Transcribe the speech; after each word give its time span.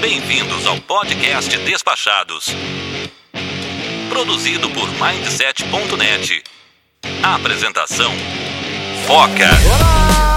Bem-vindos 0.00 0.64
ao 0.64 0.80
podcast 0.82 1.58
Despachados. 1.58 2.46
Produzido 4.08 4.70
por 4.70 4.88
Mindset.net. 4.90 6.44
Apresentação: 7.20 8.12
Foca. 9.06 9.48
Olá, 9.66 10.27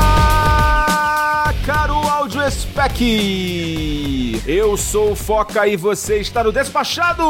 spec. 2.49 3.01
Eu 4.47 4.75
sou 4.75 5.11
o 5.11 5.15
Foca 5.15 5.67
e 5.67 5.77
você 5.77 6.17
está 6.17 6.43
no 6.43 6.51
Despachados, 6.51 7.25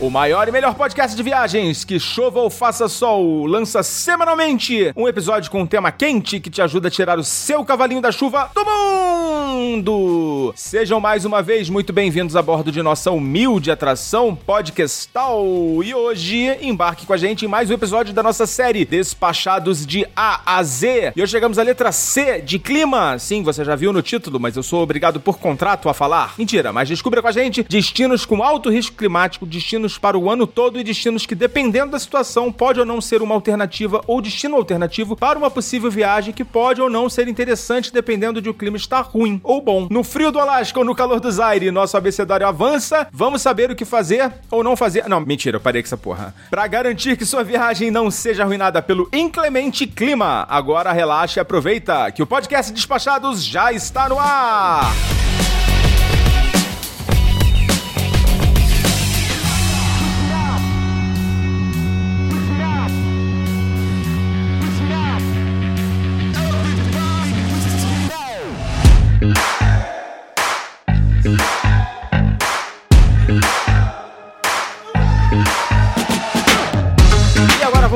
o 0.00 0.08
maior 0.10 0.48
e 0.48 0.52
melhor 0.52 0.74
podcast 0.74 1.14
de 1.14 1.22
viagens 1.22 1.84
que 1.84 2.00
chova 2.00 2.40
ou 2.40 2.48
faça 2.48 2.88
sol 2.88 3.44
lança 3.44 3.82
semanalmente 3.82 4.90
um 4.96 5.06
episódio 5.06 5.50
com 5.50 5.60
um 5.60 5.66
tema 5.66 5.92
quente 5.92 6.40
que 6.40 6.48
te 6.48 6.62
ajuda 6.62 6.88
a 6.88 6.90
tirar 6.90 7.18
o 7.18 7.24
seu 7.24 7.62
cavalinho 7.64 8.00
da 8.00 8.10
chuva 8.10 8.50
do 8.54 8.64
mundo. 8.64 10.54
Sejam 10.56 10.98
mais 10.98 11.26
uma 11.26 11.42
vez 11.42 11.68
muito 11.68 11.92
bem-vindos 11.92 12.36
a 12.36 12.42
bordo 12.42 12.72
de 12.72 12.82
nossa 12.82 13.10
humilde 13.10 13.70
atração 13.70 14.34
podcastal 14.34 15.44
e 15.84 15.94
hoje 15.94 16.56
embarque 16.62 17.04
com 17.04 17.12
a 17.12 17.18
gente 17.18 17.44
em 17.44 17.48
mais 17.48 17.68
um 17.68 17.74
episódio 17.74 18.14
da 18.14 18.22
nossa 18.22 18.46
série 18.46 18.86
Despachados 18.86 19.84
de 19.84 20.06
A 20.16 20.56
a 20.56 20.62
Z. 20.62 21.12
E 21.14 21.22
hoje 21.22 21.32
chegamos 21.32 21.58
à 21.58 21.62
letra 21.62 21.92
C 21.92 22.40
de 22.40 22.58
clima. 22.58 23.18
Sim, 23.18 23.42
você 23.42 23.62
já 23.62 23.76
viu 23.76 23.81
no 23.90 24.02
título, 24.02 24.38
mas 24.38 24.54
eu 24.54 24.62
sou 24.62 24.82
obrigado 24.82 25.18
por 25.18 25.38
contrato 25.38 25.88
a 25.88 25.94
falar. 25.94 26.34
Mentira, 26.36 26.70
mas 26.74 26.90
descubra 26.90 27.22
com 27.22 27.28
a 27.28 27.32
gente 27.32 27.62
destinos 27.62 28.26
com 28.26 28.42
alto 28.42 28.68
risco 28.68 28.94
climático, 28.94 29.46
destinos 29.46 29.96
para 29.96 30.18
o 30.18 30.28
ano 30.30 30.46
todo 30.46 30.78
e 30.78 30.84
destinos 30.84 31.24
que, 31.24 31.34
dependendo 31.34 31.92
da 31.92 31.98
situação, 31.98 32.52
pode 32.52 32.80
ou 32.80 32.84
não 32.84 33.00
ser 33.00 33.22
uma 33.22 33.34
alternativa 33.34 34.02
ou 34.06 34.20
destino 34.20 34.56
alternativo 34.56 35.16
para 35.16 35.38
uma 35.38 35.50
possível 35.50 35.90
viagem 35.90 36.34
que 36.34 36.44
pode 36.44 36.82
ou 36.82 36.90
não 36.90 37.08
ser 37.08 37.28
interessante 37.28 37.90
dependendo 37.92 38.42
de 38.42 38.50
o 38.50 38.54
clima 38.54 38.76
estar 38.76 39.00
ruim 39.00 39.40
ou 39.42 39.62
bom. 39.62 39.88
No 39.90 40.04
frio 40.04 40.30
do 40.30 40.38
Alasca 40.38 40.78
ou 40.78 40.84
no 40.84 40.94
calor 40.94 41.20
do 41.20 41.30
Zaire, 41.30 41.70
nosso 41.70 41.96
abecedário 41.96 42.46
avança. 42.46 43.06
Vamos 43.10 43.40
saber 43.40 43.70
o 43.70 43.76
que 43.76 43.84
fazer 43.84 44.30
ou 44.50 44.62
não 44.62 44.76
fazer. 44.76 45.08
Não, 45.08 45.20
mentira, 45.20 45.56
eu 45.56 45.60
parei 45.60 45.80
com 45.80 45.86
essa 45.86 45.96
porra. 45.96 46.34
Para 46.50 46.66
garantir 46.66 47.16
que 47.16 47.24
sua 47.24 47.42
viagem 47.42 47.90
não 47.90 48.10
seja 48.10 48.42
arruinada 48.42 48.82
pelo 48.82 49.08
inclemente 49.12 49.86
clima, 49.86 50.46
agora 50.48 50.92
relaxe 50.92 51.38
e 51.38 51.40
aproveita 51.40 52.10
que 52.10 52.22
o 52.22 52.26
podcast 52.26 52.72
Despachados 52.72 53.44
já 53.44 53.71
está 53.74 54.08
no 54.08 54.20
ar. 54.20 54.92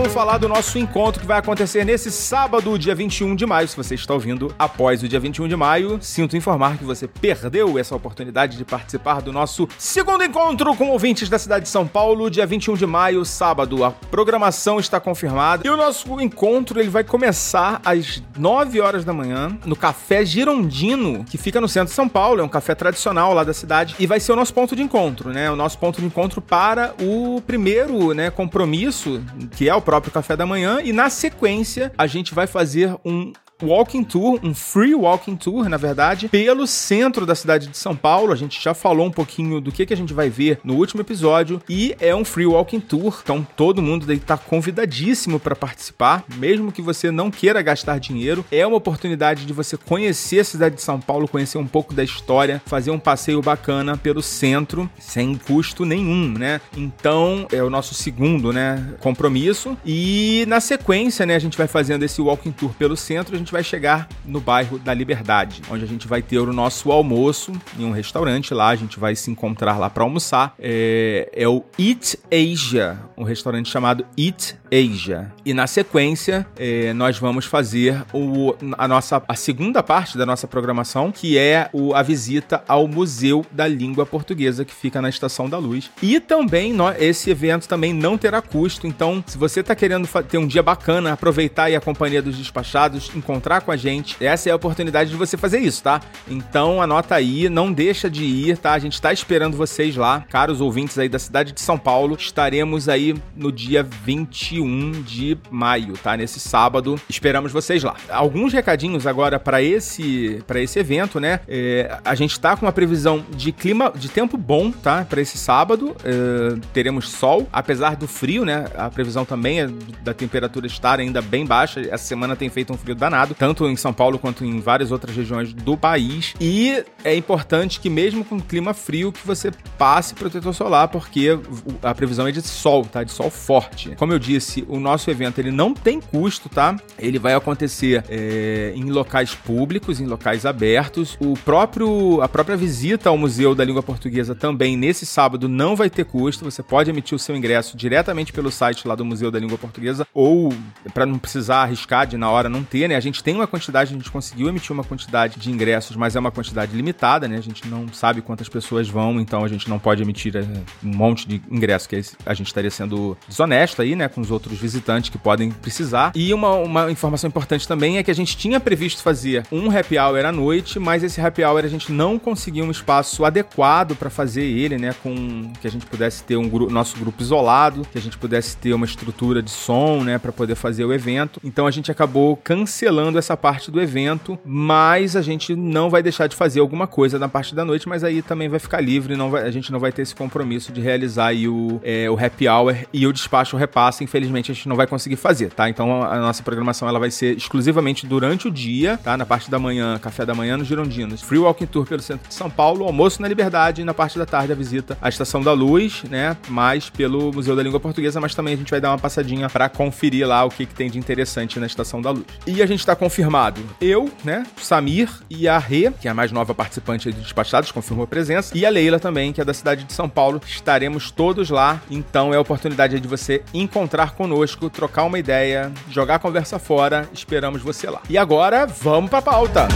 Falar 0.05 0.37
do 0.37 0.47
nosso 0.47 0.79
encontro 0.79 1.21
que 1.21 1.27
vai 1.27 1.39
acontecer 1.39 1.83
nesse 1.83 2.11
sábado, 2.11 2.79
dia 2.79 2.95
21 2.95 3.35
de 3.35 3.47
maio. 3.47 3.67
Se 3.67 3.77
você 3.77 3.95
está 3.95 4.13
ouvindo 4.13 4.55
após 4.59 5.03
o 5.03 5.09
dia 5.09 5.19
21 5.19 5.49
de 5.49 5.57
maio, 5.57 5.99
sinto 6.03 6.37
informar 6.37 6.77
que 6.77 6.85
você 6.85 7.09
perdeu 7.09 7.79
essa 7.79 7.97
oportunidade 7.97 8.59
de 8.59 8.65
participar 8.65 9.23
do 9.23 9.33
nosso 9.33 9.67
segundo 9.79 10.23
encontro 10.23 10.75
com 10.77 10.91
ouvintes 10.91 11.31
da 11.31 11.39
cidade 11.39 11.65
de 11.65 11.71
São 11.71 11.87
Paulo, 11.87 12.31
dia 12.31 12.45
21 12.45 12.75
de 12.75 12.85
maio, 12.85 13.25
sábado. 13.25 13.85
A 13.85 13.91
programação 13.91 14.79
está 14.79 15.01
confirmada 15.01 15.67
e 15.67 15.71
o 15.71 15.77
nosso 15.77 16.21
encontro 16.21 16.79
ele 16.79 16.91
vai 16.91 17.03
começar 17.03 17.81
às 17.83 18.23
9 18.39 18.81
horas 18.81 19.05
da 19.05 19.15
manhã 19.15 19.59
no 19.65 19.75
Café 19.75 20.25
Girondino, 20.25 21.25
que 21.25 21.39
fica 21.39 21.61
no 21.61 21.69
centro 21.69 21.89
de 21.89 21.95
São 21.95 22.09
Paulo. 22.09 22.43
É 22.43 22.45
um 22.45 22.49
café 22.49 22.75
tradicional 22.75 23.33
lá 23.33 23.45
da 23.45 23.55
cidade 23.55 23.97
e 23.99 24.07
vai 24.07 24.21
ser 24.21 24.33
o 24.33 24.37
nosso 24.37 24.53
ponto 24.53 24.77
de 24.77 24.83
encontro, 24.83 25.31
né? 25.31 25.51
O 25.51 25.57
nosso 25.57 25.79
ponto 25.79 26.01
de 26.01 26.07
encontro 26.07 26.43
para 26.43 26.95
o 27.01 27.41
primeiro, 27.47 28.13
né, 28.13 28.31
compromisso, 28.31 29.23
que 29.57 29.69
é 29.69 29.75
o 29.75 29.86
próprio 29.87 30.13
café 30.13 30.37
da 30.37 30.45
manhã 30.45 30.81
e 30.83 30.93
na 30.93 31.09
sequência 31.09 31.93
a 31.97 32.09
gente 32.09 32.35
vai 32.35 32.49
fazer 32.49 32.97
um 33.05 33.33
walking 33.63 34.05
tour, 34.05 34.39
um 34.43 34.55
free 34.55 34.95
walking 34.95 35.37
tour, 35.37 35.69
na 35.69 35.77
verdade, 35.77 36.29
pelo 36.29 36.67
centro 36.67 37.25
da 37.25 37.35
cidade 37.35 37.69
de 37.69 37.77
São 37.77 37.97
Paulo. 37.97 38.33
A 38.33 38.37
gente 38.37 38.63
já 38.63 38.75
falou 38.75 39.07
um 39.07 39.11
pouquinho 39.11 39.61
do 39.61 39.73
que, 39.73 39.87
que 39.87 39.95
a 39.95 39.97
gente 39.97 40.13
vai 40.13 40.29
ver 40.29 40.61
no 40.63 40.75
último 40.75 41.01
episódio 41.01 41.61
e 41.69 41.97
é 42.01 42.15
um 42.15 42.25
free 42.25 42.47
walking 42.47 42.81
tour, 42.81 43.21
então 43.23 43.47
todo 43.57 43.83
mundo 43.83 44.11
está 44.13 44.37
convidadíssimo 44.37 45.41
para 45.41 45.57
participar, 45.57 46.25
mesmo 46.37 46.73
que 46.73 46.83
você 46.83 47.11
não 47.11 47.31
queira 47.31 47.63
gastar 47.63 47.99
dinheiro. 47.99 48.45
É 48.51 48.67
uma 48.67 48.77
oportunidade 48.77 49.47
de 49.47 49.53
você 49.53 49.77
conhecer 49.77 50.41
a 50.41 50.45
cidade 50.45 50.77
de 50.77 50.83
São 50.83 51.01
Paulo, 51.01 51.29
conhecer 51.29 51.59
um 51.59 51.67
pouco 51.67 51.95
da 51.95 52.05
história, 52.05 52.63
fazer 52.67 52.91
um 52.91 52.99
passeio 52.99 53.41
bacana 53.41 53.97
pelo 53.97 54.23
centro 54.23 54.89
sem 54.99 55.37
custo 55.37 55.85
nenhum, 55.85 56.33
né? 56.33 56.61
Então 56.77 57.47
é 57.51 57.63
o 57.63 57.71
nosso 57.71 57.95
segundo, 57.95 58.53
né, 58.53 58.95
compromisso 59.01 59.77
e 59.85 60.45
na 60.49 60.61
sequência, 60.61 61.25
né, 61.25 61.35
a 61.35 61.39
gente 61.39 61.57
vai 61.57 61.67
fazendo 61.67 62.03
esse 62.05 62.21
walking 62.21 62.53
tour 62.53 62.73
pelo 62.75 62.97
centro 62.97 63.37
gente 63.47 63.53
vai 63.53 63.63
chegar 63.63 64.09
no 64.25 64.41
bairro 64.41 64.77
da 64.77 64.93
Liberdade, 64.93 65.63
onde 65.71 65.85
a 65.85 65.87
gente 65.87 66.09
vai 66.09 66.21
ter 66.21 66.39
o 66.39 66.53
nosso 66.53 66.91
almoço 66.91 67.53
em 67.79 67.85
um 67.85 67.93
restaurante 67.93 68.53
lá. 68.53 68.71
A 68.71 68.77
gente 68.77 68.99
vai 68.99 69.15
se 69.15 69.31
encontrar 69.31 69.79
lá 69.79 69.89
para 69.89 70.03
almoçar. 70.03 70.53
É, 70.59 71.31
é 71.33 71.47
o 71.47 71.63
Eat 71.79 72.19
Asia, 72.31 72.99
um 73.17 73.25
restaurante 73.25 73.71
chamado 73.71 74.05
Eat 74.17 74.57
Asia. 74.73 75.33
E 75.45 75.55
na 75.55 75.67
sequência, 75.67 76.47
é, 76.57 76.93
nós 76.93 77.19
vamos 77.19 77.45
fazer 77.45 78.03
o, 78.13 78.55
a 78.77 78.87
nossa 78.87 79.23
a 79.27 79.35
segunda 79.35 79.83
parte 79.83 80.19
da 80.19 80.27
nossa 80.27 80.47
programação, 80.47 81.11
que 81.11 81.39
é 81.39 81.69
o, 81.73 81.95
a 81.95 82.03
visita 82.03 82.63
ao 82.69 82.87
Museu 82.87 83.45
da 83.51 83.67
Língua 83.67 84.05
Portuguesa, 84.05 84.65
que 84.65 84.75
fica 84.75 85.01
na 85.01 85.09
Estação 85.09 85.49
da 85.49 85.59
Luz. 85.59 85.91
E 86.03 86.21
também 86.21 86.73
no, 86.73 86.91
esse 86.93 87.31
evento 87.31 87.69
também 87.69 87.93
não 87.93 88.19
terá 88.19 88.43
custo. 88.43 88.87
Então, 88.87 89.23
se 89.27 89.39
você 89.39 89.61
está 89.61 89.75
querendo 89.75 90.07
ter 90.25 90.39
um 90.39 90.47
dia 90.47 90.63
bacana, 90.63 91.13
aproveitar 91.13 91.73
a 91.73 91.81
companhia 91.81 92.23
dos 92.23 92.37
despachados, 92.37 93.11
encontrar 93.15 93.63
com 93.63 93.73
a 93.73 93.77
gente, 93.77 94.17
essa 94.21 94.49
é 94.49 94.53
a 94.53 94.57
oportunidade 94.57 95.11
de 95.11 95.17
você 95.17 95.37
fazer 95.37 95.59
isso, 95.59 95.83
tá? 95.83 96.01
Então 96.29 96.81
anota 96.83 97.15
aí, 97.15 97.49
não 97.49 97.73
deixa 97.73 98.09
de 98.11 98.25
ir, 98.25 98.59
tá? 98.59 98.73
A 98.73 98.79
gente 98.79 99.01
tá 99.01 99.13
esperando 99.13 99.57
vocês 99.57 99.97
lá, 99.97 100.25
caros 100.29 100.61
ouvintes 100.61 100.99
aí 100.99 101.09
da 101.09 101.19
cidade 101.19 101.53
de 101.53 101.61
São 101.61 101.79
Paulo. 101.79 102.17
Estaremos 102.19 102.89
aí 102.89 103.06
no 103.35 103.53
dia 103.53 103.83
21 103.83 105.03
de 105.03 105.37
maio, 105.51 105.95
tá? 105.95 106.17
Nesse 106.17 106.41
sábado. 106.41 106.99
Esperamos 107.09 107.53
vocês 107.53 107.83
lá. 107.83 107.95
Alguns 108.09 108.53
recadinhos 108.53 109.07
agora 109.07 109.39
para 109.39 109.63
esse 109.63 110.43
para 110.47 110.61
esse 110.61 110.79
evento, 110.79 111.21
né? 111.21 111.41
É, 111.49 111.99
a 112.05 112.15
gente 112.15 112.39
tá 112.39 112.57
com 112.57 112.67
uma 112.67 112.73
previsão 112.73 113.25
de 113.37 113.53
clima, 113.53 113.93
de 113.95 114.09
tempo 114.09 114.37
bom, 114.37 114.71
tá? 114.71 115.05
Para 115.05 115.21
esse 115.21 115.39
sábado. 115.39 115.95
É, 116.05 116.59
teremos 116.73 117.09
sol, 117.11 117.49
apesar 117.53 117.97
do 117.97 118.07
frio, 118.07 118.45
né? 118.45 118.67
A 118.77 118.91
previsão 118.91 119.25
também 119.25 119.61
é 119.61 119.69
da 120.03 120.15
temperatura 120.15 120.67
estar 120.67 121.01
ainda 121.01 121.21
bem 121.21 121.45
baixa. 121.45 121.81
Essa 121.81 122.05
semana 122.05 122.37
tem 122.37 122.49
feito 122.49 122.73
um 122.73 122.77
frio 122.77 122.95
danado 122.95 123.35
tanto 123.35 123.67
em 123.69 123.77
São 123.77 123.93
Paulo 123.93 124.19
quanto 124.19 124.45
em 124.45 124.61
várias 124.61 124.91
outras 124.91 125.15
regiões 125.15 125.53
do 125.53 125.77
país. 125.77 126.35
E 126.41 126.85
é 127.05 127.15
importante 127.15 127.81
que 127.81 127.91
mesmo 127.91 128.25
com 128.25 128.41
clima 128.41 128.75
frio 128.75 129.13
que 129.13 129.27
você 129.27 129.51
passe 129.79 130.15
protetor 130.15 130.55
solar, 130.55 130.89
porque 130.89 131.39
a 131.83 131.95
previsão 131.95 132.27
é 132.27 132.33
de 132.33 132.43
sol, 132.43 132.85
tá? 132.85 132.96
De 133.05 133.13
sol 133.13 133.31
forte. 133.31 133.95
Como 133.97 134.13
eu 134.13 134.19
disse, 134.19 134.65
o 134.69 134.81
nosso 134.81 135.11
evento 135.11 135.39
ele 135.39 135.51
não 135.51 135.75
tem 135.75 136.01
custo, 136.01 136.49
tá? 136.49 136.77
Ele 136.99 137.19
vai 137.19 137.35
acontecer 137.35 138.05
é, 138.09 138.73
em 138.75 138.85
locais 138.91 139.35
públicos, 139.35 140.01
em 140.01 140.07
locais 140.07 140.45
abertos. 140.45 141.17
O 141.21 141.35
próprio 141.35 142.21
a 142.23 142.29
própria 142.29 142.57
visita 142.57 143.09
ao 143.09 143.19
Museu 143.19 143.55
da 143.55 143.65
Língua 143.65 143.83
Portuguesa 143.83 144.35
também 144.35 144.77
nesse 144.77 145.07
sábado 145.07 145.49
não 145.49 145.77
vai 145.77 145.91
ter 145.91 146.05
custo. 146.05 146.45
Você 146.45 146.63
pode 146.63 146.91
emitir 146.91 147.15
o 147.15 147.19
seu 147.19 147.37
ingresso 147.37 147.77
diretamente 147.77 148.33
pelo 148.33 148.51
site 148.51 148.87
lá 148.87 148.95
do 148.95 149.05
Museu 149.05 149.31
da 149.31 149.39
Língua 149.39 149.59
Portuguesa 149.59 150.07
ou 150.13 150.53
para 150.93 151.07
não 151.07 151.19
precisar 151.19 151.63
arriscar 151.63 152.07
de 152.07 152.17
na 152.17 152.31
hora 152.31 152.49
não 152.49 152.63
ter, 152.63 152.89
né? 152.89 152.97
A 152.97 153.01
gente 153.01 153.23
tem 153.23 153.35
uma 153.35 153.47
quantidade, 153.47 153.93
a 153.93 153.97
gente 153.97 154.11
conseguiu 154.11 154.49
emitir 154.49 154.73
uma 154.73 154.85
quantidade 154.85 155.39
de 155.39 155.51
ingressos, 155.51 155.97
mas 155.97 156.15
é 156.15 156.21
uma 156.21 156.31
quantidade 156.31 156.75
limitada, 156.75 157.27
né? 157.27 157.37
A 157.37 157.43
gente 157.43 157.67
não 157.67 157.89
sabe 157.93 158.23
quantas 158.23 158.49
pessoas 158.49 158.89
vão, 158.89 159.21
então 159.21 159.45
a 159.45 159.49
gente 159.49 159.69
não 159.69 159.79
pode 159.79 160.03
emitir 160.03 160.37
eh, 160.37 160.45
um 160.85 160.97
monte 160.97 161.27
de 161.27 161.43
ingressos, 161.51 161.87
que 161.87 162.01
a 162.25 162.35
gente 162.35 162.47
estaria 162.47 162.71
sendo 162.71 162.86
desonesto 163.29 163.83
aí, 163.83 163.95
né? 163.95 164.09
Com 164.09 164.21
os 164.21 164.31
outros 164.31 164.59
visitantes 164.59 165.11
que 165.11 165.19
podem 165.19 165.51
precisar. 165.51 166.13
E 166.15 166.33
uma, 166.33 166.55
uma 166.55 166.91
informação 166.91 167.29
importante 167.29 167.67
também 167.67 167.99
é 167.99 168.03
que 168.03 168.11
a 168.11 168.15
gente 168.15 168.37
tinha 168.37 168.61
previsto 168.61 169.03
fazer 169.03 169.47
um 169.51 169.71
happy 169.71 169.99
hour 169.99 170.25
à 170.25 170.33
noite, 170.33 170.79
mas 170.79 171.03
esse 171.03 171.21
happy 171.21 171.43
hour 171.43 171.65
a 171.65 171.69
gente 171.69 171.93
não 171.93 172.19
conseguiu 172.19 172.65
um 172.65 172.71
espaço 172.71 173.25
adequado 173.25 173.95
para 173.97 174.11
fazer 174.11 174.45
ele, 174.45 174.79
né? 174.79 174.95
Com 175.03 175.51
que 175.61 175.67
a 175.67 175.71
gente 175.71 175.87
pudesse 175.87 176.23
ter 176.25 176.37
um 176.37 176.49
nosso 176.69 176.99
grupo 176.99 177.23
isolado, 177.23 177.87
que 177.91 177.99
a 177.99 178.01
gente 178.01 178.19
pudesse 178.19 178.57
ter 178.57 178.73
uma 178.73 178.87
estrutura 178.87 179.43
de 179.43 179.51
som, 179.51 180.03
né? 180.03 180.19
Para 180.19 180.33
poder 180.33 180.55
fazer 180.55 180.85
o 180.85 180.93
evento. 180.93 181.41
Então 181.45 181.67
a 181.67 181.71
gente 181.71 181.91
acabou 181.91 182.37
cancelando 182.37 183.19
essa 183.19 183.37
parte 183.37 183.71
do 183.71 183.81
evento, 183.81 184.39
mas 184.45 185.17
a 185.17 185.23
gente 185.23 185.55
não 185.55 185.91
vai 185.91 186.03
deixar 186.03 186.27
de 186.27 186.37
fazer 186.37 186.61
alguma 186.61 186.87
coisa 186.87 187.19
na 187.19 187.29
parte 187.29 187.55
da 187.55 187.65
noite, 187.65 187.89
mas 187.89 188.05
aí 188.05 188.23
também 188.23 188.49
vai 188.49 188.59
ficar 188.59 188.81
livre, 188.81 189.17
não 189.17 189.31
vai, 189.31 189.43
a 189.43 189.51
gente 189.51 189.73
não 189.73 189.81
vai 189.81 189.93
ter 189.93 190.03
esse 190.03 190.15
compromisso 190.15 190.73
de 190.73 190.81
realizar 190.81 191.29
aí 191.29 191.49
o, 191.49 191.81
é, 191.83 192.09
o 192.11 192.15
happy 192.15 192.49
hour 192.49 192.76
e 192.93 193.03
eu 193.03 193.13
despacho 193.13 193.57
o 193.57 193.59
repasse. 193.59 194.05
Infelizmente, 194.05 194.51
a 194.51 194.55
gente 194.55 194.69
não 194.69 194.77
vai 194.77 194.87
conseguir 194.87 195.17
fazer, 195.17 195.51
tá? 195.51 195.69
Então 195.69 196.03
a 196.03 196.19
nossa 196.19 196.43
programação 196.43 196.89
ela 196.89 196.99
vai 196.99 197.11
ser 197.11 197.37
exclusivamente 197.37 198.07
durante 198.07 198.49
o 198.49 198.51
dia, 198.51 198.99
tá? 199.03 199.17
Na 199.17 199.27
parte 199.27 199.51
da 199.51 199.59
manhã, 199.59 199.99
café 199.99 200.25
da 200.25 200.35
manhã 200.35 200.57
nos 200.57 200.67
Girondinos. 200.67 201.23
Free 201.23 201.39
Walking 201.39 201.67
Tour 201.67 201.87
pelo 201.87 202.03
centro 202.03 202.29
de 202.29 202.35
São 202.35 202.51
Paulo, 202.51 202.85
almoço 202.85 203.21
na 203.23 203.29
Liberdade 203.29 203.83
e 203.83 203.85
na 203.85 203.95
parte 203.95 204.19
da 204.19 204.27
tarde 204.27 204.53
a 204.53 204.55
visita 204.55 204.97
à 205.01 205.09
Estação 205.09 205.43
da 205.43 205.53
Luz, 205.53 206.05
né? 206.05 206.37
Mais 206.49 206.91
pelo 206.91 207.33
Museu 207.33 207.57
da 207.57 207.63
Língua 207.63 207.81
Portuguesa, 207.81 208.21
mas 208.21 208.35
também 208.35 208.55
a 208.55 208.57
gente 208.57 208.71
vai 208.71 208.81
dar 208.81 208.91
uma 208.91 208.99
passadinha 208.99 209.49
para 209.49 209.69
conferir 209.69 210.27
lá 210.27 210.45
o 210.45 210.51
que, 210.51 210.67
que 210.67 210.75
tem 210.75 210.91
de 210.91 210.99
interessante 210.99 211.59
na 211.59 211.67
Estação 211.67 212.01
da 212.01 212.11
Luz. 212.11 212.25
E 212.47 212.63
a 212.63 212.67
gente 212.67 212.81
está 212.81 212.95
confirmado. 212.97 213.61
Eu, 213.81 214.11
né? 214.25 214.45
Samir 214.57 215.11
e 215.29 215.49
a 215.49 215.59
Rê, 215.59 215.91
que 216.01 216.09
é 216.09 216.11
a 216.11 216.15
mais 216.15 216.33
nova 216.33 216.55
participante 216.55 217.13
de 217.13 217.21
Despachados, 217.21 217.71
confirmou 217.71 218.05
a 218.05 218.07
presença. 218.07 218.57
E 218.57 218.65
a 218.65 218.71
Leila 218.71 218.99
também, 218.99 219.33
que 219.33 219.41
é 219.41 219.45
da 219.45 219.55
cidade 219.55 219.85
de 219.85 219.93
São 219.93 220.09
Paulo. 220.09 220.41
Estaremos 220.47 221.11
todos 221.11 221.51
lá. 221.51 221.81
Então 221.91 222.33
é 222.33 222.37
a 222.37 222.41
oportunidade 222.67 222.99
de 222.99 223.07
você 223.07 223.43
encontrar 223.55 224.13
conosco, 224.13 224.69
trocar 224.69 225.05
uma 225.05 225.19
ideia, 225.19 225.73
jogar 225.89 226.17
a 226.17 226.19
conversa 226.19 226.59
fora. 226.59 227.09
Esperamos 227.13 227.63
você 227.63 227.89
lá. 227.89 228.03
E 228.09 228.19
agora, 228.19 228.67
vamos 228.67 229.09
para 229.09 229.21
a 229.21 229.23
pauta. 229.23 229.69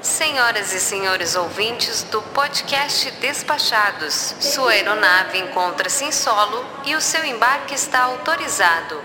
Senhoras 0.00 0.72
e 0.72 0.80
senhores 0.80 1.34
ouvintes 1.34 2.04
do 2.04 2.22
podcast 2.22 3.10
Despachados, 3.20 4.34
sua 4.40 4.70
aeronave 4.70 5.38
encontra-se 5.38 6.04
em 6.04 6.12
solo 6.12 6.64
e 6.86 6.94
o 6.94 7.00
seu 7.00 7.24
embarque 7.24 7.74
está 7.74 8.04
autorizado. 8.04 9.00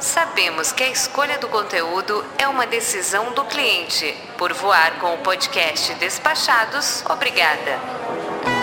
Sabemos 0.00 0.72
que 0.72 0.82
a 0.82 0.90
escolha 0.90 1.38
do 1.38 1.48
conteúdo 1.48 2.24
é 2.36 2.48
uma 2.48 2.66
decisão 2.66 3.32
do 3.32 3.44
cliente. 3.44 4.14
Por 4.36 4.52
voar 4.52 4.98
com 4.98 5.14
o 5.14 5.18
podcast 5.18 5.94
Despachados, 5.94 7.04
obrigada. 7.08 8.53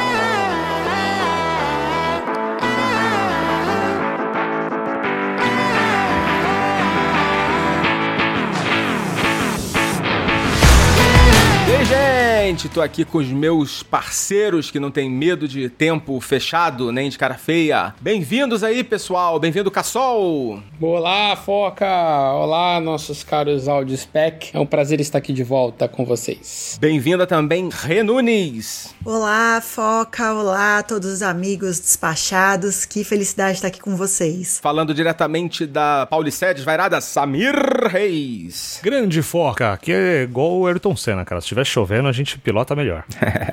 Gente, 12.44 12.68
tô 12.68 12.82
aqui 12.82 13.06
com 13.06 13.20
os 13.20 13.28
meus 13.28 13.84
parceiros 13.84 14.72
que 14.72 14.80
não 14.80 14.90
tem 14.90 15.08
medo 15.08 15.48
de 15.48 15.70
tempo 15.70 16.20
fechado, 16.20 16.92
nem 16.92 17.08
de 17.08 17.16
cara 17.16 17.36
feia. 17.36 17.94
Bem-vindos 18.02 18.64
aí, 18.64 18.84
pessoal. 18.84 19.40
Bem-vindo, 19.40 19.70
Cassol. 19.70 20.60
Olá, 20.82 21.36
Foca. 21.36 21.86
Olá, 22.34 22.80
nossos 22.80 23.24
caros 23.24 23.68
áudio 23.68 23.96
spec. 23.96 24.50
É 24.56 24.60
um 24.60 24.66
prazer 24.66 25.00
estar 25.00 25.20
aqui 25.20 25.32
de 25.32 25.44
volta 25.44 25.88
com 25.88 26.04
vocês. 26.04 26.80
Bem-vinda 26.82 27.28
também, 27.28 27.70
Renunes. 27.72 28.96
Olá, 29.06 29.62
Foca. 29.62 30.34
Olá 30.34 30.80
a 30.80 30.84
todos 30.84 31.14
os 31.14 31.22
amigos 31.22 31.80
despachados. 31.80 32.86
Que 32.86 33.04
felicidade 33.04 33.58
estar 33.58 33.68
aqui 33.68 33.80
com 33.80 33.96
vocês. 33.96 34.60
Falando 34.60 34.96
diretamente 34.96 35.68
da 35.68 36.08
Paulicedes 36.10 36.64
Vairada, 36.64 37.00
Samir 37.02 37.54
Reis. 37.88 38.80
Grande 38.82 39.22
Foca, 39.22 39.78
que 39.78 39.92
é 39.92 40.24
igual 40.24 40.58
o 40.58 40.66
Ayrton 40.66 40.96
Senna, 40.96 41.24
cara. 41.24 41.40
Se 41.40 41.46
estiver 41.46 41.66
chovendo, 41.66 42.08
a 42.08 42.12
gente 42.12 42.41
pilota 42.44 42.76
melhor. 42.76 43.04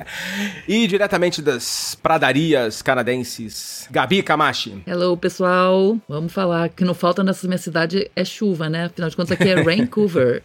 e 0.67 0.87
diretamente 0.87 1.41
das 1.41 1.95
pradarias 2.01 2.81
canadenses, 2.81 3.87
Gabi 3.91 4.21
Kamashi. 4.21 4.81
Hello, 4.85 5.15
pessoal. 5.15 5.97
Vamos 6.07 6.33
falar 6.33 6.69
que 6.69 6.83
não 6.83 6.93
falta 6.93 7.23
nessa 7.23 7.47
minha 7.47 7.57
cidade 7.57 8.09
é 8.15 8.25
chuva, 8.25 8.69
né? 8.69 8.85
Afinal 8.85 9.09
de 9.09 9.15
contas, 9.15 9.31
aqui 9.31 9.49
é 9.49 9.61
Vancouver. 9.63 10.43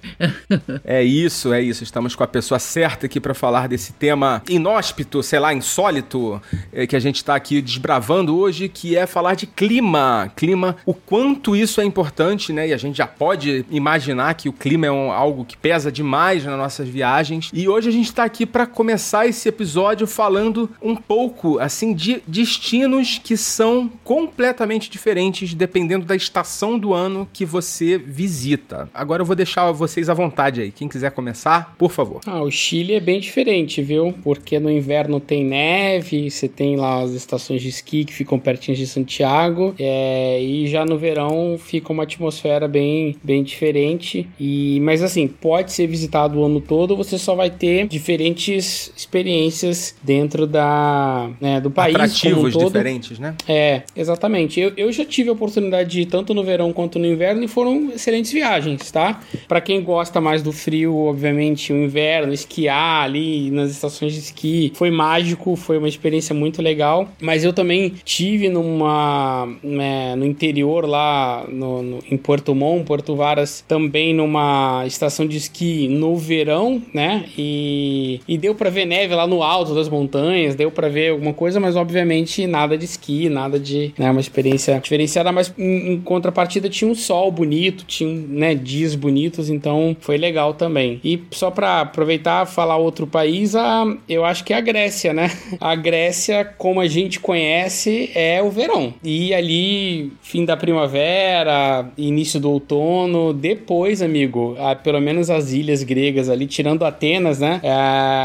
é 0.85 1.03
isso, 1.03 1.53
é 1.53 1.61
isso. 1.61 1.83
Estamos 1.83 2.15
com 2.15 2.23
a 2.23 2.27
pessoa 2.27 2.59
certa 2.59 3.07
aqui 3.07 3.21
para 3.21 3.35
falar 3.35 3.69
desse 3.69 3.93
tema 3.93 4.43
inóspito, 4.49 5.23
sei 5.23 5.39
lá, 5.39 5.53
insólito, 5.53 6.41
é, 6.73 6.87
que 6.87 6.97
a 6.97 7.01
gente 7.01 7.17
está 7.17 7.35
aqui 7.35 7.61
desbravando 7.61 8.37
hoje, 8.37 8.69
que 8.69 8.97
é 8.97 9.07
falar 9.07 9.35
de 9.35 9.47
clima. 9.47 10.31
Clima, 10.37 10.77
o 10.85 10.95
quanto 10.95 11.57
isso 11.57 11.81
é 11.81 11.85
importante, 11.85 12.53
né? 12.53 12.69
E 12.69 12.73
a 12.73 12.77
gente 12.77 12.97
já 12.97 13.07
pode 13.07 13.65
imaginar 13.71 14.35
que 14.35 14.49
o 14.49 14.53
clima 14.53 14.87
é 14.87 14.91
um, 14.91 15.11
algo 15.11 15.45
que 15.45 15.57
pesa 15.57 15.91
demais 15.91 16.45
nas 16.45 16.57
nossas 16.59 16.89
viagens. 16.89 17.51
E 17.53 17.69
hoje 17.69 17.89
a 17.89 17.93
gente 17.93 18.07
está 18.07 18.24
aqui 18.25 18.47
para 18.47 18.67
começar 18.67 19.27
esse 19.27 19.49
episódio 19.49 20.07
falando 20.07 20.71
um 20.83 20.97
pouco, 20.97 21.59
assim, 21.59 21.95
de 21.95 22.23
destinos 22.27 23.21
que 23.23 23.37
são 23.37 23.91
completamente 24.03 24.91
diferentes 24.91 25.55
dependendo 25.55 26.05
da 26.05 26.17
estação 26.17 26.79
do 26.79 26.93
ano 26.93 27.29
que 27.33 27.45
você 27.45 27.99
visita. 27.99 28.89
Agora 28.93 29.23
eu 29.23 29.27
vou 29.27 29.37
deixar 29.37 29.71
vocês 29.73 30.09
à 30.09 30.15
vontade 30.15 30.61
aí. 30.61 30.71
Quem 30.71 30.89
quiser 30.89 31.11
começar, 31.11 31.75
por 31.79 31.91
favor. 31.91 32.21
Ah, 32.27 32.43
o 32.43 32.51
Chile 32.51 32.95
é 32.95 33.01
bem 33.01 33.21
diferente, 33.21 33.83
viu? 33.83 34.15
Porque 34.23 34.59
no 34.59 34.71
inverno 34.71 35.21
tem 35.21 35.45
neve, 35.45 36.31
você 36.31 36.49
tem 36.49 36.77
lá 36.77 37.03
as 37.03 37.13
estações 37.13 37.63
de 37.63 37.69
esqui 37.69 38.05
que 38.05 38.13
ficam 38.13 38.39
pertinho 38.39 38.77
de 38.77 38.87
Santiago, 38.87 39.75
é, 39.79 40.41
e 40.43 40.67
já 40.67 40.85
no 40.85 40.99
verão 40.99 41.59
fica 41.59 41.93
uma 41.93 42.05
atmosfera 42.05 42.67
bem, 42.67 43.17
bem 43.23 43.43
diferente. 43.43 44.29
E, 44.39 44.81
mas 44.81 45.03
assim, 45.03 45.29
pode 45.29 45.73
ser 45.73 45.87
visitado 45.87 46.39
o 46.39 46.45
ano 46.45 46.61
todo, 46.61 46.97
você 46.97 47.19
só 47.19 47.35
vai 47.35 47.51
ter 47.51 47.87
diferentes 47.87 48.14
experiências 48.21 49.95
dentro 50.03 50.47
da, 50.47 51.31
né, 51.41 51.61
do 51.61 51.71
país. 51.71 51.95
Atrativos 51.95 52.53
como 52.53 52.65
um 52.65 52.69
diferentes, 52.69 53.19
né? 53.19 53.35
É, 53.49 53.83
exatamente. 53.97 54.61
Eu, 54.61 54.73
eu 54.77 54.93
já 54.93 55.05
tive 55.05 55.31
a 55.31 55.33
oportunidade 55.33 55.91
de 55.91 56.01
ir 56.03 56.07
tanto 56.07 56.35
no 56.35 56.43
verão 56.43 56.73
quanto 56.73 56.99
no 56.99 57.07
inverno 57.07 57.45
e 57.45 57.49
foram 57.49 57.91
excelentes 57.91 58.33
viagens, 58.33 58.91
tá? 58.91 59.21
Para 59.49 59.61
quem 59.61 59.83
gosta 59.83 60.21
mais 60.21 60.43
do 60.43 60.53
frio, 60.53 60.97
obviamente, 60.97 61.73
o 61.73 61.77
inverno, 61.77 62.33
esquiar 62.33 63.05
ali 63.05 63.51
nas 63.51 63.71
estações 63.71 64.13
de 64.13 64.21
esqui 64.21 64.73
foi 64.75 64.91
mágico, 64.91 65.57
foi 65.57 65.79
uma 65.79 65.89
experiência 65.89 66.35
muito 66.35 66.61
legal. 66.61 67.09
Mas 67.21 67.45
eu 67.45 67.53
também 67.53 67.95
tive 68.05 68.49
numa. 68.49 69.49
Né, 69.63 70.15
no 70.17 70.25
interior 70.25 70.87
lá 70.87 71.45
no, 71.49 71.83
no, 71.83 71.99
em 72.11 72.17
Porto 72.17 72.55
Montt, 72.55 72.85
Porto 72.85 73.17
Varas, 73.17 73.65
também 73.67 74.15
numa 74.15 74.85
estação 74.87 75.27
de 75.27 75.37
esqui 75.37 75.89
no 75.89 76.17
verão, 76.17 76.83
né? 76.93 77.25
E, 77.37 78.04
e 78.27 78.39
deu 78.39 78.55
para 78.55 78.71
ver 78.71 78.85
neve 78.85 79.15
lá 79.15 79.27
no 79.27 79.43
alto 79.43 79.75
das 79.75 79.89
montanhas, 79.89 80.55
deu 80.55 80.71
para 80.71 80.89
ver 80.89 81.11
alguma 81.11 81.33
coisa, 81.33 81.59
mas 81.61 81.77
obviamente 81.77 82.47
nada 82.47 82.77
de 82.77 82.85
esqui, 82.85 83.29
nada 83.29 83.59
de. 83.59 83.93
Né, 83.99 84.11
uma 84.11 84.21
experiência 84.21 84.79
diferenciada, 84.79 85.33
mas 85.33 85.53
em, 85.59 85.93
em 85.93 86.01
contrapartida 86.01 86.69
tinha 86.69 86.91
um 86.91 86.95
sol 86.95 87.31
bonito, 87.31 87.85
tinha 87.85 88.15
né, 88.29 88.55
dias 88.55 88.95
bonitos, 88.95 89.51
então 89.51 89.97
foi 90.01 90.17
legal 90.17 90.55
também. 90.55 91.01
E 91.05 91.21
só 91.31 91.51
para 91.51 91.81
aproveitar 91.81 92.47
falar 92.47 92.77
outro 92.77 93.07
país, 93.07 93.55
a, 93.55 93.85
eu 94.09 94.25
acho 94.25 94.45
que 94.45 94.53
é 94.53 94.57
a 94.57 94.61
Grécia, 94.61 95.13
né? 95.13 95.31
A 95.61 95.75
Grécia, 95.75 96.45
como 96.45 96.81
a 96.81 96.87
gente 96.87 97.21
conhece, 97.21 98.11
é 98.15 98.43
o 98.43 98.51
verão. 98.51 98.95
E 99.03 99.33
ali, 99.35 100.13
fim 100.23 100.45
da 100.45 100.57
primavera, 100.57 101.89
início 101.97 102.41
do 102.41 102.51
outono, 102.51 103.33
depois, 103.33 104.03
amigo, 104.03 104.57
a, 104.59 104.75
pelo 104.75 105.01
menos 105.01 105.31
as 105.31 105.53
ilhas 105.53 105.83
gregas 105.83 106.29
ali, 106.29 106.47
tirando 106.47 106.85
Atenas, 106.85 107.41
né? 107.41 107.61
É, 107.63 107.71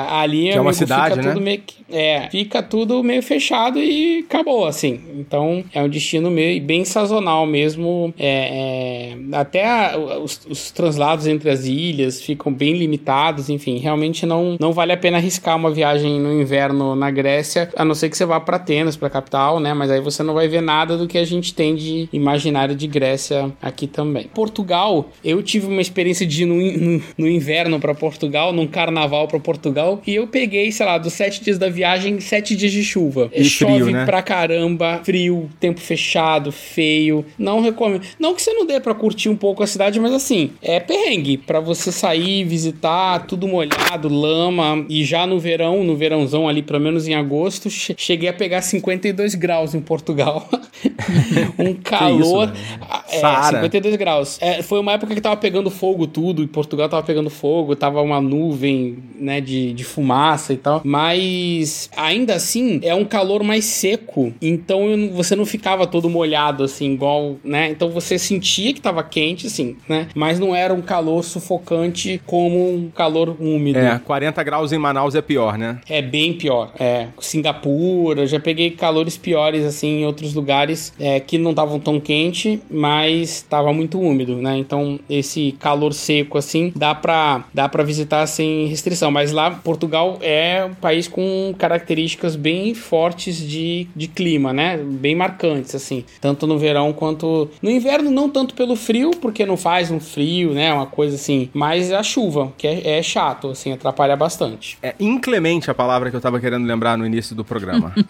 ali 0.10 0.50
que 0.50 0.58
é 0.58 0.62
uma 0.62 0.74
cidade, 0.74 1.16
fica 1.16 1.28
né? 1.28 1.34
tudo 1.34 1.42
meio 1.42 1.62
é, 1.92 2.30
fica 2.30 2.62
tudo 2.62 3.04
meio 3.04 3.22
fechado 3.24 3.80
e 3.80 4.20
acabou, 4.20 4.66
assim. 4.66 5.00
Então 5.18 5.64
é 5.74 5.82
um 5.82 5.90
destino 5.90 6.30
meio 6.30 6.62
bem 6.62 6.86
sazonal 6.86 7.46
mesmo. 7.46 8.14
É, 8.18 9.16
é, 9.16 9.36
até 9.36 9.66
a, 9.66 9.98
os, 9.98 10.42
os 10.50 10.72
translados 10.72 11.28
entre 11.28 11.50
as 11.50 11.66
ilhas 11.66 12.22
ficam 12.22 12.54
bem 12.54 12.74
limitados, 12.74 13.50
enfim, 13.50 13.78
realmente 13.78 14.26
não, 14.26 14.58
não 14.60 14.72
vale 14.72 14.92
a 14.92 14.98
pena 14.98 15.18
arriscar 15.18 15.56
uma 15.56 15.72
viagem 15.72 16.20
no 16.20 16.40
inverno 16.40 16.96
na 16.96 17.10
Grécia, 17.10 17.70
a 17.76 17.84
não 17.84 17.96
ser 17.96 18.10
que 18.10 18.18
você 18.18 18.26
vá 18.26 18.40
para 18.40 18.58
Atenas, 18.58 18.96
para 18.96 19.08
a 19.08 19.12
capital, 19.12 19.60
né? 19.60 19.74
Mas 19.74 19.90
aí 19.90 20.02
você 20.02 20.22
não 20.22 20.34
vai 20.34 20.48
ver 20.48 20.62
nada 20.62 20.98
do 20.98 21.08
que 21.08 21.18
a 21.18 21.26
gente 21.26 21.54
tem 21.54 21.76
de 21.76 22.08
imaginário 22.14 22.76
de 22.76 22.88
Grécia 22.88 23.52
aqui 23.62 23.88
também. 23.88 24.26
Portugal, 24.34 25.10
eu 25.24 25.42
tive 25.42 25.68
uma 25.68 25.82
experiência 25.82 26.26
de 26.26 26.44
ir 26.44 26.46
no, 26.46 26.56
no, 26.56 27.02
no 27.18 27.28
inverno 27.28 27.80
para 27.80 27.96
Portugal, 27.96 28.54
num 28.54 28.68
carnaval 28.68 29.28
para 29.28 29.40
Portugal, 29.40 29.59
e 30.06 30.16
eu 30.16 30.28
peguei, 30.28 30.72
sei 30.72 30.86
lá, 30.86 30.98
dos 30.98 31.14
sete 31.14 31.44
dias 31.44 31.58
da 31.58 31.70
viagem, 31.70 32.20
sete 32.20 32.56
dias 32.56 32.72
de 32.72 32.84
chuva. 32.84 33.30
E 33.34 33.44
Chove 33.44 33.74
frio, 33.80 33.92
né? 33.92 34.06
pra 34.06 34.22
caramba, 34.22 35.02
frio, 35.04 35.50
tempo 35.60 35.80
fechado, 35.80 36.52
feio. 36.52 37.26
Não 37.38 37.62
recomendo. 37.62 38.02
Não 38.20 38.34
que 38.34 38.42
você 38.42 38.54
não 38.54 38.66
dê 38.66 38.80
pra 38.80 38.94
curtir 38.94 39.30
um 39.30 39.36
pouco 39.36 39.62
a 39.64 39.68
cidade, 39.68 40.00
mas 40.00 40.14
assim, 40.14 40.52
é 40.62 40.80
perrengue 40.80 41.38
pra 41.38 41.60
você 41.60 41.92
sair, 41.92 42.44
visitar, 42.44 43.26
tudo 43.28 43.48
molhado, 43.48 44.08
lama. 44.10 44.86
E 44.90 45.04
já 45.04 45.26
no 45.28 45.40
verão, 45.40 45.84
no 45.84 45.96
verãozão 45.96 46.48
ali, 46.48 46.62
pelo 46.62 46.80
menos 46.80 47.08
em 47.08 47.14
agosto, 47.16 47.70
che- 47.70 47.96
cheguei 47.98 48.30
a 48.30 48.34
pegar 48.34 48.62
52 48.62 49.36
graus 49.36 49.74
em 49.76 49.82
Portugal. 49.82 50.48
um 51.58 51.74
calor. 51.74 52.52
isso, 52.54 52.78
Ah, 52.90 53.04
É, 53.12 53.20
Saara. 53.20 53.58
52 53.62 53.96
graus. 53.96 54.38
É, 54.42 54.62
foi 54.62 54.80
uma 54.80 54.94
época 54.94 55.14
que 55.16 55.22
tava 55.22 55.36
pegando 55.38 55.70
fogo 55.70 56.06
tudo, 56.08 56.44
e 56.44 56.48
Portugal 56.48 56.88
tava 56.90 57.04
pegando 57.04 57.30
fogo, 57.30 57.76
tava 57.76 58.02
uma 58.02 58.22
nuvem, 58.22 58.98
né, 59.20 59.42
de, 59.50 59.74
de 59.74 59.84
fumaça 59.84 60.54
e 60.54 60.58
tal. 60.58 60.82
Mas 60.86 61.90
ainda 61.98 62.36
assim, 62.36 62.80
é 62.84 62.94
um 62.94 63.04
calor 63.04 63.44
mais 63.44 63.66
seco. 63.66 64.32
Então 64.42 64.86
eu 64.88 65.10
você 65.12 65.36
não 65.36 65.46
ficava 65.46 65.88
todo 65.88 66.10
molhado, 66.10 66.64
assim, 66.64 66.94
igual, 66.94 67.38
né? 67.44 67.70
Então 67.70 67.90
você 67.90 68.18
sentia 68.18 68.74
que 68.74 68.82
tava 68.82 69.04
quente, 69.04 69.50
sim, 69.50 69.78
né? 69.88 70.08
Mas 70.14 70.40
não 70.40 70.56
era 70.56 70.74
um 70.74 70.82
calor 70.82 71.24
sufocante 71.24 72.22
como 72.26 72.74
um 72.74 72.90
calor 72.90 73.36
úmido. 73.40 73.80
É, 73.80 74.00
40 74.00 74.44
graus 74.44 74.72
em 74.72 74.78
Manaus 74.78 75.16
é 75.16 75.22
pior, 75.22 75.58
né? 75.58 75.80
É 75.90 76.02
bem 76.02 76.34
pior. 76.34 76.72
É, 76.80 77.08
Singapura, 77.20 78.28
já 78.28 78.40
peguei 78.40 78.72
calores 78.72 79.18
piores 79.18 79.66
assim 79.66 80.02
em 80.02 80.06
outros 80.06 80.34
lugares 80.34 80.94
é, 81.00 81.20
que 81.20 81.38
não 81.38 81.52
estavam 81.52 81.80
tão 81.80 82.00
quente, 82.00 82.62
mas 82.70 83.38
estava 83.38 83.74
muito 83.74 84.00
úmido, 84.00 84.36
né? 84.36 84.58
Então 84.58 85.00
esse 85.10 85.56
calor 85.60 85.94
seco 85.94 86.38
assim 86.38 86.72
dá 86.76 86.94
pra 86.94 87.46
dá 87.54 87.68
para 87.68 87.84
visitar 87.84 88.26
sem 88.28 88.68
restrição. 88.68 89.12
Mas 89.12 89.32
lá 89.40 89.52
Portugal 89.52 90.18
é 90.22 90.66
um 90.66 90.74
país 90.74 91.08
com 91.08 91.54
características 91.58 92.36
bem 92.36 92.74
fortes 92.74 93.38
de, 93.38 93.88
de 93.96 94.08
clima, 94.08 94.52
né? 94.52 94.78
Bem 94.78 95.16
marcantes 95.16 95.74
assim, 95.74 96.04
tanto 96.20 96.46
no 96.46 96.58
verão 96.58 96.92
quanto 96.94 97.50
no 97.62 97.70
inverno 97.70 98.12
não 98.12 98.30
tanto 98.30 98.54
pelo 98.54 98.76
frio, 98.76 99.12
porque 99.12 99.46
não 99.46 99.58
faz 99.58 99.92
um 99.92 100.00
frio, 100.00 100.54
né? 100.54 100.74
Uma 100.74 100.86
coisa 100.86 101.16
assim, 101.16 101.50
mas 101.54 101.92
a 101.92 102.04
chuva 102.04 102.52
que 102.58 102.68
é, 102.68 103.00
é 103.00 103.04
chato, 103.04 103.50
assim, 103.50 103.72
atrapalha 103.72 104.16
bastante. 104.16 104.78
É 104.82 104.94
inclemente 105.00 105.72
a 105.72 105.74
palavra 105.74 106.10
que 106.10 106.16
eu 106.16 106.22
tava 106.22 106.40
querendo 106.40 106.66
lembrar 106.66 106.98
no 106.98 107.06
início 107.06 107.36
do 107.36 107.46
programa. 107.46 107.94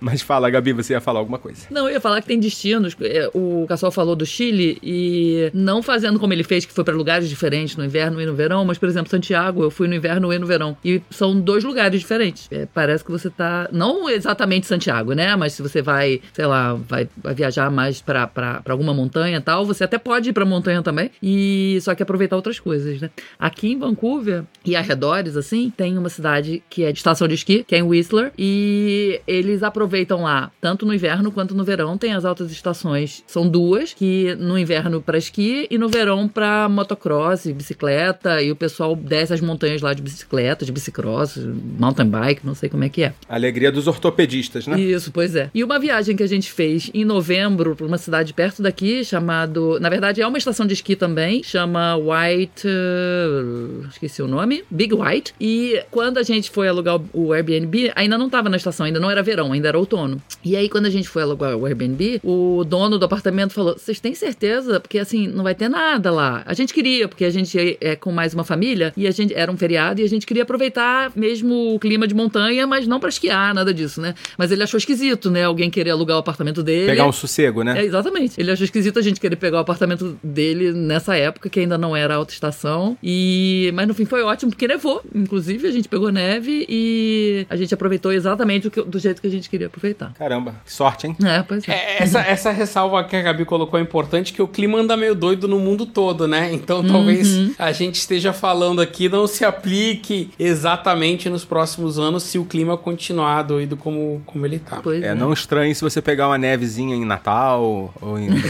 Mas 0.00 0.22
fala, 0.22 0.50
Gabi, 0.50 0.72
você 0.72 0.94
ia 0.94 1.00
falar 1.00 1.20
alguma 1.20 1.38
coisa. 1.38 1.66
Não, 1.70 1.88
eu 1.88 1.94
ia 1.94 2.00
falar 2.00 2.20
que 2.20 2.28
tem 2.28 2.38
destinos. 2.38 2.96
é, 3.02 3.30
O 3.34 3.64
Cassol 3.68 3.90
falou 3.90 4.16
do 4.16 4.26
Chile 4.26 4.78
e 4.82 5.50
não 5.52 5.82
fazendo 5.82 6.18
como 6.18 6.32
ele 6.32 6.44
fez, 6.44 6.64
que 6.64 6.72
foi 6.72 6.84
para 6.84 6.94
lugares 6.94 7.28
diferentes 7.28 7.76
no 7.76 7.84
inverno 7.84 8.20
e 8.20 8.26
no 8.26 8.34
verão, 8.34 8.64
mas, 8.64 8.78
por 8.78 8.88
exemplo, 8.88 9.10
Santiago, 9.10 9.33
eu 9.34 9.70
fui 9.70 9.88
no 9.88 9.94
inverno 9.94 10.32
e 10.32 10.38
no 10.38 10.46
verão. 10.46 10.76
E 10.84 11.00
são 11.10 11.38
dois 11.38 11.64
lugares 11.64 12.00
diferentes. 12.00 12.48
É, 12.50 12.66
parece 12.66 13.04
que 13.04 13.10
você 13.10 13.30
tá. 13.30 13.68
Não 13.72 14.08
exatamente 14.08 14.66
Santiago, 14.66 15.12
né? 15.12 15.34
Mas 15.36 15.54
se 15.54 15.62
você 15.62 15.82
vai, 15.82 16.20
sei 16.32 16.46
lá, 16.46 16.74
vai, 16.74 17.08
vai 17.16 17.34
viajar 17.34 17.70
mais 17.70 18.00
pra, 18.00 18.26
pra, 18.26 18.60
pra 18.62 18.72
alguma 18.72 18.94
montanha 18.94 19.38
e 19.38 19.40
tal, 19.40 19.64
você 19.64 19.84
até 19.84 19.98
pode 19.98 20.30
ir 20.30 20.32
pra 20.32 20.44
montanha 20.44 20.82
também. 20.82 21.10
E 21.22 21.78
só 21.82 21.94
que 21.94 22.02
aproveitar 22.02 22.36
outras 22.36 22.58
coisas, 22.58 23.00
né? 23.00 23.10
Aqui 23.38 23.72
em 23.72 23.78
Vancouver 23.78 24.44
e 24.64 24.76
arredores, 24.76 25.36
assim, 25.36 25.72
tem 25.76 25.98
uma 25.98 26.08
cidade 26.08 26.62
que 26.68 26.84
é 26.84 26.92
de 26.92 26.98
estação 26.98 27.28
de 27.28 27.34
esqui, 27.34 27.64
que 27.64 27.74
é 27.74 27.78
em 27.78 27.82
Whistler. 27.82 28.32
E 28.38 29.20
eles 29.26 29.62
aproveitam 29.62 30.22
lá, 30.22 30.50
tanto 30.60 30.86
no 30.86 30.94
inverno 30.94 31.30
quanto 31.30 31.54
no 31.54 31.64
verão, 31.64 31.98
tem 31.98 32.12
as 32.12 32.24
altas 32.24 32.50
estações. 32.50 33.22
São 33.26 33.48
duas, 33.48 33.92
que 33.92 34.34
no 34.36 34.58
inverno 34.58 35.00
pra 35.00 35.18
esqui 35.18 35.66
e 35.70 35.78
no 35.78 35.88
verão 35.88 36.28
pra 36.28 36.68
motocross 36.68 37.46
bicicleta. 37.46 38.42
E 38.42 38.50
o 38.50 38.56
pessoal 38.56 38.94
desce 39.14 39.32
as 39.32 39.40
montanhas 39.40 39.80
lá 39.80 39.92
de 39.94 40.02
bicicleta, 40.02 40.64
de 40.64 40.72
bicicross, 40.72 41.36
mountain 41.78 42.06
bike, 42.08 42.40
não 42.44 42.54
sei 42.54 42.68
como 42.68 42.82
é 42.84 42.88
que 42.88 43.02
é. 43.04 43.12
Alegria 43.28 43.70
dos 43.70 43.86
ortopedistas, 43.86 44.66
né? 44.66 44.78
Isso, 44.80 45.12
pois 45.12 45.34
é. 45.36 45.50
E 45.54 45.62
uma 45.62 45.78
viagem 45.78 46.16
que 46.16 46.22
a 46.22 46.26
gente 46.26 46.50
fez 46.50 46.90
em 46.92 47.04
novembro 47.04 47.76
para 47.76 47.86
uma 47.86 47.98
cidade 47.98 48.32
perto 48.32 48.62
daqui, 48.62 49.04
chamado. 49.04 49.78
Na 49.80 49.88
verdade, 49.88 50.20
é 50.20 50.26
uma 50.26 50.38
estação 50.38 50.66
de 50.66 50.74
esqui 50.74 50.96
também, 50.96 51.42
chama 51.42 51.96
White. 51.96 52.66
uh, 52.66 53.86
esqueci 53.90 54.22
o 54.22 54.26
nome. 54.28 54.64
Big 54.70 54.94
White. 54.94 55.34
E 55.40 55.82
quando 55.90 56.18
a 56.18 56.22
gente 56.22 56.50
foi 56.50 56.68
alugar 56.68 57.00
o- 57.12 57.32
Airbnb, 57.32 57.92
ainda 57.94 58.16
não 58.18 58.28
tava 58.30 58.48
na 58.48 58.56
estação, 58.56 58.86
ainda 58.86 59.00
não 59.00 59.10
era 59.10 59.22
verão, 59.22 59.52
ainda 59.52 59.68
era 59.68 59.78
outono. 59.78 60.20
E 60.44 60.56
aí, 60.56 60.68
quando 60.68 60.86
a 60.86 60.90
gente 60.90 61.08
foi 61.08 61.22
alugar 61.22 61.56
o 61.56 61.66
Airbnb, 61.66 62.20
o 62.22 62.64
dono 62.64 62.98
do 62.98 63.04
apartamento 63.04 63.52
falou: 63.52 63.74
Vocês 63.76 64.00
têm 64.00 64.14
certeza? 64.14 64.80
Porque 64.80 64.98
assim, 64.98 65.26
não 65.26 65.42
vai 65.44 65.54
ter 65.54 65.68
nada 65.68 66.10
lá. 66.10 66.42
A 66.46 66.54
gente 66.54 66.72
queria, 66.72 67.08
porque 67.08 67.24
a 67.24 67.30
gente 67.30 67.58
é, 67.58 67.76
é 67.92 67.96
com 67.96 68.12
mais 68.12 68.34
uma 68.34 68.44
família 68.44 68.92
e 68.96 69.03
a 69.06 69.10
gente 69.10 69.34
era 69.34 69.50
um 69.50 69.56
feriado 69.56 70.00
e 70.00 70.04
a 70.04 70.08
gente 70.08 70.26
queria 70.26 70.42
aproveitar 70.42 71.12
mesmo 71.14 71.74
o 71.74 71.78
clima 71.78 72.06
de 72.06 72.14
montanha, 72.14 72.66
mas 72.66 72.86
não 72.86 72.98
pra 73.00 73.08
esquiar, 73.08 73.54
nada 73.54 73.72
disso, 73.72 74.00
né? 74.00 74.14
Mas 74.38 74.50
ele 74.50 74.62
achou 74.62 74.78
esquisito, 74.78 75.30
né? 75.30 75.44
Alguém 75.44 75.70
querer 75.70 75.90
alugar 75.90 76.16
o 76.16 76.20
apartamento 76.20 76.62
dele. 76.62 76.86
Pegar 76.86 77.06
um 77.06 77.12
sossego, 77.12 77.62
né? 77.62 77.80
É, 77.80 77.84
exatamente. 77.84 78.40
Ele 78.40 78.50
achou 78.50 78.64
esquisito 78.64 78.98
a 78.98 79.02
gente 79.02 79.20
querer 79.20 79.36
pegar 79.36 79.58
o 79.58 79.60
apartamento 79.60 80.18
dele 80.22 80.72
nessa 80.72 81.16
época, 81.16 81.48
que 81.48 81.60
ainda 81.60 81.76
não 81.78 81.96
era 81.96 82.14
alta 82.16 82.32
estação. 82.32 82.96
E... 83.02 83.70
Mas 83.74 83.88
no 83.88 83.94
fim 83.94 84.04
foi 84.04 84.22
ótimo, 84.22 84.50
porque 84.50 84.66
nevou. 84.68 85.02
Inclusive, 85.14 85.66
a 85.66 85.70
gente 85.72 85.88
pegou 85.88 86.10
neve 86.10 86.64
e 86.68 87.46
a 87.50 87.56
gente 87.56 87.72
aproveitou 87.74 88.12
exatamente 88.12 88.68
o 88.68 88.70
que- 88.70 88.82
do 88.82 88.98
jeito 88.98 89.20
que 89.20 89.26
a 89.26 89.30
gente 89.30 89.48
queria 89.48 89.66
aproveitar. 89.66 90.12
Caramba, 90.14 90.54
que 90.64 90.72
sorte, 90.72 91.06
hein? 91.06 91.16
É, 91.24 91.42
pois 91.42 91.68
é. 91.68 91.72
É, 91.72 92.02
essa, 92.02 92.20
essa 92.20 92.50
ressalva 92.50 93.02
que 93.04 93.16
a 93.16 93.22
Gabi 93.22 93.44
colocou 93.44 93.78
é 93.78 93.82
importante, 93.82 94.32
que 94.32 94.42
o 94.42 94.48
clima 94.48 94.78
anda 94.78 94.96
meio 94.96 95.14
doido 95.14 95.48
no 95.48 95.58
mundo 95.58 95.86
todo, 95.86 96.28
né? 96.28 96.52
Então 96.52 96.84
talvez 96.84 97.50
a 97.58 97.72
gente 97.72 97.96
esteja 97.96 98.32
falando 98.32 98.80
aqui 98.80 98.93
não 99.08 99.26
se 99.26 99.44
aplique 99.44 100.30
exatamente 100.38 101.28
nos 101.28 101.44
próximos 101.44 101.98
anos 101.98 102.22
se 102.22 102.38
o 102.38 102.44
clima 102.44 102.76
continuar 102.76 103.42
doido 103.42 103.76
como, 103.76 104.22
como 104.26 104.44
ele 104.46 104.58
tá. 104.58 104.80
Pois 104.82 105.02
É, 105.02 105.14
não 105.14 105.32
estranhe 105.32 105.74
se 105.74 105.82
você 105.82 106.00
pegar 106.00 106.28
uma 106.28 106.38
nevezinha 106.38 106.94
em 106.94 107.04
Natal 107.04 107.92
ou 108.00 108.18
em. 108.18 108.28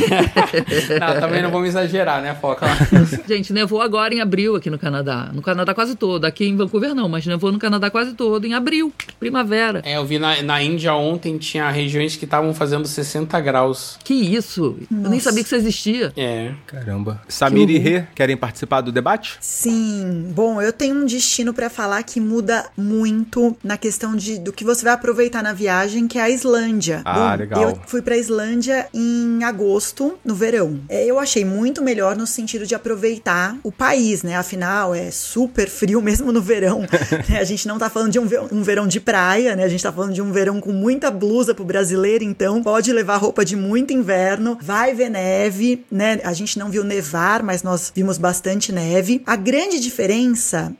Não, 1.00 1.20
também 1.20 1.42
não 1.42 1.50
vamos 1.50 1.68
exagerar, 1.68 2.22
né, 2.22 2.34
Foca? 2.40 2.66
Gente, 3.26 3.52
nevou 3.52 3.80
agora 3.80 4.14
em 4.14 4.20
abril 4.20 4.56
aqui 4.56 4.70
no 4.70 4.78
Canadá. 4.78 5.30
No 5.32 5.42
Canadá 5.42 5.74
quase 5.74 5.96
todo. 5.96 6.24
Aqui 6.24 6.46
em 6.46 6.56
Vancouver 6.56 6.94
não, 6.94 7.08
mas 7.08 7.26
nevou 7.26 7.50
no 7.50 7.58
Canadá 7.58 7.90
quase 7.90 8.14
todo 8.14 8.46
em 8.46 8.54
abril, 8.54 8.92
primavera. 9.18 9.82
É, 9.84 9.96
eu 9.96 10.04
vi 10.04 10.18
na, 10.18 10.40
na 10.42 10.62
Índia 10.62 10.94
ontem, 10.94 11.36
tinha 11.38 11.68
regiões 11.70 12.16
que 12.16 12.24
estavam 12.24 12.54
fazendo 12.54 12.86
60 12.86 13.40
graus. 13.40 13.98
Que 14.04 14.14
isso? 14.14 14.76
Eu 14.90 14.96
nem 14.96 15.12
Nossa. 15.12 15.20
sabia 15.20 15.42
que 15.42 15.48
isso 15.48 15.56
existia. 15.56 16.12
É. 16.16 16.52
Caramba. 16.66 17.20
Samir 17.28 17.68
e 17.70 17.76
horror. 17.76 17.84
Rê 17.84 18.04
querem 18.14 18.36
participar 18.36 18.80
do 18.80 18.92
debate? 18.92 19.36
Sim, 19.40 20.32
bom, 20.34 20.60
eu 20.60 20.72
tenho 20.72 20.96
um 20.96 21.06
destino 21.06 21.54
pra 21.54 21.70
falar 21.70 22.02
que 22.02 22.18
muda 22.18 22.66
muito 22.76 23.56
na 23.62 23.76
questão 23.76 24.16
de, 24.16 24.36
do 24.36 24.52
que 24.52 24.64
você 24.64 24.82
vai 24.84 24.92
aproveitar 24.92 25.44
na 25.44 25.52
viagem, 25.52 26.08
que 26.08 26.18
é 26.18 26.22
a 26.22 26.28
Islândia. 26.28 27.02
Ah, 27.04 27.30
bom, 27.30 27.38
legal. 27.38 27.62
Eu 27.62 27.78
fui 27.86 28.02
pra 28.02 28.16
Islândia 28.16 28.88
em 28.92 29.44
agosto, 29.44 30.18
no 30.24 30.34
verão. 30.34 30.80
É, 30.88 31.06
eu 31.06 31.20
achei 31.20 31.44
muito 31.44 31.80
melhor 31.82 32.16
no 32.16 32.26
sentido 32.26 32.66
de 32.66 32.74
aproveitar 32.74 33.56
o 33.62 33.70
país, 33.70 34.24
né? 34.24 34.34
Afinal, 34.34 34.92
é 34.92 35.08
super 35.12 35.68
frio 35.68 36.02
mesmo 36.02 36.32
no 36.32 36.42
verão. 36.42 36.80
né? 37.30 37.38
A 37.38 37.44
gente 37.44 37.68
não 37.68 37.78
tá 37.78 37.88
falando 37.88 38.10
de 38.10 38.18
um, 38.18 38.28
um 38.50 38.62
verão 38.62 38.88
de 38.88 38.98
praia, 38.98 39.54
né? 39.54 39.62
A 39.62 39.68
gente 39.68 39.84
tá 39.84 39.92
falando 39.92 40.12
de 40.12 40.20
um 40.20 40.32
verão 40.32 40.60
com 40.60 40.72
muita 40.72 41.12
blusa 41.12 41.54
pro 41.54 41.64
brasileiro, 41.64 42.24
então 42.24 42.60
pode 42.60 42.92
levar 42.92 43.18
roupa 43.18 43.44
de 43.44 43.54
muito 43.54 43.92
inverno, 43.92 44.58
vai 44.60 44.94
ver 44.94 45.10
neve, 45.10 45.84
né? 45.90 46.18
A 46.24 46.32
gente 46.32 46.58
não 46.58 46.70
viu 46.70 46.82
nevar, 46.82 47.40
mas 47.44 47.62
nós 47.62 47.92
vimos 47.94 48.18
bastante 48.18 48.72
neve. 48.72 49.22
A 49.24 49.36
grande 49.36 49.78
diferença 49.78 50.23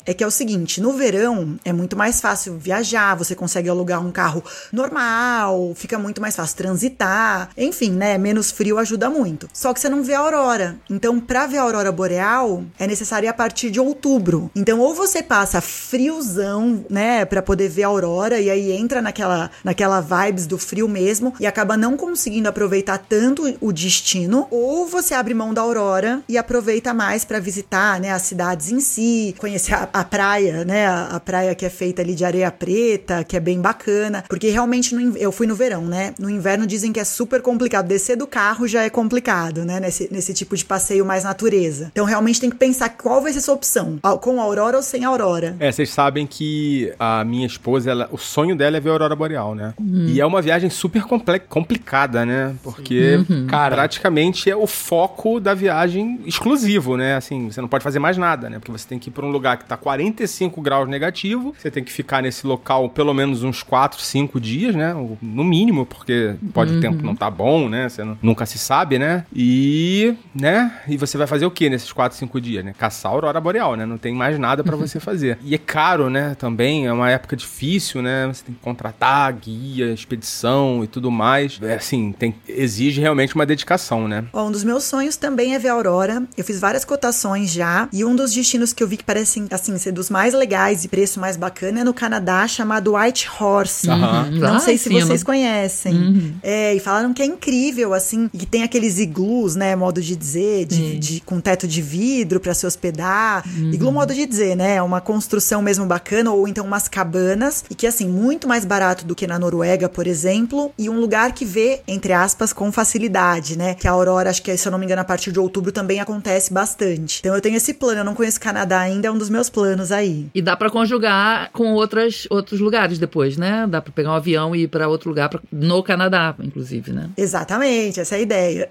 é 0.06 0.14
que 0.14 0.24
é 0.24 0.26
o 0.26 0.30
seguinte: 0.30 0.80
no 0.80 0.92
verão 0.92 1.58
é 1.64 1.72
muito 1.72 1.96
mais 1.96 2.20
fácil 2.20 2.58
viajar, 2.58 3.14
você 3.14 3.34
consegue 3.34 3.68
alugar 3.68 4.04
um 4.04 4.10
carro 4.10 4.42
normal, 4.72 5.72
fica 5.74 5.98
muito 5.98 6.20
mais 6.20 6.36
fácil 6.36 6.56
transitar, 6.56 7.50
enfim, 7.56 7.90
né? 7.90 8.16
Menos 8.18 8.50
frio 8.50 8.78
ajuda 8.78 9.10
muito. 9.10 9.48
Só 9.52 9.72
que 9.74 9.80
você 9.80 9.88
não 9.88 10.02
vê 10.02 10.14
a 10.14 10.20
aurora. 10.20 10.78
Então, 10.88 11.20
pra 11.20 11.46
ver 11.46 11.58
a 11.58 11.62
aurora 11.62 11.92
boreal, 11.92 12.64
é 12.78 12.86
necessário 12.86 13.28
a 13.28 13.32
partir 13.32 13.70
de 13.70 13.80
outubro. 13.80 14.50
Então, 14.54 14.80
ou 14.80 14.94
você 14.94 15.22
passa 15.22 15.60
friozão, 15.60 16.84
né, 16.88 17.24
Pra 17.24 17.42
poder 17.42 17.68
ver 17.68 17.84
a 17.84 17.88
aurora 17.88 18.40
e 18.40 18.50
aí 18.50 18.72
entra 18.72 19.00
naquela 19.02 19.50
naquela 19.62 20.00
vibes 20.00 20.46
do 20.46 20.58
frio 20.58 20.88
mesmo 20.88 21.34
e 21.40 21.46
acaba 21.46 21.76
não 21.76 21.96
conseguindo 21.96 22.48
aproveitar 22.48 22.98
tanto 22.98 23.56
o 23.60 23.72
destino, 23.72 24.46
ou 24.50 24.86
você 24.86 25.14
abre 25.14 25.34
mão 25.34 25.52
da 25.52 25.60
aurora 25.60 26.22
e 26.28 26.38
aproveita 26.38 26.94
mais 26.94 27.24
pra 27.24 27.40
visitar, 27.40 28.00
né, 28.00 28.10
as 28.10 28.22
cidades 28.22 28.70
em 28.70 28.80
si, 28.80 29.33
conhecer 29.40 29.74
a, 29.74 29.88
a 29.92 30.04
praia, 30.04 30.64
né, 30.64 30.86
a, 30.86 31.06
a 31.16 31.20
praia 31.20 31.54
que 31.54 31.64
é 31.64 31.70
feita 31.70 32.02
ali 32.02 32.14
de 32.14 32.24
areia 32.24 32.50
preta, 32.50 33.22
que 33.24 33.36
é 33.36 33.40
bem 33.40 33.60
bacana, 33.60 34.24
porque 34.28 34.48
realmente 34.50 34.94
no 34.94 35.16
eu 35.16 35.30
fui 35.32 35.46
no 35.46 35.54
verão, 35.54 35.82
né? 35.82 36.14
No 36.18 36.28
inverno 36.30 36.66
dizem 36.66 36.92
que 36.92 37.00
é 37.00 37.04
super 37.04 37.40
complicado, 37.42 37.86
descer 37.86 38.16
do 38.16 38.26
carro 38.26 38.66
já 38.66 38.82
é 38.82 38.90
complicado, 38.90 39.64
né, 39.64 39.80
nesse, 39.80 40.08
nesse 40.12 40.32
tipo 40.34 40.56
de 40.56 40.64
passeio 40.64 41.04
mais 41.04 41.24
natureza. 41.24 41.88
Então 41.92 42.04
realmente 42.04 42.40
tem 42.40 42.50
que 42.50 42.56
pensar 42.56 42.88
qual 42.90 43.20
vai 43.20 43.32
ser 43.32 43.40
sua 43.40 43.54
opção, 43.54 43.98
a- 44.02 44.16
com 44.16 44.40
aurora 44.40 44.76
ou 44.76 44.82
sem 44.82 45.04
aurora. 45.04 45.56
É, 45.58 45.70
vocês 45.70 45.90
sabem 45.90 46.26
que 46.26 46.92
a 46.98 47.24
minha 47.24 47.46
esposa, 47.46 47.90
ela- 47.90 48.08
o 48.10 48.18
sonho 48.18 48.56
dela 48.56 48.76
é 48.76 48.80
ver 48.80 48.90
a 48.90 48.92
Aurora 48.92 49.14
Boreal, 49.16 49.54
né? 49.54 49.74
E 50.06 50.20
é 50.20 50.26
uma 50.26 50.40
viagem 50.42 50.70
super 50.70 51.02
complicada, 51.48 52.24
né? 52.26 52.54
Porque 52.62 53.18
Cara. 53.48 53.74
praticamente 53.76 54.50
é 54.50 54.56
o 54.56 54.66
foco 54.66 55.38
da 55.40 55.54
viagem 55.54 56.20
exclusivo, 56.26 56.96
né? 56.96 57.16
Assim, 57.16 57.50
você 57.50 57.60
não 57.60 57.68
pode 57.68 57.84
fazer 57.84 57.98
mais 57.98 58.16
nada, 58.16 58.48
né? 58.50 58.58
Porque 58.58 58.72
você 58.72 58.86
tem 58.88 58.98
que 58.98 59.08
ir 59.08 59.12
pra 59.12 59.23
um 59.24 59.30
lugar 59.30 59.56
que 59.58 59.64
tá 59.64 59.76
45 59.76 60.60
graus 60.60 60.88
negativo, 60.88 61.54
você 61.58 61.70
tem 61.70 61.82
que 61.82 61.92
ficar 61.92 62.22
nesse 62.22 62.46
local 62.46 62.88
pelo 62.88 63.12
menos 63.14 63.42
uns 63.42 63.62
4, 63.62 64.00
5 64.00 64.40
dias, 64.40 64.74
né? 64.74 64.94
No 65.22 65.42
mínimo, 65.44 65.86
porque 65.86 66.34
pode 66.52 66.74
o 66.74 66.80
tempo 66.80 67.04
não 67.04 67.14
tá 67.16 67.30
bom, 67.30 67.68
né? 67.68 67.88
Você 67.88 68.04
não- 68.04 68.18
nunca 68.22 68.46
se 68.46 68.58
sabe, 68.58 68.98
né? 68.98 69.24
E, 69.34 70.14
né? 70.34 70.80
E 70.88 70.96
você 70.96 71.16
vai 71.18 71.26
fazer 71.26 71.46
o 71.46 71.50
que 71.50 71.68
nesses 71.70 71.92
4, 71.92 72.16
5 72.18 72.40
dias, 72.40 72.64
né? 72.64 72.74
Caçar 72.76 73.10
a 73.10 73.14
Aurora 73.14 73.40
Boreal, 73.40 73.76
né? 73.76 73.84
Não 73.86 73.98
tem 73.98 74.14
mais 74.14 74.38
nada 74.38 74.62
pra 74.64 74.76
você 74.76 74.98
fazer. 75.00 75.38
E 75.42 75.54
é 75.54 75.58
caro, 75.58 76.08
né? 76.10 76.34
Também 76.38 76.86
é 76.86 76.92
uma 76.92 77.10
época 77.10 77.36
difícil, 77.36 78.02
né? 78.02 78.26
Você 78.26 78.44
tem 78.44 78.54
que 78.54 78.60
contratar 78.60 79.32
guia, 79.32 79.92
expedição 79.92 80.82
e 80.82 80.86
tudo 80.86 81.10
mais. 81.10 81.58
É 81.62 81.74
assim, 81.74 82.12
tem, 82.12 82.34
exige 82.48 83.00
realmente 83.00 83.34
uma 83.34 83.46
dedicação, 83.46 84.06
né? 84.08 84.24
Ó, 84.32 84.46
um 84.46 84.50
dos 84.52 84.64
meus 84.64 84.84
sonhos 84.84 85.16
também 85.16 85.54
é 85.54 85.58
ver 85.58 85.68
a 85.68 85.72
aurora. 85.72 86.22
Eu 86.36 86.44
fiz 86.44 86.60
várias 86.60 86.84
cotações 86.84 87.52
já. 87.52 87.88
E 87.92 88.04
um 88.04 88.14
dos 88.16 88.32
destinos 88.32 88.72
que 88.72 88.82
eu 88.82 88.88
vi 88.88 88.96
que 88.96 89.04
parecem, 89.14 89.46
assim, 89.52 89.78
ser 89.78 89.92
dos 89.92 90.10
mais 90.10 90.34
legais 90.34 90.84
e 90.84 90.88
preço 90.88 91.20
mais 91.20 91.36
bacana 91.36 91.80
é 91.80 91.84
no 91.84 91.94
Canadá, 91.94 92.48
chamado 92.48 92.94
White 92.96 93.28
Horse. 93.38 93.88
Aham. 93.88 94.28
Não 94.32 94.40
Lá 94.54 94.58
sei 94.58 94.76
se 94.76 94.88
cima. 94.88 95.00
vocês 95.00 95.22
conhecem. 95.22 96.34
É, 96.42 96.74
e 96.74 96.80
falaram 96.80 97.14
que 97.14 97.22
é 97.22 97.24
incrível, 97.26 97.94
assim, 97.94 98.28
e 98.34 98.38
que 98.38 98.46
tem 98.46 98.64
aqueles 98.64 98.98
iglus, 98.98 99.54
né, 99.54 99.76
modo 99.76 100.02
de 100.02 100.16
dizer, 100.16 100.64
de, 100.66 100.98
de- 100.98 101.20
com 101.20 101.40
teto 101.40 101.68
de 101.68 101.80
vidro 101.80 102.40
pra 102.40 102.52
se 102.54 102.66
hospedar. 102.66 103.44
Iglu, 103.72 103.92
modo 103.92 104.12
de 104.12 104.26
dizer, 104.26 104.56
né, 104.56 104.76
é 104.76 104.82
uma 104.82 105.00
construção 105.00 105.62
mesmo 105.62 105.86
bacana, 105.86 106.32
ou 106.32 106.48
então 106.48 106.64
umas 106.66 106.88
cabanas, 106.88 107.64
e 107.70 107.74
que, 107.74 107.86
assim, 107.86 108.08
muito 108.08 108.48
mais 108.48 108.64
barato 108.64 109.04
do 109.06 109.14
que 109.14 109.28
na 109.28 109.38
Noruega, 109.38 109.88
por 109.88 110.08
exemplo, 110.08 110.72
e 110.76 110.90
um 110.90 110.98
lugar 110.98 111.32
que 111.32 111.44
vê, 111.44 111.82
entre 111.86 112.12
aspas, 112.12 112.52
com 112.52 112.72
facilidade, 112.72 113.56
né, 113.56 113.74
que 113.74 113.86
a 113.86 113.92
aurora, 113.92 114.28
acho 114.30 114.42
que, 114.42 114.56
se 114.56 114.66
eu 114.66 114.72
não 114.72 114.78
me 114.78 114.86
engano, 114.86 115.02
a 115.02 115.04
partir 115.04 115.30
de 115.30 115.38
outubro 115.38 115.70
também 115.70 116.00
acontece 116.00 116.52
bastante. 116.52 117.20
Então 117.20 117.32
eu 117.34 117.40
tenho 117.40 117.56
esse 117.56 117.74
plano, 117.74 118.00
eu 118.00 118.04
não 118.04 118.14
conheço 118.14 118.40
Canadá 118.40 118.80
ainda, 118.80 118.93
é 119.02 119.10
um 119.10 119.18
dos 119.18 119.30
meus 119.30 119.48
planos 119.48 119.90
aí. 119.92 120.26
E 120.34 120.42
dá 120.42 120.56
pra 120.56 120.70
conjugar 120.70 121.50
com 121.52 121.72
outras, 121.74 122.26
outros 122.30 122.60
lugares 122.60 122.98
depois, 122.98 123.36
né? 123.36 123.66
Dá 123.68 123.80
pra 123.80 123.92
pegar 123.92 124.10
um 124.10 124.14
avião 124.14 124.54
e 124.54 124.62
ir 124.62 124.68
pra 124.68 124.88
outro 124.88 125.08
lugar, 125.08 125.28
pra- 125.28 125.40
no 125.52 125.82
Canadá, 125.82 126.34
inclusive, 126.42 126.92
né? 126.92 127.08
Exatamente, 127.16 128.00
essa 128.00 128.14
é 128.16 128.18
a 128.18 128.20
ideia. 128.22 128.68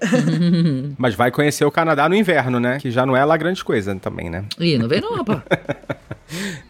Mas 0.98 1.14
vai 1.14 1.30
conhecer 1.30 1.64
o 1.64 1.70
Canadá 1.70 2.08
no 2.08 2.14
inverno, 2.14 2.60
né? 2.60 2.78
Que 2.80 2.90
já 2.90 3.04
não 3.06 3.16
é 3.16 3.24
lá 3.24 3.36
grande 3.36 3.62
coisa 3.64 3.94
também, 3.96 4.30
né? 4.30 4.44
Ih, 4.58 4.78
não 4.78 4.88
vem 4.88 5.00
não, 5.00 5.14
rapaz. 5.16 5.40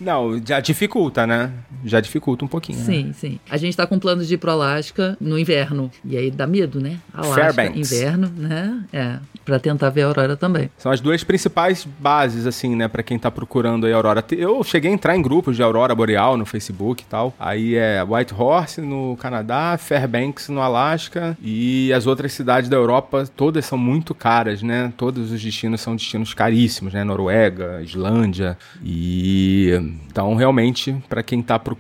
Não, 0.01 0.41
já 0.45 0.59
dificulta, 0.61 1.27
né? 1.27 1.51
Já 1.85 2.01
dificulta 2.01 2.45
um 2.45 2.49
pouquinho. 2.49 2.79
né? 2.79 2.85
Sim, 2.85 3.13
sim. 3.13 3.39
A 3.51 3.57
gente 3.57 3.77
tá 3.77 3.87
com 3.87 3.99
planos 3.99 4.27
de 4.27 4.35
ir 4.35 4.39
pro 4.39 4.51
Alasca 4.51 5.17
no 5.21 5.39
inverno. 5.39 5.91
E 6.05 6.17
aí 6.17 6.31
dá 6.31 6.47
medo, 6.47 6.81
né? 6.81 6.99
Alasca, 7.13 7.53
Fairbanks. 7.53 7.93
inverno, 7.93 8.31
né? 8.37 8.85
É, 8.93 9.19
pra 9.45 9.59
tentar 9.59 9.91
ver 9.91 10.03
a 10.03 10.07
aurora 10.07 10.37
também. 10.37 10.71
São 10.79 10.91
as 10.91 11.01
duas 11.01 11.23
principais 11.23 11.87
bases, 11.99 12.47
assim, 12.47 12.75
né, 12.75 12.89
Pra 12.89 13.03
quem 13.03 13.19
tá 13.19 13.31
procurando 13.31 13.87
aí 13.87 13.93
a 13.93 13.97
Aurora. 13.97 14.25
Eu 14.31 14.63
cheguei 14.65 14.91
a 14.91 14.95
entrar 14.95 15.17
em 15.17 15.23
grupos 15.23 15.57
de 15.57 15.63
Aurora 15.63 15.95
Boreal 15.95 16.37
no 16.37 16.47
Facebook 16.47 17.03
e 17.03 17.07
tal. 17.07 17.35
Aí 17.39 17.75
é 17.75 18.03
White 18.03 18.33
Horse 18.33 18.81
no 18.81 19.17
Canadá, 19.17 19.77
Fairbanks 19.79 20.49
no 20.49 20.61
Alasca 20.61 21.37
e 21.43 21.93
as 21.93 22.07
outras 22.07 22.33
cidades 22.33 22.69
da 22.71 22.77
Europa, 22.77 23.29
todas 23.37 23.65
são 23.67 23.77
muito 23.77 24.15
caras, 24.15 24.63
né? 24.63 24.93
Todos 24.97 25.33
os 25.33 25.43
destinos 25.43 25.81
são 25.81 25.97
destinos 25.97 26.33
caríssimos, 26.35 26.93
né? 26.95 27.03
Noruega, 27.05 27.83
Islândia 27.83 28.57
e 28.83 29.73
então 30.07 30.35
realmente 30.35 30.95
pra 31.09 31.23
quem 31.23 31.43
tá 31.43 31.59
procurando 31.59 31.74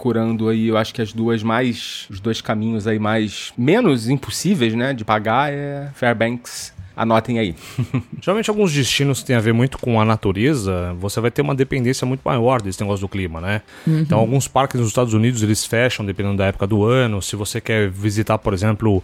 aí, 0.48 0.68
eu 0.68 0.76
acho 0.76 0.92
que 0.92 1.00
as 1.00 1.12
duas 1.12 1.42
mais 1.42 2.06
os 2.10 2.20
dois 2.20 2.40
caminhos 2.40 2.86
aí 2.86 2.98
mais 2.98 3.52
menos 3.56 4.08
impossíveis, 4.08 4.74
né, 4.74 4.92
de 4.92 5.04
pagar 5.04 5.52
é 5.52 5.90
Fairbanks. 5.94 6.73
Anotem 6.96 7.38
aí. 7.38 7.54
Geralmente 8.20 8.50
alguns 8.50 8.72
destinos 8.72 9.20
que 9.20 9.26
têm 9.26 9.36
a 9.36 9.40
ver 9.40 9.52
muito 9.52 9.78
com 9.78 10.00
a 10.00 10.04
natureza, 10.04 10.94
você 10.98 11.20
vai 11.20 11.30
ter 11.30 11.42
uma 11.42 11.54
dependência 11.54 12.06
muito 12.06 12.22
maior 12.24 12.62
desse 12.62 12.80
negócio 12.80 13.00
do 13.00 13.08
clima, 13.08 13.40
né? 13.40 13.62
Então 13.86 14.18
alguns 14.18 14.48
parques 14.48 14.80
nos 14.80 14.88
Estados 14.88 15.12
Unidos 15.12 15.42
eles 15.42 15.64
fecham 15.64 16.04
dependendo 16.04 16.36
da 16.36 16.46
época 16.46 16.66
do 16.66 16.84
ano. 16.84 17.20
Se 17.20 17.36
você 17.36 17.60
quer 17.60 17.88
visitar, 17.90 18.38
por 18.38 18.54
exemplo, 18.54 19.02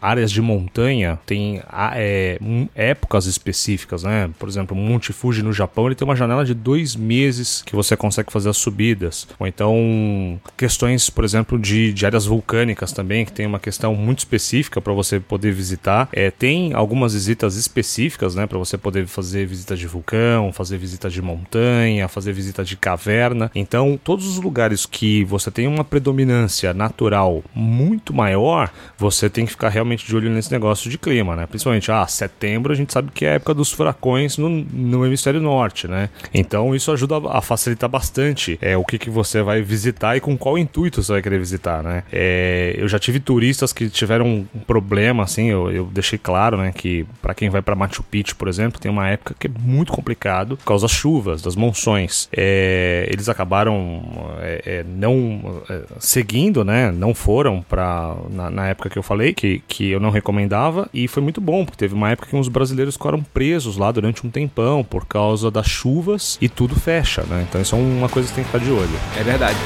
áreas 0.00 0.30
de 0.30 0.40
montanha, 0.40 1.18
tem 1.26 1.60
é, 1.94 2.38
épocas 2.74 3.26
específicas, 3.26 4.02
né? 4.02 4.30
Por 4.38 4.48
exemplo, 4.48 4.76
o 4.76 4.80
Monte 4.80 5.12
Fuji 5.12 5.42
no 5.42 5.52
Japão 5.52 5.86
ele 5.86 5.94
tem 5.94 6.06
uma 6.06 6.16
janela 6.16 6.44
de 6.44 6.54
dois 6.54 6.96
meses 6.96 7.62
que 7.62 7.74
você 7.74 7.96
consegue 7.96 8.32
fazer 8.32 8.48
as 8.48 8.56
subidas. 8.56 9.28
Ou 9.38 9.46
então 9.46 10.40
questões, 10.56 11.10
por 11.10 11.24
exemplo, 11.24 11.58
de, 11.58 11.92
de 11.92 12.06
áreas 12.06 12.26
vulcânicas 12.26 12.92
também, 12.92 13.24
que 13.24 13.32
tem 13.32 13.46
uma 13.46 13.58
questão 13.58 13.94
muito 13.94 14.18
específica 14.18 14.80
para 14.80 14.92
você 14.92 15.20
poder 15.20 15.52
visitar. 15.52 16.08
É, 16.12 16.30
tem 16.30 16.72
algumas 16.72 17.14
visitas 17.18 17.56
específicas, 17.56 18.36
né, 18.36 18.46
para 18.46 18.56
você 18.56 18.78
poder 18.78 19.04
fazer 19.08 19.44
visita 19.44 19.76
de 19.76 19.88
vulcão, 19.88 20.52
fazer 20.52 20.78
visita 20.78 21.10
de 21.10 21.20
montanha, 21.20 22.06
fazer 22.06 22.32
visita 22.32 22.62
de 22.62 22.76
caverna. 22.76 23.50
Então, 23.56 23.98
todos 24.02 24.24
os 24.24 24.38
lugares 24.38 24.86
que 24.86 25.24
você 25.24 25.50
tem 25.50 25.66
uma 25.66 25.82
predominância 25.82 26.72
natural 26.72 27.42
muito 27.52 28.14
maior, 28.14 28.70
você 28.96 29.28
tem 29.28 29.44
que 29.44 29.50
ficar 29.50 29.68
realmente 29.68 30.06
de 30.06 30.14
olho 30.14 30.30
nesse 30.30 30.52
negócio 30.52 30.88
de 30.88 30.96
clima, 30.96 31.34
né? 31.34 31.44
Principalmente, 31.46 31.90
ah, 31.90 32.06
setembro 32.06 32.72
a 32.72 32.76
gente 32.76 32.92
sabe 32.92 33.10
que 33.12 33.24
é 33.24 33.30
a 33.30 33.34
época 33.34 33.52
dos 33.52 33.72
furacões 33.72 34.38
no, 34.38 34.48
no 34.48 35.04
hemisfério 35.04 35.40
norte, 35.40 35.88
né? 35.88 36.10
Então, 36.32 36.72
isso 36.72 36.92
ajuda 36.92 37.16
a 37.30 37.42
facilitar 37.42 37.90
bastante 37.90 38.56
é, 38.62 38.76
o 38.76 38.84
que, 38.84 38.96
que 38.96 39.10
você 39.10 39.42
vai 39.42 39.60
visitar 39.60 40.16
e 40.16 40.20
com 40.20 40.38
qual 40.38 40.56
intuito 40.56 41.02
você 41.02 41.10
vai 41.10 41.22
querer 41.22 41.40
visitar, 41.40 41.82
né? 41.82 42.04
É, 42.12 42.76
eu 42.78 42.86
já 42.86 42.98
tive 42.98 43.18
turistas 43.18 43.72
que 43.72 43.90
tiveram 43.90 44.46
um 44.54 44.60
problema, 44.60 45.24
assim, 45.24 45.50
eu, 45.50 45.68
eu 45.72 45.84
deixei 45.86 46.18
claro, 46.18 46.56
né, 46.58 46.72
que 46.72 47.06
para 47.20 47.34
quem 47.34 47.48
vai 47.50 47.62
para 47.62 47.74
Machu 47.74 48.02
Picchu, 48.02 48.36
por 48.36 48.48
exemplo, 48.48 48.80
tem 48.80 48.90
uma 48.90 49.08
época 49.08 49.34
que 49.38 49.46
é 49.46 49.50
muito 49.60 49.92
complicado 49.92 50.56
por 50.56 50.64
causa 50.64 50.86
das 50.86 50.92
chuvas, 50.92 51.42
das 51.42 51.56
monções. 51.56 52.28
É, 52.32 53.08
eles 53.10 53.28
acabaram 53.28 54.02
é, 54.40 54.62
é, 54.64 54.84
não 54.84 55.62
é, 55.68 55.82
seguindo, 55.98 56.64
né? 56.64 56.90
Não 56.92 57.14
foram 57.14 57.62
para 57.62 58.16
na, 58.30 58.50
na 58.50 58.68
época 58.68 58.90
que 58.90 58.98
eu 58.98 59.02
falei 59.02 59.32
que, 59.32 59.62
que 59.66 59.90
eu 59.90 60.00
não 60.00 60.10
recomendava 60.10 60.88
e 60.92 61.08
foi 61.08 61.22
muito 61.22 61.40
bom 61.40 61.64
porque 61.64 61.78
teve 61.78 61.94
uma 61.94 62.10
época 62.10 62.28
que 62.28 62.36
uns 62.36 62.48
brasileiros 62.48 62.94
ficaram 62.94 63.22
presos 63.22 63.76
lá 63.76 63.90
durante 63.92 64.26
um 64.26 64.30
tempão 64.30 64.84
por 64.84 65.06
causa 65.06 65.50
das 65.50 65.66
chuvas 65.66 66.38
e 66.40 66.48
tudo 66.48 66.74
fecha, 66.74 67.22
né? 67.22 67.46
Então 67.48 67.60
isso 67.60 67.74
é 67.74 67.78
uma 67.78 68.08
coisa 68.08 68.28
que 68.28 68.34
tem 68.34 68.44
que 68.44 68.50
ficar 68.50 68.64
de 68.64 68.70
olho. 68.70 68.98
É 69.18 69.22
verdade. 69.22 69.58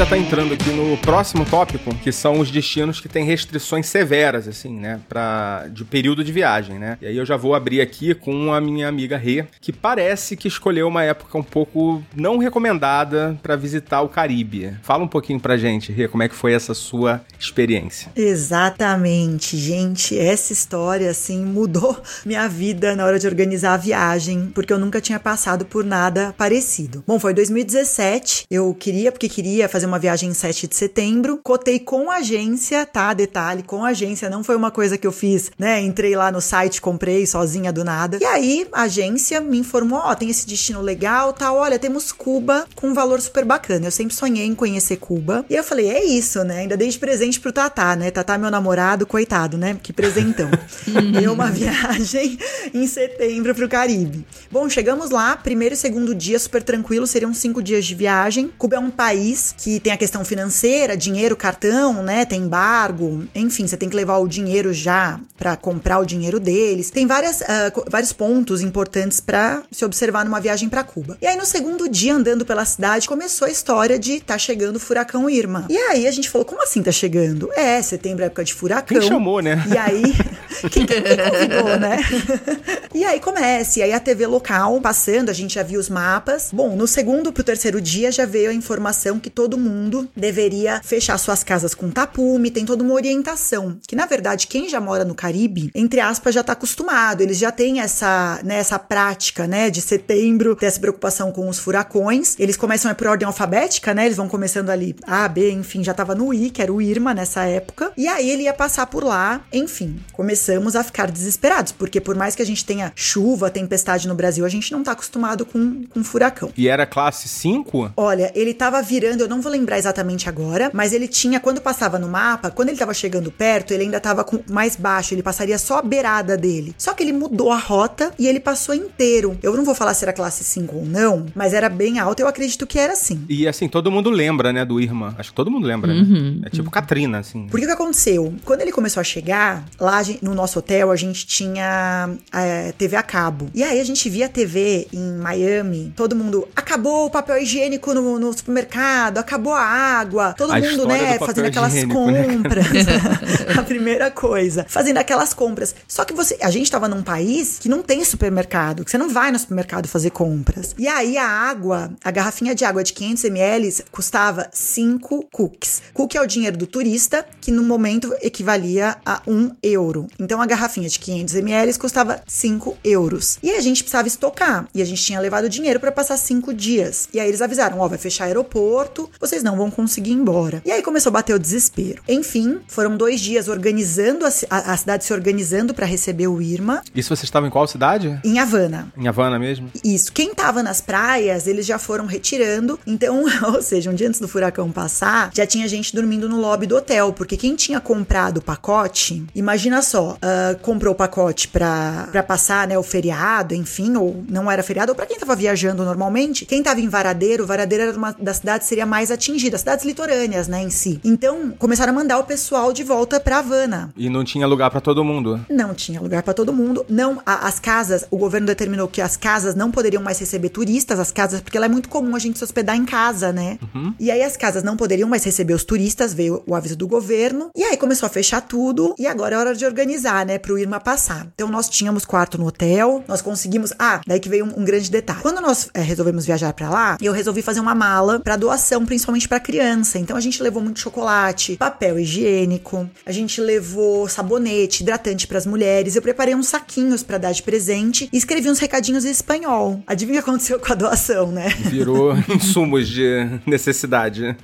Já 0.00 0.06
tá 0.06 0.16
entrando 0.16 0.54
aqui 0.54 0.70
no 0.70 0.96
próximo 0.96 1.44
tópico, 1.44 1.94
que 1.96 2.10
são 2.10 2.40
os 2.40 2.50
destinos 2.50 2.98
que 3.02 3.06
têm 3.06 3.22
restrições 3.22 3.84
severas, 3.84 4.48
assim, 4.48 4.74
né? 4.80 4.98
Pra, 5.06 5.66
de 5.70 5.84
período 5.84 6.24
de 6.24 6.32
viagem, 6.32 6.78
né? 6.78 6.96
E 7.02 7.06
aí 7.06 7.14
eu 7.18 7.26
já 7.26 7.36
vou 7.36 7.54
abrir 7.54 7.82
aqui 7.82 8.14
com 8.14 8.50
a 8.50 8.62
minha 8.62 8.88
amiga 8.88 9.18
Rê, 9.18 9.44
que 9.60 9.74
parece 9.74 10.38
que 10.38 10.48
escolheu 10.48 10.88
uma 10.88 11.04
época 11.04 11.36
um 11.36 11.42
pouco 11.42 12.02
não 12.16 12.38
recomendada 12.38 13.38
pra 13.42 13.56
visitar 13.56 14.00
o 14.00 14.08
Caribe. 14.08 14.74
Fala 14.82 15.04
um 15.04 15.06
pouquinho 15.06 15.38
pra 15.38 15.58
gente, 15.58 15.92
Rê, 15.92 16.08
como 16.08 16.22
é 16.22 16.30
que 16.30 16.34
foi 16.34 16.54
essa 16.54 16.72
sua 16.72 17.20
experiência? 17.38 18.10
Exatamente, 18.16 19.54
gente. 19.58 20.18
Essa 20.18 20.54
história, 20.54 21.10
assim, 21.10 21.44
mudou 21.44 22.00
minha 22.24 22.48
vida 22.48 22.96
na 22.96 23.04
hora 23.04 23.18
de 23.18 23.26
organizar 23.26 23.74
a 23.74 23.76
viagem, 23.76 24.50
porque 24.54 24.72
eu 24.72 24.78
nunca 24.78 24.98
tinha 24.98 25.20
passado 25.20 25.66
por 25.66 25.84
nada 25.84 26.34
parecido. 26.38 27.04
Bom, 27.06 27.20
foi 27.20 27.34
2017. 27.34 28.44
Eu 28.50 28.72
queria, 28.72 29.12
porque 29.12 29.28
queria 29.28 29.68
fazer 29.68 29.89
uma 29.90 29.98
viagem 29.98 30.30
em 30.30 30.34
7 30.34 30.68
de 30.68 30.76
setembro. 30.76 31.40
Cotei 31.42 31.78
com 31.78 32.10
a 32.10 32.16
agência, 32.16 32.86
tá? 32.86 33.12
Detalhe, 33.12 33.62
com 33.62 33.84
a 33.84 33.88
agência. 33.88 34.30
Não 34.30 34.44
foi 34.44 34.56
uma 34.56 34.70
coisa 34.70 34.96
que 34.96 35.06
eu 35.06 35.12
fiz, 35.12 35.50
né? 35.58 35.80
Entrei 35.80 36.14
lá 36.14 36.30
no 36.30 36.40
site, 36.40 36.80
comprei 36.80 37.26
sozinha 37.26 37.72
do 37.72 37.84
nada. 37.84 38.18
E 38.20 38.24
aí, 38.24 38.66
a 38.72 38.82
agência 38.82 39.40
me 39.40 39.58
informou: 39.58 39.98
ó, 39.98 40.14
tem 40.14 40.30
esse 40.30 40.46
destino 40.46 40.80
legal, 40.80 41.32
tá? 41.32 41.52
Olha, 41.52 41.78
temos 41.78 42.12
Cuba 42.12 42.66
com 42.74 42.88
um 42.88 42.94
valor 42.94 43.20
super 43.20 43.44
bacana. 43.44 43.86
Eu 43.86 43.90
sempre 43.90 44.14
sonhei 44.14 44.46
em 44.46 44.54
conhecer 44.54 44.96
Cuba. 44.96 45.44
E 45.50 45.54
eu 45.54 45.64
falei: 45.64 45.90
é 45.90 46.04
isso, 46.04 46.44
né? 46.44 46.60
Ainda 46.60 46.76
dei 46.76 46.88
de 46.88 46.98
presente 46.98 47.40
pro 47.40 47.52
Tatá, 47.52 47.96
né? 47.96 48.10
Tatá, 48.10 48.38
meu 48.38 48.50
namorado, 48.50 49.06
coitado, 49.06 49.58
né? 49.58 49.76
Que 49.82 49.92
presentão. 49.92 50.50
Deu 51.20 51.32
uma 51.32 51.50
viagem 51.50 52.38
em 52.72 52.86
setembro 52.86 53.54
pro 53.54 53.68
Caribe. 53.68 54.24
Bom, 54.50 54.68
chegamos 54.68 55.10
lá, 55.10 55.36
primeiro 55.36 55.74
e 55.74 55.78
segundo 55.78 56.14
dia 56.14 56.38
super 56.38 56.62
tranquilo, 56.62 57.06
seriam 57.06 57.34
cinco 57.34 57.62
dias 57.62 57.84
de 57.84 57.94
viagem. 57.94 58.50
Cuba 58.56 58.76
é 58.76 58.78
um 58.78 58.90
país 58.90 59.54
que 59.56 59.79
tem 59.80 59.92
a 59.92 59.96
questão 59.96 60.24
financeira, 60.24 60.96
dinheiro, 60.96 61.36
cartão, 61.36 62.02
né? 62.02 62.24
Tem 62.24 62.40
embargo, 62.40 63.24
enfim, 63.34 63.66
você 63.66 63.76
tem 63.76 63.88
que 63.88 63.96
levar 63.96 64.18
o 64.18 64.28
dinheiro 64.28 64.72
já 64.72 65.18
para 65.38 65.56
comprar 65.56 65.98
o 65.98 66.04
dinheiro 66.06 66.38
deles. 66.38 66.90
Tem 66.90 67.06
várias, 67.06 67.42
co- 67.72 67.84
vários 67.88 68.12
pontos 68.12 68.60
importantes 68.60 69.20
para 69.20 69.62
se 69.70 69.84
observar 69.84 70.24
numa 70.24 70.40
viagem 70.40 70.68
para 70.68 70.82
Cuba. 70.84 71.16
E 71.20 71.26
aí 71.26 71.36
no 71.36 71.46
segundo 71.46 71.88
dia 71.88 72.14
andando 72.14 72.44
pela 72.44 72.64
cidade 72.64 73.08
começou 73.08 73.46
a 73.48 73.50
história 73.50 73.98
de 73.98 74.20
tá 74.20 74.36
chegando 74.38 74.76
o 74.76 74.80
furacão 74.80 75.28
Irma. 75.30 75.66
E 75.68 75.76
aí 75.76 76.06
a 76.06 76.10
gente 76.10 76.28
falou, 76.28 76.44
como 76.44 76.62
assim 76.62 76.82
tá 76.82 76.92
chegando? 76.92 77.50
É, 77.54 77.80
setembro 77.82 78.22
é 78.22 78.26
época 78.26 78.44
de 78.44 78.52
furacão. 78.54 78.98
Quem 78.98 79.08
chamou, 79.08 79.40
né? 79.40 79.64
E 79.72 79.76
aí, 79.78 80.02
quem, 80.70 80.84
quem 80.86 81.02
convidou, 81.02 81.78
né? 81.78 81.98
E 82.92 83.04
aí 83.04 83.20
começa, 83.20 83.78
e 83.78 83.82
aí 83.84 83.92
a 83.92 84.00
TV 84.00 84.26
local 84.26 84.80
passando, 84.80 85.30
a 85.30 85.32
gente 85.32 85.54
já 85.54 85.62
viu 85.62 85.78
os 85.78 85.88
mapas. 85.88 86.50
Bom, 86.52 86.74
no 86.74 86.88
segundo 86.88 87.32
pro 87.32 87.44
terceiro 87.44 87.80
dia 87.80 88.10
já 88.10 88.26
veio 88.26 88.50
a 88.50 88.52
informação 88.54 89.18
que 89.20 89.30
todo 89.30 89.56
mundo 89.60 90.08
deveria 90.16 90.80
fechar 90.82 91.18
suas 91.18 91.44
casas 91.44 91.74
com 91.74 91.90
tapume, 91.90 92.50
tem 92.50 92.64
toda 92.64 92.82
uma 92.82 92.94
orientação. 92.94 93.78
Que 93.86 93.96
na 93.96 94.06
verdade, 94.06 94.46
quem 94.46 94.68
já 94.68 94.80
mora 94.80 95.04
no 95.04 95.14
Caribe, 95.14 95.70
entre 95.74 96.00
aspas, 96.00 96.34
já 96.34 96.42
tá 96.42 96.52
acostumado. 96.52 97.20
Eles 97.20 97.38
já 97.38 97.52
têm 97.52 97.80
essa, 97.80 98.40
né, 98.44 98.56
essa 98.56 98.78
prática, 98.78 99.46
né, 99.46 99.70
de 99.70 99.80
setembro, 99.80 100.56
ter 100.56 100.66
essa 100.66 100.80
preocupação 100.80 101.32
com 101.32 101.48
os 101.48 101.58
furacões. 101.58 102.36
Eles 102.38 102.56
começam 102.56 102.90
é 102.90 102.94
por 102.94 103.06
ordem 103.06 103.26
alfabética, 103.26 103.94
né? 103.94 104.06
Eles 104.06 104.16
vão 104.16 104.28
começando 104.28 104.70
ali 104.70 104.96
A, 105.06 105.28
B, 105.28 105.52
enfim, 105.52 105.84
já 105.84 105.94
tava 105.94 106.14
no 106.14 106.32
I, 106.32 106.50
que 106.50 106.62
era 106.62 106.72
o 106.72 106.80
Irma 106.80 107.14
nessa 107.14 107.44
época. 107.44 107.92
E 107.96 108.08
aí 108.08 108.30
ele 108.30 108.44
ia 108.44 108.52
passar 108.52 108.86
por 108.86 109.04
lá, 109.04 109.42
enfim. 109.52 110.00
Começamos 110.12 110.74
a 110.76 110.82
ficar 110.82 111.10
desesperados, 111.10 111.72
porque 111.72 112.00
por 112.00 112.16
mais 112.16 112.34
que 112.34 112.42
a 112.42 112.46
gente 112.46 112.64
tenha 112.64 112.92
chuva, 112.94 113.50
tempestade 113.50 114.08
no 114.08 114.14
Brasil, 114.14 114.44
a 114.44 114.48
gente 114.48 114.72
não 114.72 114.82
tá 114.82 114.92
acostumado 114.92 115.44
com, 115.44 115.84
com 115.84 116.02
furacão. 116.02 116.52
E 116.56 116.68
era 116.68 116.86
classe 116.86 117.28
5? 117.28 117.92
Olha, 117.96 118.32
ele 118.34 118.54
tava 118.54 118.80
virando, 118.82 119.22
eu 119.22 119.28
não 119.28 119.40
vou 119.40 119.49
lembrar 119.50 119.78
exatamente 119.78 120.28
agora, 120.28 120.70
mas 120.72 120.92
ele 120.92 121.08
tinha, 121.08 121.40
quando 121.40 121.60
passava 121.60 121.98
no 121.98 122.08
mapa, 122.08 122.50
quando 122.50 122.68
ele 122.68 122.78
tava 122.78 122.94
chegando 122.94 123.30
perto, 123.30 123.72
ele 123.72 123.84
ainda 123.84 124.00
tava 124.00 124.24
com 124.24 124.40
mais 124.48 124.76
baixo, 124.76 125.14
ele 125.14 125.22
passaria 125.22 125.58
só 125.58 125.78
a 125.78 125.82
beirada 125.82 126.36
dele. 126.36 126.74
Só 126.78 126.94
que 126.94 127.02
ele 127.02 127.12
mudou 127.12 127.52
a 127.52 127.58
rota 127.58 128.12
e 128.18 128.26
ele 128.26 128.40
passou 128.40 128.74
inteiro. 128.74 129.36
Eu 129.42 129.56
não 129.56 129.64
vou 129.64 129.74
falar 129.74 129.94
se 129.94 130.04
era 130.04 130.12
classe 130.12 130.44
5 130.44 130.76
ou 130.76 130.84
não, 130.84 131.26
mas 131.34 131.52
era 131.52 131.68
bem 131.68 131.98
alto, 131.98 132.20
eu 132.20 132.28
acredito 132.28 132.66
que 132.66 132.78
era 132.78 132.92
assim. 132.92 133.24
E 133.28 133.46
assim, 133.46 133.68
todo 133.68 133.90
mundo 133.90 134.10
lembra, 134.10 134.52
né, 134.52 134.64
do 134.64 134.80
Irma. 134.80 135.14
Acho 135.18 135.30
que 135.30 135.36
todo 135.36 135.50
mundo 135.50 135.66
lembra, 135.66 135.92
né? 135.92 136.40
É 136.44 136.50
tipo 136.50 136.70
Katrina, 136.70 137.18
assim. 137.18 137.46
Porque 137.50 137.64
o 137.64 137.68
que 137.68 137.74
aconteceu? 137.74 138.34
Quando 138.44 138.60
ele 138.60 138.72
começou 138.72 139.00
a 139.00 139.04
chegar, 139.04 139.64
lá 139.78 139.98
a 139.98 140.02
no 140.22 140.34
nosso 140.34 140.58
hotel, 140.58 140.90
a 140.90 140.96
gente 140.96 141.26
tinha 141.26 142.10
é, 142.32 142.72
TV 142.72 142.96
a 142.96 143.02
cabo. 143.02 143.48
E 143.54 143.62
aí 143.62 143.80
a 143.80 143.84
gente 143.84 144.08
via 144.08 144.28
TV 144.28 144.86
em 144.92 145.12
Miami, 145.18 145.92
todo 145.96 146.16
mundo, 146.16 146.46
acabou 146.54 147.06
o 147.06 147.10
papel 147.10 147.38
higiênico 147.38 147.94
no, 147.94 148.18
no 148.18 148.32
supermercado, 148.32 149.18
acabou 149.18 149.39
a 149.48 149.62
água, 149.62 150.34
todo 150.36 150.52
A 150.52 150.60
mundo, 150.60 150.86
né, 150.86 151.18
fazendo 151.18 151.46
aquelas 151.46 151.72
né, 151.72 151.86
compras. 151.86 152.66
a 153.56 153.62
primeira 153.62 154.10
coisa, 154.10 154.66
fazendo 154.68 154.98
aquelas 154.98 155.32
compras. 155.32 155.74
Só 155.88 156.04
que 156.04 156.12
você, 156.12 156.36
a 156.42 156.50
gente 156.50 156.70
tava 156.70 156.88
num 156.88 157.02
país 157.02 157.58
que 157.58 157.68
não 157.68 157.82
tem 157.82 158.04
supermercado, 158.04 158.84
que 158.84 158.90
você 158.90 158.98
não 158.98 159.08
vai 159.08 159.30
no 159.30 159.38
supermercado 159.38 159.88
fazer 159.88 160.10
compras. 160.10 160.74
E 160.78 160.86
aí 160.86 161.16
a 161.16 161.26
água, 161.26 161.90
a 162.04 162.10
garrafinha 162.10 162.54
de 162.54 162.64
água 162.64 162.82
de 162.84 162.92
500 162.92 163.24
ml 163.24 163.84
custava 163.90 164.48
5 164.52 165.28
cookies. 165.32 165.82
Cookie 165.94 166.18
é 166.18 166.20
o 166.20 166.26
dinheiro 166.26 166.56
do 166.56 166.66
turista, 166.66 167.26
que 167.40 167.50
no 167.50 167.62
momento 167.62 168.14
equivalia 168.20 168.96
a 169.04 169.22
1 169.26 169.56
euro. 169.62 170.06
Então 170.18 170.40
a 170.40 170.46
garrafinha 170.46 170.88
de 170.88 170.98
500 170.98 171.34
ml 171.36 171.78
custava 171.78 172.22
5 172.26 172.76
euros. 172.84 173.38
E 173.42 173.50
a 173.50 173.60
gente 173.60 173.82
precisava 173.82 174.08
estocar. 174.08 174.68
E 174.74 174.82
a 174.82 174.84
gente 174.84 175.02
tinha 175.02 175.20
levado 175.20 175.48
dinheiro 175.48 175.80
para 175.80 175.92
passar 175.92 176.16
5 176.16 176.52
dias. 176.52 177.08
E 177.12 177.20
aí 177.20 177.28
eles 177.28 177.42
avisaram: 177.42 177.78
ó, 177.80 177.88
vai 177.88 177.98
fechar 177.98 178.24
aeroporto, 178.24 179.10
vocês 179.30 179.42
não 179.42 179.56
vão 179.56 179.70
conseguir 179.70 180.10
ir 180.10 180.14
embora. 180.14 180.60
E 180.64 180.70
aí 180.72 180.82
começou 180.82 181.10
a 181.10 181.12
bater 181.14 181.34
o 181.34 181.38
desespero. 181.38 182.02
Enfim, 182.08 182.58
foram 182.68 182.96
dois 182.96 183.20
dias 183.20 183.48
organizando 183.48 184.26
a, 184.26 184.30
a- 184.50 184.72
a 184.72 184.76
cidade 184.76 185.04
se 185.04 185.12
organizando 185.12 185.72
para 185.72 185.86
receber 185.86 186.26
o 186.28 186.40
Irma 186.42 186.82
Isso 186.94 187.08
vocês 187.14 187.24
estavam 187.24 187.48
em 187.48 187.50
qual 187.50 187.66
cidade? 187.66 188.18
em 188.24 188.38
Havana. 188.38 188.92
Em 188.96 189.06
Havana 189.08 189.38
mesmo? 189.38 189.70
Isso. 189.84 190.12
Quem 190.12 190.34
tava 190.34 190.62
nas 190.62 190.80
praias, 190.80 191.46
eles 191.46 191.64
já 191.64 191.78
foram 191.78 192.06
retirando. 192.06 192.78
Então, 192.86 193.24
ou 193.54 193.62
seja, 193.62 193.90
um 193.90 193.94
dia 193.94 194.08
antes 194.08 194.20
do 194.20 194.28
furacão 194.28 194.70
passar, 194.70 195.30
já 195.34 195.46
tinha 195.46 195.66
gente 195.68 195.94
dormindo 195.94 196.28
no 196.28 196.38
lobby 196.40 196.66
do 196.66 196.76
hotel. 196.76 197.12
Porque 197.12 197.36
quem 197.36 197.54
tinha 197.54 197.80
comprado 197.80 198.38
o 198.38 198.42
pacote, 198.42 199.24
imagina 199.34 199.80
só, 199.82 200.16
ah, 200.20 200.56
comprou 200.62 200.92
o 200.92 200.96
pacote 200.96 201.48
pra, 201.48 202.08
pra 202.10 202.22
passar, 202.22 202.66
né, 202.66 202.76
o 202.78 202.82
feriado, 202.82 203.54
enfim, 203.54 203.96
ou 203.96 204.24
não 204.28 204.50
era 204.50 204.62
feriado, 204.62 204.92
ou 204.92 204.96
pra 204.96 205.06
quem 205.06 205.18
tava 205.18 205.34
viajando 205.36 205.84
normalmente, 205.84 206.44
quem 206.44 206.62
tava 206.62 206.80
em 206.80 206.88
Varadeiro, 206.88 207.46
Varadeiro 207.46 207.84
era 207.84 207.96
uma 207.96 208.14
das 208.18 208.38
cidades 208.38 208.66
seria 208.66 208.86
mais 208.86 209.10
atingida, 209.20 209.58
cidades 209.58 209.84
litorâneas, 209.84 210.48
né, 210.48 210.62
em 210.62 210.70
si. 210.70 210.98
Então, 211.04 211.52
começaram 211.58 211.92
a 211.92 211.94
mandar 211.94 212.18
o 212.18 212.24
pessoal 212.24 212.72
de 212.72 212.82
volta 212.82 213.20
pra 213.20 213.38
Havana. 213.38 213.92
E 213.96 214.08
não 214.08 214.24
tinha 214.24 214.46
lugar 214.46 214.70
pra 214.70 214.80
todo 214.80 215.04
mundo. 215.04 215.38
Não 215.50 215.74
tinha 215.74 216.00
lugar 216.00 216.22
pra 216.22 216.32
todo 216.32 216.52
mundo. 216.52 216.84
Não, 216.88 217.20
a- 217.26 217.46
as 217.46 217.60
casas, 217.60 218.06
o 218.10 218.16
governo 218.16 218.46
determinou 218.46 218.88
que 218.88 219.00
as 219.02 219.16
casas 219.16 219.54
não 219.54 219.70
poderiam 219.70 220.02
mais 220.02 220.18
receber 220.18 220.48
turistas, 220.48 220.98
as 220.98 221.12
casas, 221.12 221.40
porque 221.40 221.58
lá 221.58 221.66
é 221.66 221.68
muito 221.68 221.88
comum 221.90 222.16
a 222.16 222.18
gente 222.18 222.38
se 222.38 222.44
hospedar 222.44 222.76
em 222.76 222.84
casa, 222.86 223.32
né? 223.32 223.58
E 223.98 224.10
aí 224.10 224.22
as 224.22 224.36
casas 224.36 224.62
não 224.62 224.76
poderiam 224.76 225.08
mais 225.08 225.22
receber 225.24 225.52
os 225.54 225.64
turistas, 225.64 226.14
veio 226.14 226.42
o 226.46 226.54
aviso 226.54 226.76
do 226.76 226.88
governo. 226.88 227.50
E 227.54 227.62
aí 227.62 227.76
começou 227.76 228.06
a 228.06 228.10
fechar 228.10 228.40
tudo. 228.40 228.94
E 228.98 229.06
agora 229.06 229.34
é 229.34 229.38
hora 229.38 229.54
de 229.54 229.66
organizar, 229.66 230.24
né, 230.24 230.38
pro 230.38 230.58
Irma 230.58 230.80
passar. 230.80 231.26
Então 231.34 231.48
nós 231.48 231.68
tínhamos 231.68 232.04
quarto 232.06 232.38
no 232.38 232.46
hotel, 232.46 233.04
nós 233.06 233.20
conseguimos. 233.20 233.72
Ah, 233.78 234.00
daí 234.06 234.18
que 234.18 234.28
veio 234.28 234.46
um, 234.46 234.60
um 234.60 234.64
grande 234.64 234.90
detalhe. 234.90 235.20
Quando 235.20 235.40
nós 235.40 235.68
eh, 235.74 235.80
resolvemos 235.82 236.24
viajar 236.24 236.52
pra 236.54 236.70
lá, 236.70 236.96
eu 237.02 237.12
resolvi 237.12 237.42
fazer 237.42 237.60
uma 237.60 237.74
mala 237.74 238.20
pra 238.20 238.36
doação, 238.36 238.86
principalmente 238.86 239.09
pra 239.28 239.40
criança. 239.40 239.98
Então 239.98 240.16
a 240.16 240.20
gente 240.20 240.42
levou 240.42 240.62
muito 240.62 240.80
chocolate, 240.80 241.56
papel 241.56 241.98
higiênico, 241.98 242.88
a 243.04 243.12
gente 243.12 243.40
levou 243.40 244.08
sabonete, 244.08 244.82
hidratante 244.82 245.26
pras 245.26 245.46
mulheres. 245.46 245.96
Eu 245.96 246.02
preparei 246.02 246.34
uns 246.34 246.48
saquinhos 246.48 247.02
pra 247.02 247.18
dar 247.18 247.32
de 247.32 247.42
presente 247.42 248.08
e 248.12 248.16
escrevi 248.16 248.48
uns 248.50 248.58
recadinhos 248.58 249.04
em 249.04 249.10
espanhol. 249.10 249.82
Adivinha 249.86 250.20
o 250.20 250.22
que 250.22 250.30
aconteceu 250.30 250.58
com 250.58 250.72
a 250.72 250.74
doação, 250.74 251.30
né? 251.30 251.48
Virou 251.70 252.14
insumos 252.28 252.88
de 252.88 253.26
necessidade. 253.46 254.36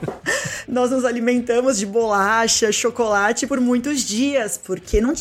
Nós 0.68 0.90
nos 0.90 1.05
alimentamos 1.05 1.79
de 1.79 1.87
bolacha, 1.87 2.72
chocolate 2.72 3.46
por 3.46 3.61
muitos 3.61 4.00
dias, 4.00 4.59
porque 4.62 5.00
não, 5.00 5.12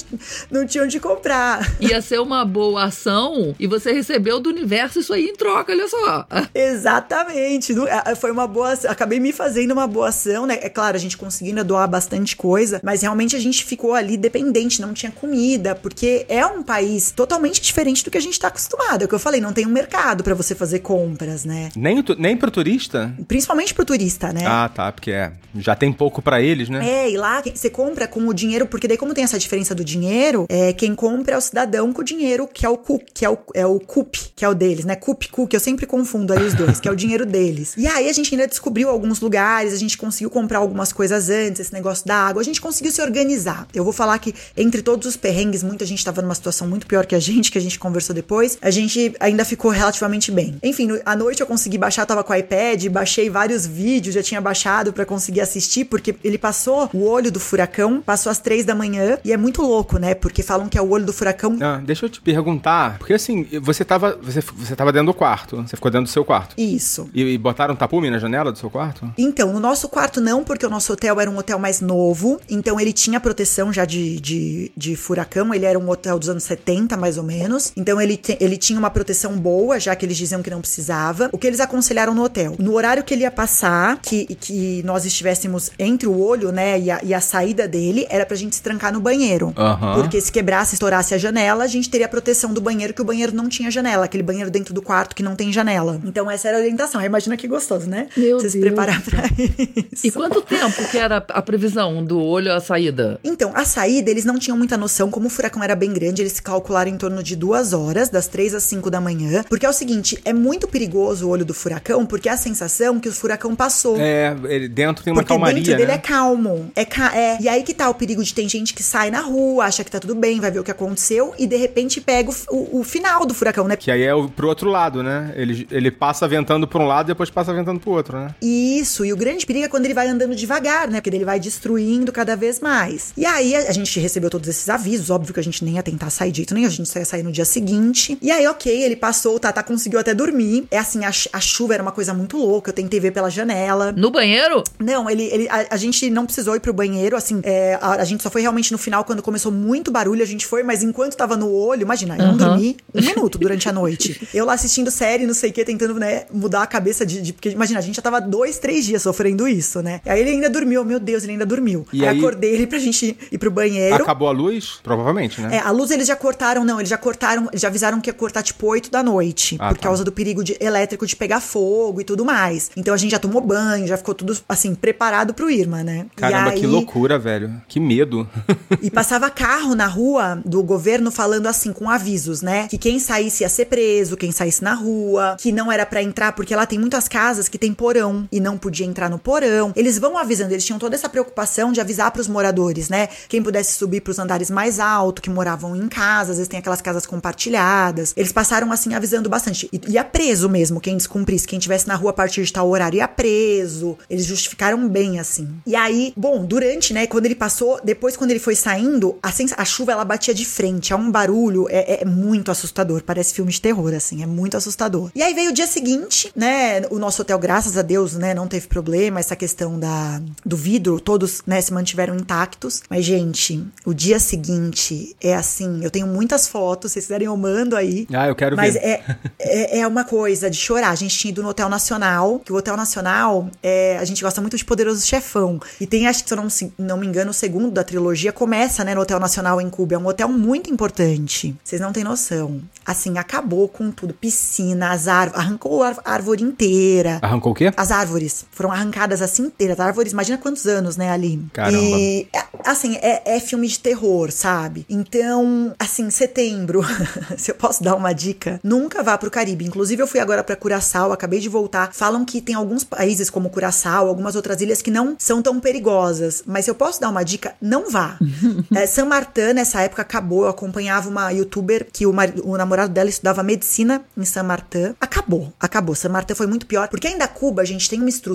não 0.49 0.65
tinham 0.65 0.87
de 0.87 0.99
comprar. 0.99 1.75
Ia 1.79 2.01
ser 2.01 2.19
uma 2.19 2.43
boa 2.43 2.85
ação 2.85 3.55
e 3.59 3.67
você 3.67 3.91
recebeu 3.91 4.39
do 4.39 4.49
universo 4.49 4.99
isso 4.99 5.13
aí 5.13 5.25
em 5.25 5.35
troca, 5.35 5.71
olha 5.71 5.87
só. 5.87 6.27
Exatamente. 6.53 7.73
Foi 8.19 8.31
uma 8.31 8.47
boa 8.47 8.71
ação. 8.71 8.89
Acabei 8.89 9.19
me 9.19 9.31
fazendo 9.35 9.71
uma 9.71 9.85
boa 9.87 10.09
ação, 10.09 10.45
né? 10.45 10.57
É 10.61 10.69
claro, 10.69 10.95
a 10.95 10.99
gente 10.99 11.17
conseguindo 11.17 11.63
doar 11.63 11.87
bastante 11.87 12.35
coisa, 12.35 12.79
mas 12.83 13.01
realmente 13.01 13.35
a 13.35 13.39
gente 13.39 13.63
ficou 13.63 13.93
ali 13.93 14.17
dependente, 14.17 14.81
não 14.81 14.93
tinha 14.93 15.11
comida, 15.11 15.75
porque 15.75 16.25
é 16.27 16.45
um 16.45 16.63
país 16.63 17.11
totalmente 17.11 17.61
diferente 17.61 18.03
do 18.03 18.09
que 18.09 18.17
a 18.17 18.21
gente 18.21 18.39
tá 18.39 18.47
acostumado. 18.47 19.01
É 19.01 19.05
o 19.05 19.07
que 19.07 19.15
eu 19.15 19.19
falei, 19.19 19.39
não 19.39 19.53
tem 19.53 19.65
um 19.65 19.69
mercado 19.69 20.23
pra 20.23 20.33
você 20.33 20.55
fazer 20.55 20.79
compras, 20.79 21.45
né? 21.45 21.69
Nem, 21.75 22.03
nem 22.17 22.37
pro 22.37 22.49
turista? 22.49 23.13
Principalmente 23.27 23.73
pro 23.73 23.85
turista, 23.85 24.31
né? 24.31 24.43
Ah, 24.45 24.69
tá, 24.73 24.91
porque 24.91 25.11
é, 25.11 25.33
já 25.55 25.75
tem 25.75 25.91
pouco 25.91 26.21
pra 26.21 26.41
eles, 26.41 26.69
né? 26.69 26.87
É, 26.87 27.11
e 27.11 27.17
lá 27.17 27.41
você 27.41 27.69
compra 27.69 28.07
com 28.07 28.27
o 28.27 28.33
dinheiro, 28.33 28.65
porque 28.67 28.87
daí 28.87 28.97
como 28.97 29.13
tem 29.13 29.23
essa 29.23 29.37
diferença 29.37 29.75
do 29.75 29.83
dinheiro, 29.83 30.45
é, 30.49 30.73
quem 30.73 30.95
compra 30.95 31.35
é 31.35 31.37
o 31.37 31.41
cidadão 31.41 31.91
com 31.91 32.01
o 32.01 32.05
dinheiro, 32.05 32.47
que 32.47 32.65
é 32.65 32.69
o 32.69 32.77
CUP, 32.77 33.05
que 33.13 33.25
é 33.25 33.29
o, 33.29 33.37
é 33.53 33.65
o 33.65 33.79
CUP, 33.79 34.31
que 34.35 34.45
é 34.45 34.49
o 34.49 34.53
deles, 34.53 34.85
né? 34.85 34.95
CUP, 34.95 35.29
CUP, 35.29 35.53
eu 35.53 35.59
sempre 35.59 35.85
confundo 35.85 36.33
aí 36.33 36.43
os 36.43 36.53
dois, 36.53 36.79
que 36.79 36.87
é 36.87 36.91
o 36.91 36.95
dinheiro 36.95 37.25
deles. 37.25 37.75
E 37.77 37.87
aí 37.87 38.09
a 38.09 38.13
gente 38.13 38.33
ainda 38.33 38.47
descobriu 38.47 38.89
alguns 38.89 39.19
lugares, 39.25 39.73
a 39.73 39.77
gente 39.77 39.97
conseguiu 39.97 40.29
comprar 40.29 40.59
algumas 40.59 40.93
coisas 40.93 41.29
antes, 41.29 41.61
esse 41.61 41.73
negócio 41.73 42.05
da 42.05 42.15
água, 42.15 42.41
a 42.41 42.45
gente 42.45 42.61
conseguiu 42.61 42.91
se 42.91 43.01
organizar. 43.01 43.67
Eu 43.73 43.83
vou 43.83 43.91
falar 43.93 44.17
que 44.19 44.33
entre 44.55 44.81
todos 44.81 45.07
os 45.07 45.17
perrengues, 45.17 45.63
muita 45.63 45.85
gente 45.85 46.03
tava 46.05 46.21
numa 46.21 46.35
situação 46.35 46.67
muito 46.67 46.85
pior 46.85 47.05
que 47.05 47.15
a 47.15 47.19
gente, 47.19 47.51
que 47.51 47.57
a 47.57 47.61
gente 47.61 47.79
conversou 47.79 48.13
depois, 48.15 48.57
a 48.61 48.69
gente 48.69 49.13
ainda 49.19 49.43
ficou 49.43 49.71
relativamente 49.71 50.31
bem. 50.31 50.55
Enfim, 50.63 50.87
no- 50.87 50.99
à 51.05 51.15
noite 51.15 51.41
eu 51.41 51.47
consegui 51.47 51.77
baixar, 51.77 52.05
tava 52.05 52.23
com 52.23 52.31
o 52.31 52.35
iPad, 52.35 52.85
baixei 52.89 53.29
vários 53.29 53.65
vídeos, 53.65 54.13
já 54.15 54.21
tinha 54.23 54.39
baixado 54.39 54.93
pra 54.93 55.05
conseguir 55.05 55.41
assistir, 55.41 55.85
porque 55.85 56.15
ele 56.23 56.37
passou 56.37 56.89
o 56.93 57.03
olho 57.05 57.31
do 57.31 57.39
furacão, 57.39 58.01
passou 58.01 58.31
às 58.31 58.37
três 58.39 58.63
da 58.63 58.75
manhã, 58.75 59.17
e 59.25 59.33
é 59.33 59.37
muito 59.37 59.61
louco, 59.61 59.97
né? 59.97 60.13
Porque 60.13 60.43
falam 60.43 60.69
que 60.69 60.77
é 60.77 60.81
o 60.81 60.89
olho 60.89 61.05
do 61.05 61.13
furacão. 61.13 61.57
Ah, 61.61 61.81
deixa 61.83 62.05
eu 62.05 62.09
te 62.09 62.21
perguntar, 62.21 62.97
porque 62.99 63.13
assim, 63.13 63.47
você 63.61 63.83
tava, 63.83 64.17
você, 64.21 64.41
você 64.41 64.75
tava 64.75 64.91
dentro 64.91 65.07
do 65.07 65.13
quarto, 65.13 65.57
você 65.57 65.75
ficou 65.75 65.89
dentro 65.89 66.05
do 66.05 66.09
seu 66.11 66.23
quarto. 66.23 66.53
Isso. 66.57 67.09
E, 67.13 67.23
e 67.33 67.37
botaram 67.37 67.75
tapume 67.75 68.09
na 68.09 68.19
janela 68.19 68.51
do 68.51 68.57
seu 68.59 68.69
quarto? 68.69 69.11
Então, 69.17 69.53
no 69.53 69.59
nosso 69.59 69.87
quarto 69.89 70.19
não, 70.21 70.43
porque 70.43 70.65
o 70.65 70.69
nosso 70.69 70.91
hotel 70.93 71.19
era 71.19 71.29
um 71.29 71.37
hotel 71.37 71.57
mais 71.57 71.81
novo, 71.81 72.39
então 72.49 72.79
ele 72.79 72.91
tinha 72.93 73.19
proteção 73.19 73.71
já 73.71 73.85
de, 73.85 74.19
de, 74.19 74.71
de 74.75 74.95
furacão, 74.95 75.53
ele 75.53 75.65
era 75.65 75.77
um 75.79 75.89
hotel 75.89 76.19
dos 76.19 76.29
anos 76.29 76.43
70, 76.43 76.95
mais 76.97 77.17
ou 77.17 77.23
menos, 77.23 77.71
então 77.75 77.99
ele, 78.01 78.17
te- 78.17 78.37
ele 78.39 78.57
tinha 78.57 78.77
uma 78.77 78.89
proteção 78.89 79.33
boa, 79.37 79.79
já 79.79 79.95
que 79.95 80.05
eles 80.05 80.17
diziam 80.17 80.41
que 80.41 80.49
não 80.49 80.61
precisava. 80.61 81.29
O 81.31 81.37
que 81.37 81.47
eles 81.47 81.59
aconselharam 81.59 82.13
no 82.13 82.23
hotel? 82.23 82.55
No 82.59 82.73
horário 82.73 83.03
que 83.03 83.13
ele 83.13 83.21
ia 83.23 83.31
passar, 83.31 83.99
que, 84.01 84.25
que 84.35 84.83
nós 84.83 85.05
estivéssemos 85.05 85.71
entre 85.79 86.07
o 86.07 86.19
olho, 86.19 86.51
né, 86.51 86.79
e 86.79 86.91
a, 86.91 86.99
e 87.03 87.13
a 87.13 87.21
saída 87.21 87.67
dele, 87.67 88.05
era 88.09 88.25
pra 88.25 88.35
gente 88.35 88.55
se 88.55 88.61
trancar 88.61 88.91
no 88.93 88.99
banheiro. 88.99 89.53
Porque 89.95 90.19
se 90.21 90.31
quebrasse, 90.31 90.75
estourasse 90.75 91.13
a 91.13 91.17
janela, 91.17 91.63
a 91.63 91.67
gente 91.67 91.89
teria 91.89 92.05
a 92.05 92.09
proteção 92.09 92.53
do 92.53 92.61
banheiro, 92.61 92.93
que 92.93 93.01
o 93.01 93.05
banheiro 93.05 93.33
não 93.35 93.47
tinha 93.49 93.71
janela, 93.71 94.05
aquele 94.05 94.23
banheiro 94.23 94.51
dentro 94.51 94.73
do 94.73 94.81
quarto 94.81 95.15
que 95.15 95.23
não 95.23 95.35
tem 95.35 95.51
janela. 95.51 95.99
Então 96.03 96.29
essa 96.29 96.47
era 96.49 96.57
a 96.57 96.59
orientação. 96.59 96.99
Aí 97.01 97.05
Imagina 97.15 97.37
que 97.37 97.47
gostoso, 97.47 97.87
né? 97.89 98.07
Meu 98.17 98.39
Você 98.39 98.49
se 98.49 98.59
Deus. 98.59 98.73
Pra 99.01 99.23
isso. 99.91 100.07
E 100.07 100.11
quanto 100.11 100.41
tempo 100.41 100.87
que 100.89 100.97
era 100.97 101.17
a 101.29 101.41
previsão 101.41 102.03
do 102.03 102.19
olho 102.21 102.53
à 102.53 102.59
saída? 102.59 103.19
Então, 103.23 103.51
a 103.55 103.65
saída, 103.65 104.09
eles 104.11 104.25
não 104.25 104.37
tinham 104.39 104.57
muita 104.57 104.77
noção, 104.77 105.09
como 105.09 105.27
o 105.27 105.29
furacão 105.29 105.63
era 105.63 105.75
bem 105.75 105.91
grande, 105.93 106.21
eles 106.21 106.39
calcularam 106.39 106.91
em 106.91 106.97
torno 106.97 107.21
de 107.23 107.35
duas 107.35 107.73
horas, 107.73 108.09
das 108.09 108.27
três 108.27 108.53
às 108.53 108.63
cinco 108.63 108.89
da 108.89 108.99
manhã. 109.01 109.43
Porque 109.49 109.65
é 109.65 109.69
o 109.69 109.73
seguinte, 109.73 110.19
é 110.25 110.33
muito 110.33 110.67
perigoso 110.67 111.27
o 111.27 111.29
olho 111.29 111.45
do 111.45 111.53
furacão, 111.53 112.05
porque 112.05 112.29
é 112.29 112.33
a 112.33 112.37
sensação 112.37 112.99
que 112.99 113.09
o 113.09 113.13
furacão 113.13 113.55
passou. 113.55 113.97
É, 113.99 114.35
ele 114.45 114.67
dentro 114.67 115.03
tem 115.03 115.11
uma 115.13 115.21
Porque 115.21 115.33
calmaria, 115.33 115.55
dentro 115.55 115.71
dele 115.77 115.87
né? 115.87 115.93
é 115.95 115.97
calmo. 115.97 116.71
É, 116.75 116.85
ca- 116.85 117.15
é. 117.15 117.37
E 117.41 117.47
aí 117.49 117.63
que 117.63 117.73
tá 117.73 117.89
o 117.89 117.93
perigo 117.93 118.23
de 118.23 118.33
tem 118.33 118.47
gente 118.49 118.73
que 118.73 118.83
sai 118.83 119.09
na 119.11 119.21
rua, 119.21 119.65
acha 119.65 119.83
que 119.83 119.91
tá 119.91 119.99
tudo 119.99 120.15
bem, 120.15 120.39
vai 120.39 120.51
ver 120.51 120.59
o 120.59 120.63
que 120.63 120.71
aconteceu 120.71 121.33
e 121.37 121.47
de 121.47 121.55
repente 121.55 121.99
pega 122.01 122.29
o, 122.29 122.55
o- 122.55 122.79
o 122.79 122.83
final 122.83 123.25
do 123.25 123.33
furacão, 123.33 123.67
né? 123.67 123.75
Que 123.75 123.89
aí 123.91 124.03
é 124.03 124.13
o, 124.13 124.27
pro 124.29 124.47
outro 124.47 124.69
lado, 124.69 125.01
né? 125.03 125.33
Ele, 125.35 125.67
ele 125.71 125.91
passa 125.91 126.27
ventando 126.27 126.67
pra 126.67 126.79
um 126.81 126.85
lado 126.87 127.07
e 127.07 127.13
depois 127.13 127.29
passa 127.29 127.53
ventando 127.53 127.79
pro 127.79 127.91
outro, 127.91 128.17
né? 128.17 128.35
Isso, 128.41 128.84
e 129.05 129.11
o 129.11 129.17
grande 129.17 129.45
perigo 129.45 129.65
é 129.65 129.67
quando 129.67 129.85
ele 129.85 129.93
vai 129.93 130.07
andando 130.07 130.35
devagar, 130.35 130.87
né? 130.87 131.01
Porque 131.01 131.15
ele 131.15 131.25
vai 131.25 131.39
destruindo 131.39 132.11
cada 132.11 132.35
vez 132.35 132.59
mais. 132.59 133.11
E 133.17 133.25
aí 133.25 133.55
a, 133.55 133.71
gente 133.71 133.99
recebeu 133.99 134.29
todos 134.29 134.47
esses 134.47 134.69
avisos, 134.69 135.09
óbvio 135.09 135.33
que 135.33 135.39
a 135.39 135.43
gente 135.43 135.63
nem 135.63 135.75
ia 135.75 135.83
tentar 135.83 136.09
sair 136.09 136.31
de 136.31 136.37
jeito 136.37 136.53
nenhum, 136.53 136.67
a 136.67 136.71
gente 136.71 136.87
só 136.89 136.99
ia 136.99 137.05
sair 137.05 137.23
no 137.23 137.31
dia 137.31 137.45
seguinte. 137.45 138.17
E 138.21 138.31
aí, 138.31 138.45
ok, 138.47 138.71
ele 138.83 138.95
passou, 138.95 139.35
o 139.35 139.39
Tata 139.39 139.63
conseguiu 139.63 139.99
até 139.99 140.13
dormir. 140.13 140.65
É 140.69 140.77
assim, 140.77 141.03
a, 141.05 141.09
a 141.33 141.39
chuva 141.39 141.73
era 141.73 141.83
uma 141.83 141.91
coisa 141.91 142.13
muito 142.13 142.37
louca, 142.37 142.69
eu 142.69 142.73
tentei 142.73 142.99
ver 142.99 143.11
pela 143.11 143.29
janela. 143.29 143.91
No 143.91 144.11
banheiro? 144.11 144.63
Não, 144.79 145.09
ele, 145.09 145.23
ele 145.23 145.47
a, 145.49 145.67
a 145.71 145.77
gente 145.77 146.09
não 146.09 146.25
precisou 146.25 146.55
ir 146.55 146.59
pro 146.59 146.73
banheiro, 146.73 147.15
assim, 147.15 147.39
é, 147.43 147.77
a, 147.81 147.93
a 147.93 148.03
gente 148.03 148.21
só 148.21 148.29
foi 148.29 148.41
realmente 148.41 148.71
no 148.71 148.77
final, 148.77 149.03
quando 149.03 149.21
começou 149.21 149.51
muito 149.51 149.91
barulho, 149.91 150.21
a 150.21 150.27
gente 150.27 150.45
foi, 150.45 150.63
mas 150.63 150.83
enquanto 150.83 151.15
tava 151.15 151.37
no 151.37 151.51
olho, 151.51 151.81
imagina, 151.83 152.17
eu 152.17 152.27
não 152.27 152.37
dormi 152.37 152.77
um 152.93 153.01
minuto 153.01 153.37
durante 153.37 153.69
a 153.69 153.71
noite. 153.71 154.27
Eu 154.33 154.45
lá 154.45 154.53
assistindo 154.53 154.91
série, 154.91 155.25
não 155.25 155.33
sei 155.33 155.49
o 155.49 155.53
que, 155.53 155.63
tentando, 155.63 155.95
né, 155.95 156.25
mudar 156.31 156.63
a 156.63 156.67
cabeça 156.67 157.05
de, 157.05 157.21
de- 157.21 157.33
Porque, 157.33 157.49
imagina, 157.49 157.79
a 157.79 157.81
gente 157.81 157.95
já 157.95 158.01
tava 158.01 158.19
dois, 158.19 158.57
três 158.57 158.74
dias 158.83 159.03
sofrendo 159.03 159.47
isso, 159.47 159.81
né? 159.83 160.01
Aí 160.05 160.19
ele 160.21 160.31
ainda 160.31 160.49
dormiu, 160.49 160.83
meu 160.83 160.99
Deus, 160.99 161.21
ele 161.23 161.33
ainda 161.33 161.45
dormiu. 161.45 161.85
E 161.93 162.01
aí, 162.01 162.09
aí- 162.09 162.17
acordei 162.17 162.55
ele 162.55 162.65
pra 162.65 162.79
gente 162.79 163.15
ir 163.31 163.37
pro 163.37 163.51
banheiro. 163.51 164.03
Acabou 164.03 164.27
a 164.27 164.31
luz? 164.31 164.79
Provavelmente, 164.81 165.39
né? 165.39 165.57
É, 165.57 165.59
a 165.59 165.69
luz 165.69 165.91
eles 165.91 166.07
já 166.07 166.15
cortaram, 166.15 166.65
não, 166.65 166.79
eles 166.79 166.89
já 166.89 166.97
cortaram, 166.97 167.47
eles 167.51 167.61
já 167.61 167.67
avisaram 167.67 168.01
que 168.01 168.09
ia 168.09 168.13
cortar 168.13 168.41
tipo 168.41 168.65
8 168.65 168.89
da 168.89 169.03
noite, 169.03 169.55
Ah, 169.59 169.69
por 169.69 169.77
tá. 169.77 169.83
causa 169.83 170.03
do 170.03 170.11
perigo 170.11 170.43
de- 170.43 170.57
elétrico 170.59 171.05
de 171.05 171.15
pegar 171.15 171.39
fogo 171.39 172.01
e 172.01 172.03
tudo 172.03 172.25
mais. 172.25 172.71
Então 172.75 172.93
a 172.93 172.97
gente 172.97 173.11
já 173.11 173.19
tomou 173.19 173.41
banho, 173.41 173.85
já 173.85 173.97
ficou 173.97 174.15
tudo 174.15 174.35
assim 174.49 174.73
preparado 174.73 175.33
pro 175.33 175.49
Irma, 175.51 175.83
né? 175.83 176.07
Caramba, 176.15 176.51
aí, 176.51 176.59
que 176.59 176.65
loucura, 176.65 177.19
velho. 177.19 177.53
Que 177.67 177.79
medo. 177.79 178.27
E 178.81 178.89
passava 178.89 179.29
carro 179.29 179.75
na 179.75 179.85
rua 179.87 180.41
do 180.45 180.61
governo 180.63 181.11
falando 181.11 181.47
assim, 181.47 181.71
com 181.71 181.89
avisos, 181.89 182.41
né? 182.41 182.67
Que 182.67 182.77
quem 182.77 182.99
saísse 182.99 183.43
ia 183.43 183.49
ser 183.49 183.65
preso, 183.65 184.15
quem 184.17 184.31
saísse 184.31 184.63
na 184.63 184.73
rua, 184.73 185.35
que 185.39 185.51
não 185.51 185.71
era 185.71 185.85
pra 185.85 186.01
entrar, 186.01 186.31
porque 186.33 186.55
lá 186.55 186.65
tem 186.65 186.77
muitas 186.79 187.07
casas 187.07 187.47
que 187.47 187.57
tem 187.57 187.73
porão 187.73 188.27
e 188.31 188.39
não 188.39 188.57
podia 188.65 188.85
entrar 188.87 189.11
no 189.11 189.19
porão. 189.19 189.71
Eles 189.75 189.99
vão 189.99 190.17
avisando, 190.17 190.51
eles 190.51 190.65
tinham 190.65 190.79
toda 190.79 190.95
essa 190.95 191.07
preocupação 191.07 191.71
de 191.71 191.79
avisar 191.79 192.09
pros 192.09 192.27
moradores, 192.27 192.89
né? 192.89 193.07
Quem 193.29 193.43
pudesse 193.43 193.75
subir 193.75 194.01
pros 194.01 194.17
andares 194.17 194.49
mais 194.49 194.79
altos, 194.79 195.21
que 195.21 195.29
moravam 195.29 195.75
em 195.75 195.87
casa, 195.87 196.31
às 196.31 196.37
vezes 196.37 196.47
tem 196.47 196.57
aquelas 196.57 196.81
casas 196.81 197.05
compartilhadas. 197.05 198.11
Eles 198.17 198.31
passaram 198.31 198.71
assim 198.71 198.95
avisando 198.95 199.29
bastante. 199.29 199.69
E 199.71 199.91
ia 199.91 200.03
preso 200.03 200.49
mesmo 200.49 200.81
quem 200.81 200.97
descumprisse, 200.97 201.47
quem 201.47 201.59
tivesse 201.59 201.87
na 201.87 201.93
rua 201.93 202.09
a 202.09 202.13
partir 202.13 202.43
de 202.43 202.51
tal 202.51 202.67
horário 202.67 202.97
ia 202.97 203.07
preso. 203.07 203.95
Eles 204.09 204.25
justificaram 204.25 204.89
bem 204.89 205.19
assim. 205.19 205.47
E 205.63 205.75
aí, 205.75 206.11
bom, 206.17 206.43
durante, 206.43 206.91
né, 206.91 207.05
quando 207.05 207.27
ele 207.27 207.35
passou, 207.35 207.79
depois 207.83 208.17
quando 208.17 208.31
ele 208.31 208.39
foi 208.39 208.55
saindo, 208.55 209.15
a, 209.21 209.31
a 209.57 209.65
chuva 209.65 209.91
ela 209.91 210.03
batia 210.03 210.33
de 210.33 210.45
frente, 210.45 210.91
é 210.91 210.95
um 210.95 211.11
barulho, 211.11 211.67
é, 211.69 212.01
é 212.01 212.05
muito 212.05 212.49
assustador, 212.49 213.03
parece 213.03 213.31
filme 213.35 213.51
de 213.51 213.61
terror 213.61 213.93
assim, 213.93 214.23
é 214.23 214.25
muito 214.25 214.57
assustador. 214.57 215.11
E 215.13 215.21
aí 215.21 215.35
veio 215.35 215.51
o 215.51 215.53
dia 215.53 215.67
seguinte, 215.67 216.31
né, 216.35 216.81
o 216.89 216.97
nosso 216.97 217.21
hotel, 217.21 217.37
graças 217.37 217.77
a 217.77 217.83
Deus, 217.83 218.15
né, 218.15 218.33
não 218.33 218.47
teve 218.47 218.54
problema, 218.61 219.19
essa 219.19 219.35
questão 219.35 219.79
da 219.79 220.21
do 220.45 220.55
vidro, 220.57 220.99
todos, 220.99 221.41
né, 221.45 221.59
se 221.61 221.73
mantiveram 221.73 222.15
intactos. 222.15 222.81
Mas 222.89 223.03
gente, 223.05 223.65
o 223.85 223.93
dia 223.93 224.19
seguinte 224.19 225.15
é 225.21 225.35
assim, 225.35 225.83
eu 225.83 225.89
tenho 225.91 226.07
muitas 226.07 226.47
fotos, 226.47 226.91
se 226.91 226.93
vocês 226.95 227.05
quiserem 227.05 227.27
eu 227.27 227.35
mando 227.37 227.75
aí. 227.75 228.07
Ah, 228.13 228.27
eu 228.27 228.35
quero 228.35 228.55
Mas 228.55 228.73
ver. 228.73 228.79
é, 228.83 229.03
é, 229.39 229.79
é 229.79 229.87
uma 229.87 230.03
coisa 230.03 230.49
de 230.49 230.57
chorar. 230.57 230.89
A 230.89 230.95
gente 230.95 231.17
tinha 231.17 231.31
ido 231.31 231.41
no 231.43 231.49
Hotel 231.49 231.67
Nacional, 231.69 232.39
que 232.39 232.51
o 232.51 232.55
Hotel 232.55 232.75
Nacional, 232.77 233.49
é, 233.61 233.97
a 233.97 234.05
gente 234.05 234.23
gosta 234.23 234.41
muito 234.41 234.57
de 234.57 234.65
Poderoso 234.65 235.05
Chefão. 235.05 235.59
E 235.79 235.85
tem, 235.87 236.07
acho 236.07 236.23
que 236.23 236.29
se 236.29 236.33
eu 236.33 236.37
não, 236.41 236.49
se- 236.49 236.73
não 236.77 236.97
me 236.97 237.05
engano, 237.07 237.31
o 237.31 237.33
segundo 237.33 237.71
da 237.71 237.83
trilogia 237.83 238.31
começa, 238.31 238.83
né, 238.83 238.93
no 238.95 239.01
Hotel 239.01 239.19
Nacional 239.19 239.59
em 239.61 239.69
Cuba. 239.69 239.95
É 239.95 239.97
um 239.97 240.07
hotel 240.07 240.29
muito 240.29 240.69
importante. 240.71 241.55
Vocês 241.63 241.81
não 241.81 241.91
têm 241.91 242.03
noção. 242.03 242.61
Assim, 242.85 243.17
acabou 243.17 243.67
com 243.67 243.91
tudo. 243.91 244.13
Piscina, 244.13 244.91
as 244.91 245.07
árvores, 245.07 245.43
arrancou 245.43 245.83
a 245.83 245.87
ár- 245.89 246.01
árvore 246.05 246.43
inteira. 246.43 247.19
Arrancou 247.21 247.51
o 247.51 247.55
quê? 247.55 247.71
As 247.75 247.91
árvores 247.91 248.44
foram 248.51 248.71
arrancadas 248.71 249.21
assim 249.21 249.43
inteiras. 249.43 249.79
As 249.79 249.85
árvores, 249.87 250.11
imagina 250.13 250.37
quantos 250.37 250.65
anos, 250.67 250.95
né, 250.97 251.09
ali? 251.11 251.41
Caramba. 251.53 251.77
E, 251.77 252.27
é, 252.33 252.43
assim, 252.63 252.95
é, 252.97 253.35
é 253.35 253.39
filme 253.39 253.67
de 253.67 253.79
terror, 253.79 254.31
sabe? 254.31 254.85
Então, 254.89 255.73
assim, 255.79 256.09
setembro, 256.09 256.81
se 257.37 257.51
eu 257.51 257.55
posso 257.55 257.83
dar 257.83 257.95
uma 257.95 258.13
dica, 258.13 258.59
nunca 258.63 259.03
vá 259.03 259.17
pro 259.17 259.31
Caribe. 259.31 259.65
Inclusive, 259.65 260.01
eu 260.01 260.07
fui 260.07 260.19
agora 260.19 260.43
pra 260.43 260.55
Curaçao, 260.55 261.11
acabei 261.11 261.39
de 261.39 261.49
voltar. 261.49 261.93
Falam 261.93 262.23
que 262.25 262.41
tem 262.41 262.55
alguns 262.55 262.83
países 262.83 263.29
como 263.29 263.49
Curaçao, 263.49 264.07
algumas 264.07 264.35
outras 264.35 264.61
ilhas 264.61 264.81
que 264.81 264.91
não 264.91 265.15
são 265.17 265.41
tão 265.41 265.59
perigosas. 265.59 266.43
Mas 266.45 266.65
se 266.65 266.71
eu 266.71 266.75
posso 266.75 266.99
dar 267.01 267.09
uma 267.09 267.23
dica, 267.23 267.55
não 267.61 267.89
vá. 267.89 268.17
é, 268.75 268.85
San 268.87 269.05
Martin, 269.05 269.53
nessa 269.53 269.81
época, 269.81 270.01
acabou. 270.01 270.43
Eu 270.43 270.49
acompanhava 270.49 271.09
uma 271.09 271.31
youtuber 271.31 271.87
que 271.91 272.05
o, 272.05 272.13
mari- 272.13 272.41
o 272.43 272.57
namorado 272.57 272.93
dela 272.93 273.09
estudava 273.09 273.43
medicina 273.43 274.01
em 274.17 274.25
San 274.25 274.43
Martin. 274.43 274.95
Acabou, 274.99 275.53
acabou. 275.59 275.95
San 275.95 276.09
Martin 276.09 276.33
foi 276.33 276.47
muito 276.47 276.65
pior. 276.65 276.87
Porque 276.87 277.07
ainda 277.07 277.27
Cuba, 277.27 277.61
a 277.61 277.65
gente 277.65 277.89
tem 277.89 277.99
uma 277.99 278.09
estrutura, 278.09 278.34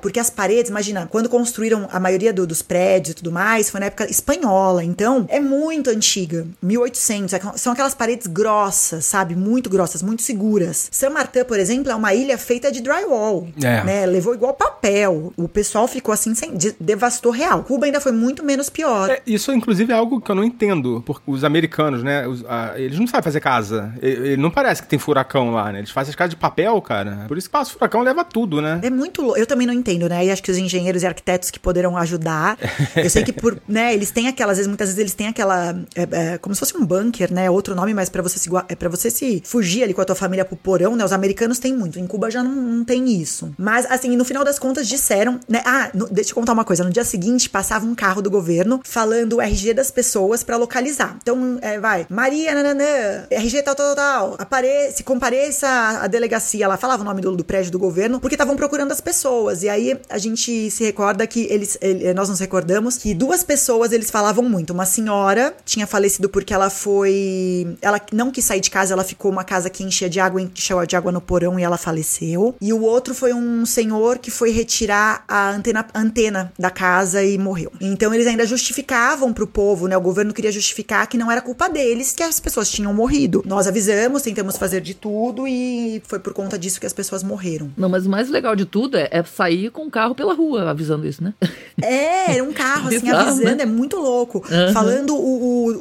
porque 0.00 0.18
as 0.20 0.30
paredes, 0.30 0.70
imagina, 0.70 1.06
quando 1.10 1.28
construíram 1.28 1.88
a 1.92 1.98
maioria 2.00 2.32
do- 2.32 2.46
dos 2.46 2.62
prédios 2.62 3.12
e 3.12 3.14
tudo 3.16 3.32
mais, 3.32 3.70
foi 3.70 3.80
na 3.80 3.86
época 3.86 4.10
espanhola. 4.10 4.84
Então, 4.84 5.26
é 5.28 5.40
muito 5.40 5.90
antiga. 5.90 6.46
1800. 6.62 7.32
é- 7.34 7.40
São 7.56 7.72
aquelas 7.72 7.94
paredes 7.94 8.26
grossas, 8.26 9.04
sabe? 9.04 9.34
Muito 9.34 9.68
grossas, 9.70 10.02
muito 10.02 10.22
seguras. 10.22 10.88
San 10.92 11.10
Martin, 11.10 11.44
por 11.44 11.58
exemplo, 11.58 11.90
é 11.90 11.94
uma 11.94 12.14
ilha 12.14 12.36
feita 12.38 12.70
de 12.70 12.80
drywall. 12.80 13.48
É. 13.62 13.82
Né? 13.84 14.06
Levou 14.06 14.34
igual 14.34 14.54
papel. 14.54 15.32
O 15.36 15.48
pessoal 15.48 15.86
ficou 15.88 16.12
assim, 16.12 16.34
sem, 16.34 16.56
de- 16.56 16.74
devastou 16.78 17.32
real. 17.32 17.62
Cuba 17.64 17.86
ainda 17.86 18.00
foi 18.00 18.12
muito 18.12 18.44
menos 18.44 18.68
pior. 18.68 19.10
É, 19.10 19.22
isso, 19.26 19.52
inclusive, 19.52 19.92
é 19.92 19.96
algo 19.96 20.20
que 20.20 20.30
eu 20.30 20.34
não 20.34 20.44
entendo. 20.44 21.02
Porque 21.04 21.22
os 21.26 21.44
americanos, 21.44 22.02
né? 22.02 22.26
os- 22.26 22.44
ah, 22.48 22.72
eles 22.76 22.98
não 22.98 23.06
sabem 23.06 23.22
fazer 23.22 23.40
casa. 23.40 23.92
E- 24.02 24.32
e 24.32 24.36
não 24.36 24.50
parece 24.50 24.82
que 24.82 24.88
tem 24.88 24.98
furacão 24.98 25.50
lá, 25.50 25.72
né? 25.72 25.78
Eles 25.78 25.90
fazem 25.90 26.10
as 26.10 26.16
casas 26.16 26.30
de 26.30 26.36
papel, 26.36 26.80
cara. 26.82 27.24
Por 27.28 27.36
isso 27.38 27.48
que 27.48 27.52
passa 27.52 27.70
o 27.70 27.74
furacão 27.74 28.02
leva 28.02 28.24
tudo, 28.24 28.60
né? 28.60 28.80
É 28.82 28.90
muito 28.90 29.22
louco. 29.22 29.37
Eu 29.38 29.46
também 29.46 29.66
não 29.66 29.74
entendo, 29.74 30.08
né? 30.08 30.24
E 30.26 30.30
acho 30.30 30.42
que 30.42 30.50
os 30.50 30.58
engenheiros 30.58 31.02
e 31.02 31.06
arquitetos 31.06 31.50
que 31.50 31.58
poderão 31.58 31.96
ajudar. 31.96 32.58
Eu 32.96 33.08
sei 33.10 33.22
que 33.22 33.32
por, 33.32 33.60
né, 33.68 33.92
eles 33.94 34.10
têm 34.10 34.28
aquelas, 34.28 34.52
às 34.52 34.56
vezes, 34.58 34.68
muitas 34.68 34.88
vezes 34.88 34.98
eles 34.98 35.14
têm 35.14 35.28
aquela, 35.28 35.70
é, 35.94 36.32
é, 36.34 36.38
como 36.38 36.54
se 36.54 36.58
fosse 36.60 36.76
um 36.76 36.84
bunker, 36.84 37.32
né? 37.32 37.48
Outro 37.50 37.74
nome, 37.74 37.94
mas 37.94 38.08
pra 38.08 38.22
você 38.22 38.38
se 38.38 38.48
é 38.68 38.74
para 38.74 38.88
você 38.88 39.10
se 39.10 39.42
fugir 39.44 39.82
ali 39.82 39.94
com 39.94 40.00
a 40.00 40.04
tua 40.04 40.16
família 40.16 40.44
pro 40.44 40.56
porão, 40.56 40.96
né? 40.96 41.04
Os 41.04 41.12
americanos 41.12 41.58
têm 41.58 41.74
muito. 41.74 41.98
Em 41.98 42.06
Cuba 42.06 42.30
já 42.30 42.42
não, 42.42 42.50
não 42.54 42.84
tem 42.84 43.08
isso. 43.10 43.52
Mas 43.58 43.86
assim, 43.90 44.16
no 44.16 44.24
final 44.24 44.44
das 44.44 44.58
contas 44.58 44.88
disseram, 44.88 45.38
né? 45.48 45.62
Ah, 45.64 45.90
no- 45.94 46.08
deixa 46.08 46.30
eu 46.30 46.34
contar 46.34 46.52
uma 46.52 46.64
coisa. 46.64 46.82
No 46.84 46.90
dia 46.90 47.04
seguinte 47.04 47.48
passava 47.48 47.86
um 47.86 47.94
carro 47.94 48.20
do 48.22 48.30
governo 48.30 48.80
falando 48.84 49.34
o 49.36 49.40
RG 49.40 49.74
das 49.74 49.90
pessoas 49.90 50.42
pra 50.42 50.56
localizar. 50.56 51.16
Então, 51.22 51.58
é, 51.62 51.78
vai, 51.78 52.06
Maria, 52.08 52.54
nananã, 52.54 53.26
RG 53.30 53.62
tal, 53.62 53.74
tal, 53.74 53.94
tal, 53.94 54.34
apare 54.38 54.90
se 54.92 55.02
compareça 55.02 55.68
à 56.02 56.06
delegacia. 56.06 56.64
Ela 56.64 56.76
falava 56.76 57.02
o 57.02 57.04
nome 57.04 57.20
do, 57.20 57.36
do 57.36 57.44
prédio 57.44 57.70
do 57.70 57.78
governo, 57.78 58.18
porque 58.20 58.34
estavam 58.34 58.56
procurando 58.56 58.92
as 58.92 59.00
pessoas. 59.00 59.17
E 59.62 59.68
aí 59.68 59.98
a 60.08 60.18
gente 60.18 60.70
se 60.70 60.84
recorda 60.84 61.26
que 61.26 61.46
eles, 61.50 61.76
ele- 61.80 62.12
nós 62.14 62.28
nos 62.28 62.38
recordamos 62.40 62.96
que 62.96 63.14
duas 63.14 63.42
pessoas 63.42 63.92
eles 63.92 64.10
falavam 64.10 64.44
muito. 64.48 64.72
Uma 64.72 64.86
senhora 64.86 65.54
tinha 65.64 65.86
falecido 65.86 66.28
porque 66.28 66.52
ela 66.54 66.70
foi. 66.70 67.76
Ela 67.82 68.00
não 68.12 68.30
quis 68.30 68.44
sair 68.44 68.60
de 68.60 68.70
casa, 68.70 68.92
ela 68.92 69.04
ficou 69.04 69.30
uma 69.30 69.44
casa 69.44 69.70
que 69.70 69.82
enchia 69.82 70.08
de 70.08 70.20
água, 70.20 70.40
encheu 70.40 70.84
de 70.86 70.96
água 70.96 71.10
no 71.12 71.20
porão 71.20 71.58
e 71.58 71.62
ela 71.62 71.76
faleceu. 71.76 72.54
E 72.60 72.72
o 72.72 72.80
outro 72.82 73.14
foi 73.14 73.32
um 73.32 73.64
senhor 73.66 74.18
que 74.18 74.30
foi 74.30 74.50
retirar 74.50 75.24
a 75.28 75.50
antena, 75.50 75.86
antena 75.94 76.52
da 76.58 76.70
casa 76.70 77.22
e 77.24 77.38
morreu. 77.38 77.72
Então 77.80 78.12
eles 78.14 78.26
ainda 78.26 78.46
justificavam 78.46 79.32
pro 79.32 79.46
povo, 79.46 79.88
né? 79.88 79.96
O 79.96 80.00
governo 80.00 80.32
queria 80.32 80.52
justificar 80.52 81.06
que 81.06 81.16
não 81.18 81.30
era 81.30 81.40
culpa 81.40 81.68
deles 81.68 82.12
que 82.12 82.22
as 82.22 82.38
pessoas 82.40 82.70
tinham 82.70 82.92
morrido. 82.94 83.42
Nós 83.46 83.66
avisamos, 83.66 84.22
tentamos 84.22 84.56
fazer 84.56 84.80
de 84.80 84.94
tudo 84.94 85.46
e 85.46 86.02
foi 86.06 86.18
por 86.18 86.32
conta 86.32 86.58
disso 86.58 86.80
que 86.80 86.86
as 86.86 86.92
pessoas 86.92 87.22
morreram. 87.22 87.70
Não, 87.76 87.88
mas 87.88 88.06
o 88.06 88.10
mais 88.10 88.28
legal 88.28 88.54
de 88.54 88.64
tudo 88.64 88.96
é, 88.96 89.07
é 89.10 89.22
sair 89.24 89.70
com 89.70 89.86
o 89.86 89.90
carro 89.90 90.14
pela 90.14 90.34
rua 90.34 90.70
avisando 90.70 91.06
isso, 91.06 91.22
né? 91.22 91.34
É, 91.80 92.34
era 92.34 92.44
um 92.44 92.52
carro, 92.52 92.88
assim, 92.88 93.00
Bizarro, 93.00 93.28
avisando, 93.28 93.56
né? 93.56 93.62
é 93.62 93.66
muito 93.66 93.96
louco. 93.96 94.44
Aham. 94.50 94.72
Falando 94.72 95.14
o, 95.14 95.18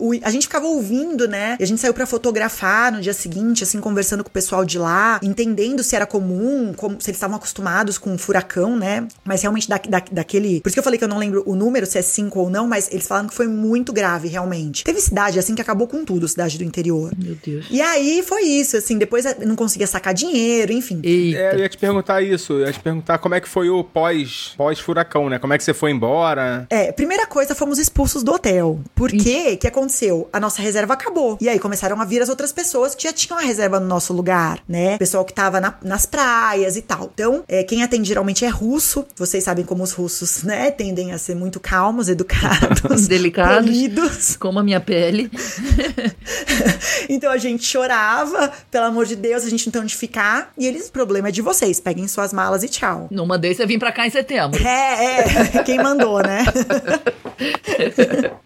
o, 0.07 0.09
o- 0.15 0.19
A 0.23 0.29
gente 0.29 0.43
ficava 0.43 0.65
ouvindo, 0.67 1.27
né? 1.27 1.57
E 1.59 1.63
a 1.63 1.67
gente 1.67 1.79
saiu 1.81 1.93
pra 1.93 2.05
fotografar 2.05 2.91
no 2.91 3.01
dia 3.01 3.13
seguinte, 3.13 3.63
assim, 3.63 3.79
conversando 3.79 4.23
com 4.23 4.29
o 4.29 4.31
pessoal 4.33 4.63
de 4.65 4.77
lá, 4.77 5.19
entendendo 5.23 5.83
se 5.83 5.95
era 5.95 6.05
comum, 6.05 6.73
como, 6.75 7.01
se 7.01 7.09
eles 7.09 7.17
estavam 7.17 7.35
acostumados 7.35 7.97
com 7.97 8.17
furacão, 8.17 8.75
né? 8.77 9.07
Mas 9.23 9.41
realmente 9.41 9.67
da, 9.67 9.77
da- 9.77 10.03
daquele. 10.11 10.61
Por 10.61 10.69
isso 10.69 10.75
que 10.75 10.79
eu 10.79 10.83
falei 10.83 10.97
que 10.97 11.03
eu 11.03 11.07
não 11.09 11.17
lembro 11.17 11.43
o 11.45 11.55
número, 11.55 11.85
se 11.85 11.97
é 11.97 12.01
5 12.01 12.39
ou 12.39 12.49
não, 12.49 12.67
mas 12.67 12.89
eles 12.91 13.07
falaram 13.07 13.27
que 13.27 13.35
foi 13.35 13.47
muito 13.47 13.91
grave, 13.91 14.27
realmente. 14.27 14.83
Teve 14.83 15.01
cidade, 15.01 15.39
assim, 15.39 15.55
que 15.55 15.61
acabou 15.61 15.87
com 15.87 16.05
tudo, 16.05 16.27
cidade 16.27 16.57
do 16.57 16.63
interior. 16.63 17.11
Meu 17.17 17.35
Deus. 17.43 17.65
E 17.71 17.81
aí 17.81 18.23
foi 18.23 18.43
isso, 18.43 18.77
assim, 18.77 18.97
depois 18.97 19.25
não 19.45 19.55
conseguia 19.55 19.87
sacar 19.87 20.13
dinheiro, 20.13 20.71
enfim. 20.71 20.99
Eita. 21.03 21.39
É, 21.39 21.55
eu 21.55 21.59
ia 21.59 21.69
te 21.69 21.77
perguntar 21.77 22.21
isso. 22.21 22.53
Eu 22.53 22.59
ia 22.67 22.71
te 22.71 22.79
perguntar 22.79 23.16
como 23.17 23.35
é 23.35 23.41
que 23.41 23.47
foi 23.47 23.69
o 23.69 23.83
pós, 23.83 24.53
pós-furacão, 24.57 25.29
né? 25.29 25.39
Como 25.39 25.53
é 25.53 25.57
que 25.57 25.63
você 25.63 25.73
foi 25.73 25.91
embora? 25.91 26.65
É, 26.69 26.91
primeira 26.91 27.25
coisa, 27.25 27.55
fomos 27.55 27.79
expulsos 27.79 28.23
do 28.23 28.33
hotel. 28.33 28.79
Por 28.95 29.09
quê? 29.11 29.51
O 29.53 29.57
que 29.57 29.67
aconteceu? 29.67 30.29
A 30.33 30.39
nossa 30.39 30.61
reserva 30.61 30.93
acabou. 30.93 31.37
E 31.39 31.47
aí 31.47 31.59
começaram 31.59 31.99
a 32.01 32.05
vir 32.05 32.21
as 32.21 32.29
outras 32.29 32.51
pessoas 32.51 32.95
que 32.95 33.03
já 33.03 33.13
tinham 33.13 33.37
a 33.37 33.41
reserva 33.41 33.79
no 33.79 33.85
nosso 33.87 34.11
lugar, 34.13 34.59
né? 34.67 34.97
Pessoal 34.97 35.23
que 35.23 35.33
tava 35.33 35.61
na- 35.61 35.75
nas 35.83 36.05
praias 36.05 36.75
e 36.75 36.81
tal. 36.81 37.09
Então, 37.13 37.43
é, 37.47 37.63
quem 37.63 37.83
atende 37.83 38.07
geralmente 38.07 38.43
é 38.43 38.49
russo. 38.49 39.05
Você 39.15 39.27
vocês 39.37 39.43
sabem 39.43 39.65
como 39.65 39.83
os 39.83 39.91
russos, 39.91 40.41
né, 40.43 40.71
tendem 40.71 41.11
a 41.11 41.17
ser 41.17 41.35
muito 41.35 41.59
calmos, 41.59 42.07
educados, 42.09 43.07
Delicados. 43.07 43.65
polidos. 43.69 44.35
Como 44.37 44.57
a 44.57 44.63
minha 44.63 44.79
pele. 44.79 45.29
Então 47.09 47.31
a 47.31 47.37
gente 47.37 47.63
chorava, 47.63 48.51
pelo 48.69 48.85
amor 48.85 49.05
de 49.05 49.15
Deus, 49.15 49.43
a 49.45 49.49
gente 49.49 49.65
não 49.67 49.71
tem 49.71 49.81
onde 49.81 49.95
ficar. 49.95 50.51
E 50.57 50.65
eles, 50.65 50.87
o 50.87 50.91
problema 50.91 51.29
é 51.29 51.31
de 51.31 51.41
vocês, 51.41 51.79
peguem 51.79 52.07
suas 52.07 52.33
malas 52.33 52.63
e 52.63 52.69
tchau. 52.69 53.06
Não 53.09 53.25
mandei 53.25 53.53
você 53.53 53.65
vir 53.65 53.79
pra 53.79 53.91
cá 53.91 54.05
em 54.05 54.09
setembro. 54.09 54.61
É, 54.65 55.21
é, 55.57 55.63
quem 55.63 55.77
mandou, 55.77 56.21
né? 56.21 56.45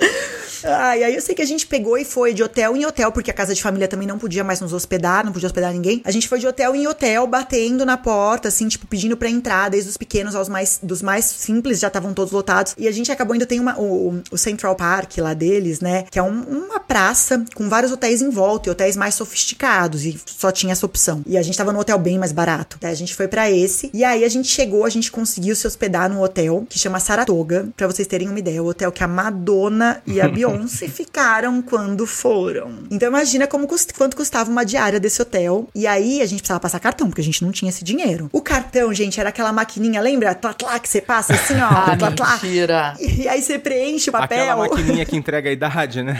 E 0.71 1.03
aí 1.03 1.15
eu 1.15 1.21
sei 1.21 1.35
que 1.35 1.41
a 1.41 1.45
gente 1.45 1.65
pegou 1.67 1.97
e 1.97 2.05
foi 2.05 2.33
de 2.33 2.43
hotel 2.43 2.75
em 2.75 2.85
hotel, 2.85 3.11
porque 3.11 3.29
a 3.31 3.33
casa 3.33 3.53
de 3.53 3.61
família 3.61 3.87
também 3.87 4.07
não 4.07 4.17
podia 4.17 4.43
mais 4.43 4.59
nos 4.61 4.73
hospedar, 4.73 5.23
não 5.25 5.31
podia 5.31 5.47
hospedar 5.47 5.71
ninguém. 5.73 6.01
A 6.03 6.11
gente 6.11 6.27
foi 6.27 6.39
de 6.39 6.47
hotel 6.47 6.75
em 6.75 6.87
hotel, 6.87 7.25
batendo 7.27 7.85
na 7.85 7.97
porta, 7.97 8.47
assim, 8.47 8.67
tipo, 8.67 8.87
pedindo 8.87 9.15
pra 9.17 9.29
entrar, 9.29 9.69
desde 9.69 9.89
os 9.89 9.97
pequenos 9.97 10.35
aos 10.35 10.47
mais, 10.49 10.79
dos 10.81 11.01
mais 11.01 11.25
simples, 11.25 11.79
já 11.79 11.87
estavam 11.87 12.13
todos 12.13 12.31
lotados. 12.31 12.73
E 12.77 12.87
a 12.87 12.91
gente 12.91 13.11
acabou 13.11 13.35
indo, 13.35 13.45
tem 13.45 13.59
uma, 13.59 13.79
o, 13.79 14.21
o 14.31 14.37
Central 14.37 14.75
Park 14.75 15.17
lá 15.17 15.33
deles, 15.33 15.79
né, 15.81 16.05
que 16.09 16.17
é 16.19 16.23
um- 16.23 16.41
uma 16.43 16.79
praça 16.79 17.43
com 17.55 17.67
vários 17.69 17.91
hotéis 17.91 18.21
em 18.21 18.29
volta, 18.29 18.69
e 18.69 18.71
hotéis 18.71 18.95
mais 18.95 19.15
sofisticados, 19.15 20.05
e 20.05 20.19
só 20.25 20.51
tinha 20.51 20.71
essa 20.73 20.85
opção. 20.85 21.21
E 21.25 21.37
a 21.37 21.41
gente 21.41 21.57
tava 21.57 21.71
num 21.73 21.79
hotel 21.79 21.97
bem 21.97 22.17
mais 22.19 22.31
barato. 22.31 22.77
Daí 22.79 22.91
a 22.91 22.95
gente 22.95 23.15
foi 23.15 23.27
pra 23.27 23.49
esse, 23.49 23.89
e 23.93 24.03
aí 24.03 24.23
a 24.23 24.29
gente 24.29 24.47
chegou, 24.47 24.85
a 24.85 24.89
gente 24.89 25.11
conseguiu 25.11 25.55
se 25.55 25.65
hospedar 25.67 26.09
num 26.09 26.21
hotel 26.21 26.65
que 26.69 26.77
chama 26.79 26.99
Saratoga, 26.99 27.69
pra 27.75 27.87
vocês 27.87 28.07
terem 28.07 28.27
uma 28.29 28.39
ideia, 28.39 28.61
o 28.63 28.67
hotel 28.67 28.91
que 28.91 29.03
a 29.03 29.07
Madonna 29.07 30.01
e 30.05 30.19
a 30.21 30.27
Beyoncé 30.29 30.60
ficaram 30.67 31.61
quando 31.61 32.05
foram. 32.05 32.79
Então 32.89 33.07
imagina 33.09 33.47
como 33.47 33.67
cust- 33.67 33.93
quanto 33.93 34.15
custava 34.15 34.49
uma 34.49 34.65
diária 34.65 34.99
desse 34.99 35.21
hotel. 35.21 35.67
E 35.75 35.85
aí 35.87 36.21
a 36.21 36.25
gente 36.25 36.39
precisava 36.39 36.59
passar 36.59 36.79
cartão, 36.79 37.07
porque 37.07 37.21
a 37.21 37.23
gente 37.23 37.43
não 37.43 37.51
tinha 37.51 37.69
esse 37.69 37.83
dinheiro. 37.83 38.29
O 38.31 38.41
cartão, 38.41 38.93
gente, 38.93 39.19
era 39.19 39.29
aquela 39.29 39.51
maquininha, 39.53 40.01
lembra? 40.01 40.33
Tlatlá, 40.35 40.79
que 40.79 40.89
você 40.89 41.01
passa 41.01 41.33
assim, 41.33 41.55
ó, 41.59 41.67
Ah, 41.91 41.95
tlatlá. 41.97 42.39
mentira. 42.41 42.93
E 42.99 43.27
aí 43.27 43.41
você 43.41 43.57
preenche 43.59 44.09
o 44.09 44.13
papel. 44.13 44.39
Aquela 44.41 44.55
maquininha 44.57 45.05
que 45.05 45.15
entrega 45.17 45.49
a 45.49 45.53
idade, 45.53 46.01
né? 46.03 46.17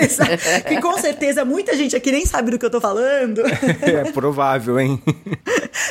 Exato. 0.00 0.64
que 0.68 0.80
com 0.80 0.98
certeza 0.98 1.44
muita 1.44 1.76
gente 1.76 1.94
aqui 1.96 2.10
nem 2.10 2.26
sabe 2.26 2.50
do 2.50 2.58
que 2.58 2.66
eu 2.66 2.70
tô 2.70 2.80
falando. 2.80 3.42
É 3.84 4.10
provável, 4.12 4.78
hein? 4.80 5.00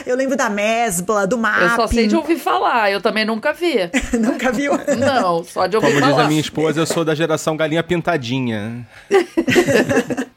Eu 0.05 0.15
lembro 0.15 0.35
da 0.35 0.49
Mesbla, 0.49 1.25
do 1.27 1.37
Mapping. 1.37 1.63
Eu 1.63 1.69
só 1.75 1.87
sei 1.87 2.07
de 2.07 2.15
ouvir 2.15 2.37
falar, 2.37 2.91
eu 2.91 3.01
também 3.01 3.25
nunca 3.25 3.53
vi. 3.53 3.75
Nunca 4.19 4.51
viu? 4.51 4.73
Não, 4.97 5.43
só 5.43 5.67
de 5.67 5.75
ouvir 5.75 5.87
Como 5.89 6.01
diz 6.01 6.09
falar. 6.11 6.23
a 6.25 6.27
minha 6.27 6.41
esposa, 6.41 6.79
eu 6.79 6.85
sou 6.85 7.05
da 7.05 7.13
geração 7.15 7.32
galinha 7.57 7.83
pintadinha. 7.83 8.85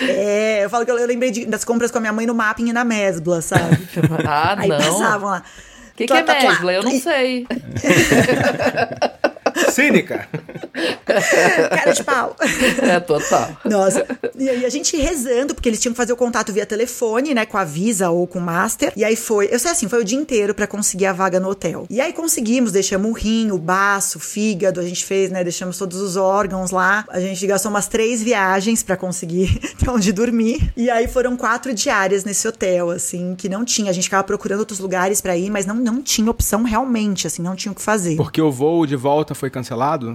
É, 0.00 0.64
eu 0.64 0.70
falo 0.70 0.84
que 0.84 0.90
eu, 0.92 0.98
eu 0.98 1.06
lembrei 1.06 1.30
de- 1.32 1.44
das 1.46 1.64
compras 1.64 1.90
com 1.90 1.98
a 1.98 2.00
minha 2.00 2.12
mãe 2.12 2.24
no 2.24 2.32
Mapping 2.34 2.68
e 2.68 2.72
na 2.72 2.84
Mesbla, 2.84 3.40
sabe? 3.42 3.76
Ah, 4.24 4.54
Aí 4.56 4.68
não. 4.68 4.78
passavam 4.78 5.30
lá. 5.30 5.42
O 5.92 5.96
que, 5.96 6.06
que 6.06 6.12
é 6.12 6.22
Tlá, 6.22 6.34
tlá, 6.34 6.40
tlá. 6.40 6.50
mesbla? 6.50 6.72
Eu 6.72 6.82
não 6.84 7.00
sei. 7.00 7.46
Cínica! 9.78 10.28
Cara 11.06 11.92
de 11.92 12.02
pau. 12.02 12.36
É 12.82 12.98
total. 12.98 13.56
Nossa. 13.64 14.04
E 14.36 14.48
aí 14.48 14.64
a 14.64 14.68
gente 14.68 14.96
rezando, 14.96 15.54
porque 15.54 15.68
eles 15.68 15.80
tinham 15.80 15.92
que 15.92 15.96
fazer 15.96 16.12
o 16.12 16.16
contato 16.16 16.52
via 16.52 16.66
telefone, 16.66 17.32
né? 17.32 17.46
Com 17.46 17.56
a 17.56 17.64
Visa 17.64 18.10
ou 18.10 18.26
com 18.26 18.40
o 18.40 18.42
Master. 18.42 18.92
E 18.96 19.04
aí 19.04 19.14
foi, 19.14 19.48
eu 19.52 19.58
sei 19.58 19.70
assim, 19.70 19.88
foi 19.88 20.00
o 20.00 20.04
dia 20.04 20.18
inteiro 20.18 20.52
pra 20.52 20.66
conseguir 20.66 21.06
a 21.06 21.12
vaga 21.12 21.38
no 21.38 21.48
hotel. 21.48 21.86
E 21.88 22.00
aí 22.00 22.12
conseguimos, 22.12 22.72
deixamos 22.72 23.08
o 23.08 23.14
rim, 23.14 23.52
o 23.52 23.58
baço, 23.58 24.18
o 24.18 24.20
fígado, 24.20 24.80
a 24.80 24.82
gente 24.82 25.04
fez, 25.04 25.30
né? 25.30 25.44
Deixamos 25.44 25.78
todos 25.78 26.00
os 26.00 26.16
órgãos 26.16 26.72
lá. 26.72 27.04
A 27.08 27.20
gente 27.20 27.46
gastou 27.46 27.70
umas 27.70 27.86
três 27.86 28.20
viagens 28.20 28.82
pra 28.82 28.96
conseguir 28.96 29.60
ter 29.78 29.88
onde 29.88 30.12
dormir. 30.12 30.72
E 30.76 30.90
aí 30.90 31.06
foram 31.06 31.36
quatro 31.36 31.72
diárias 31.72 32.24
nesse 32.24 32.46
hotel, 32.48 32.90
assim, 32.90 33.36
que 33.36 33.48
não 33.48 33.64
tinha. 33.64 33.90
A 33.90 33.94
gente 33.94 34.04
ficava 34.04 34.24
procurando 34.24 34.60
outros 34.60 34.80
lugares 34.80 35.20
pra 35.20 35.36
ir, 35.36 35.50
mas 35.50 35.66
não, 35.66 35.76
não 35.76 36.02
tinha 36.02 36.28
opção 36.28 36.64
realmente, 36.64 37.28
assim, 37.28 37.42
não 37.42 37.54
tinha 37.54 37.70
o 37.70 37.74
que 37.76 37.82
fazer. 37.82 38.16
Porque 38.16 38.42
o 38.42 38.50
voo 38.50 38.84
de 38.84 38.96
volta 38.96 39.34
foi 39.34 39.48
cancelado? 39.48 39.67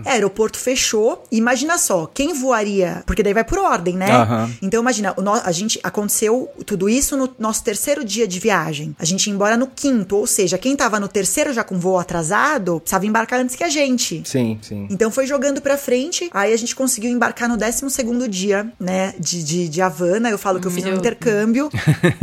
É, 0.05 0.11
aeroporto 0.13 0.57
fechou. 0.57 1.23
Imagina 1.31 1.77
só, 1.77 2.05
quem 2.13 2.33
voaria? 2.33 3.03
Porque 3.05 3.21
daí 3.23 3.33
vai 3.33 3.43
por 3.43 3.57
ordem, 3.59 3.95
né? 3.95 4.11
Aham. 4.11 4.51
Então 4.61 4.81
imagina, 4.81 5.13
o 5.17 5.21
no- 5.21 5.33
a 5.33 5.51
gente 5.51 5.79
aconteceu 5.83 6.49
tudo 6.65 6.89
isso 6.89 7.15
no 7.17 7.29
nosso 7.39 7.63
terceiro 7.63 8.03
dia 8.03 8.27
de 8.27 8.39
viagem. 8.39 8.95
A 8.99 9.05
gente 9.05 9.27
ia 9.27 9.33
embora 9.33 9.55
no 9.57 9.67
quinto, 9.67 10.15
ou 10.17 10.27
seja, 10.27 10.57
quem 10.57 10.75
tava 10.75 10.99
no 10.99 11.07
terceiro 11.07 11.53
já 11.53 11.63
com 11.63 11.77
voo 11.79 11.97
atrasado, 11.99 12.79
precisava 12.79 13.05
embarcar 13.05 13.39
antes 13.39 13.55
que 13.55 13.63
a 13.63 13.69
gente. 13.69 14.21
Sim, 14.25 14.59
sim. 14.61 14.87
Então 14.89 15.09
foi 15.11 15.25
jogando 15.25 15.61
pra 15.61 15.77
frente, 15.77 16.29
aí 16.33 16.53
a 16.53 16.57
gente 16.57 16.75
conseguiu 16.75 17.09
embarcar 17.11 17.47
no 17.49 17.57
12 17.57 17.89
segundo 17.89 18.27
dia, 18.27 18.67
né, 18.79 19.13
de, 19.19 19.43
de, 19.43 19.69
de 19.69 19.81
Havana. 19.81 20.29
Eu 20.29 20.37
falo 20.37 20.59
que 20.59 20.67
eu 20.67 20.71
fiz 20.71 20.83
um 20.83 20.89
Meu 20.89 20.97
intercâmbio. 20.97 21.69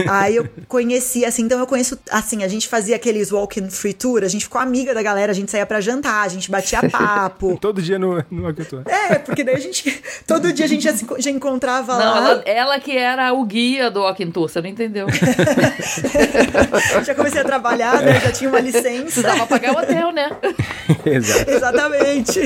aí 0.09 0.37
eu 0.37 0.49
conheci, 0.69 1.25
assim, 1.25 1.43
então 1.43 1.59
eu 1.59 1.66
conheço, 1.66 1.99
assim, 2.11 2.43
a 2.43 2.49
gente 2.49 2.69
fazia 2.69 2.97
aqueles 2.97 3.31
walk-in 3.33 3.69
free 3.71 3.93
tour, 3.93 4.23
a 4.25 4.29
gente 4.29 4.45
ficou 4.45 4.61
amiga 4.61 4.95
da 4.95 5.03
galera, 5.03 5.33
a 5.33 5.35
gente 5.35 5.51
saía 5.51 5.66
pra 5.66 5.81
jantar, 5.81 6.25
a 6.25 6.29
gente 6.29 6.51
batia 6.51 6.81
papo. 6.88 7.10
Todo 7.61 7.83
dia 7.83 7.99
no, 7.99 8.25
no. 8.31 8.49
É, 8.87 9.18
porque 9.18 9.44
daí 9.44 9.55
a 9.55 9.59
gente. 9.59 10.03
Todo 10.27 10.53
dia 10.53 10.64
a 10.64 10.68
gente 10.68 10.83
já, 10.83 10.92
se, 10.92 11.07
já 11.18 11.31
encontrava 11.31 11.99
Não, 11.99 12.14
lá. 12.14 12.31
ela, 12.31 12.42
ela 12.44 12.81
que 12.81 12.96
era 12.96 13.33
o 13.33 13.44
guia 13.44 13.90
do 13.90 14.01
Walking 14.01 14.31
Tour, 14.31 14.49
você 14.49 14.61
não 14.61 14.68
entendeu. 14.68 15.07
Já 17.05 17.14
comecei 17.14 17.40
a 17.40 17.44
trabalhar, 17.44 18.01
né? 18.03 18.20
Já 18.20 18.33
tinha 18.33 18.51
uma 18.51 18.61
licença. 18.61 19.03
Precisava 19.03 19.46
pagar 19.46 19.75
o 19.75 19.79
hotel, 19.79 20.12
né? 20.12 20.31
Exato. 21.05 21.51
Exatamente. 21.51 22.40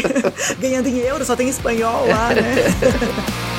Ganhando 0.58 0.88
em 0.88 0.98
euro, 0.98 1.24
só 1.24 1.36
tem 1.36 1.48
espanhol 1.48 2.06
lá, 2.06 2.28
né? 2.30 3.53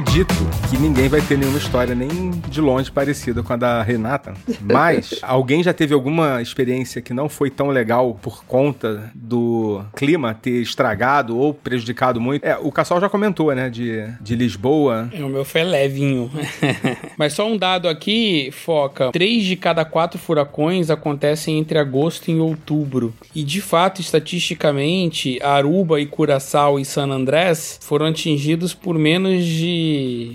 Acredito 0.00 0.34
que 0.70 0.78
ninguém 0.78 1.08
vai 1.08 1.20
ter 1.20 1.36
nenhuma 1.36 1.58
história 1.58 1.94
nem 1.94 2.30
de 2.48 2.58
longe 2.58 2.90
parecida 2.90 3.42
com 3.42 3.52
a 3.52 3.56
da 3.56 3.82
Renata. 3.82 4.32
Mas 4.62 5.18
alguém 5.22 5.62
já 5.62 5.74
teve 5.74 5.92
alguma 5.92 6.40
experiência 6.40 7.02
que 7.02 7.12
não 7.12 7.28
foi 7.28 7.50
tão 7.50 7.68
legal 7.68 8.18
por 8.22 8.42
conta 8.44 9.10
do 9.14 9.82
clima 9.94 10.32
ter 10.32 10.62
estragado 10.62 11.36
ou 11.36 11.52
prejudicado 11.52 12.18
muito? 12.18 12.44
É, 12.44 12.56
o 12.56 12.72
Cassol 12.72 12.98
já 12.98 13.10
comentou, 13.10 13.54
né? 13.54 13.68
De, 13.68 14.06
de 14.22 14.34
Lisboa. 14.34 15.10
É, 15.12 15.22
o 15.22 15.28
meu 15.28 15.44
foi 15.44 15.64
levinho. 15.64 16.30
Mas 17.18 17.34
só 17.34 17.46
um 17.46 17.58
dado 17.58 17.86
aqui, 17.86 18.50
foca. 18.52 19.10
Três 19.12 19.44
de 19.44 19.54
cada 19.54 19.84
quatro 19.84 20.18
furacões 20.18 20.88
acontecem 20.88 21.58
entre 21.58 21.78
agosto 21.78 22.30
e 22.30 22.40
outubro. 22.40 23.12
E 23.34 23.42
de 23.42 23.60
fato, 23.60 24.00
estatisticamente, 24.00 25.38
Aruba 25.42 26.00
e 26.00 26.06
Curaçao 26.06 26.80
e 26.80 26.86
San 26.86 27.10
Andrés 27.10 27.78
foram 27.82 28.06
atingidos 28.06 28.72
por 28.72 28.98
menos 28.98 29.44
de 29.44 29.89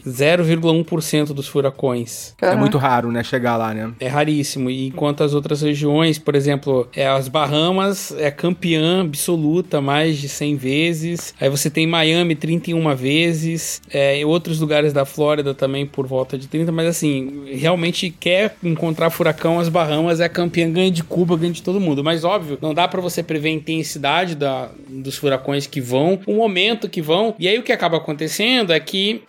0,1% 0.06 1.28
dos 1.28 1.48
furacões. 1.48 2.34
É 2.42 2.56
muito 2.56 2.78
raro, 2.78 3.12
né? 3.12 3.24
Chegar 3.24 3.58
lá, 3.58 3.74
né? 3.74 3.92
É 4.00 4.08
raríssimo. 4.08 4.70
E 4.70 4.88
enquanto 4.88 5.24
as 5.24 5.34
outras 5.34 5.62
regiões, 5.62 6.18
por 6.18 6.36
exemplo, 6.36 6.88
é, 6.96 7.08
as 7.08 7.28
Bahamas 7.28 8.14
é 8.18 8.32
campeã 8.32 9.02
absoluta 9.02 9.82
mais 9.82 10.18
de 10.18 10.30
100 10.30 10.56
vezes. 10.56 11.34
Aí 11.40 11.50
você 11.50 11.70
tem 11.70 11.88
Miami 11.88 12.36
31 12.36 12.96
vezes. 12.96 13.82
É, 13.92 14.20
e 14.20 14.26
outros 14.26 14.60
lugares 14.60 14.94
da 14.94 15.06
Flórida 15.06 15.54
também 15.54 15.86
por 15.86 16.08
volta 16.08 16.38
de 16.38 16.48
30. 16.48 16.72
Mas 16.72 16.88
assim, 16.88 17.46
realmente 17.54 18.10
quer 18.10 18.56
encontrar 18.64 19.10
furacão, 19.10 19.60
as 19.60 19.70
Bahamas 19.70 20.20
é 20.20 20.30
campeã, 20.30 20.70
ganha 20.72 20.92
de 20.92 21.04
Cuba, 21.04 21.38
ganha 21.38 21.54
de 21.54 21.62
todo 21.62 21.80
mundo. 21.80 22.04
Mas 22.04 22.24
óbvio, 22.24 22.58
não 22.62 22.74
dá 22.74 22.88
pra 22.88 23.02
você 23.02 23.24
prever 23.24 23.50
a 23.50 23.54
intensidade 23.54 24.36
da, 24.36 24.70
dos 24.88 25.18
furacões 25.18 25.68
que 25.68 25.82
vão, 25.82 26.20
o 26.26 26.34
momento 26.34 26.90
que 26.90 27.02
vão. 27.02 27.36
E 27.40 27.48
aí 27.48 27.58
o 27.58 27.64
que 27.64 27.72
acaba 27.72 27.98
acontecendo 27.98 28.72
é 28.72 28.80
que 28.80 29.24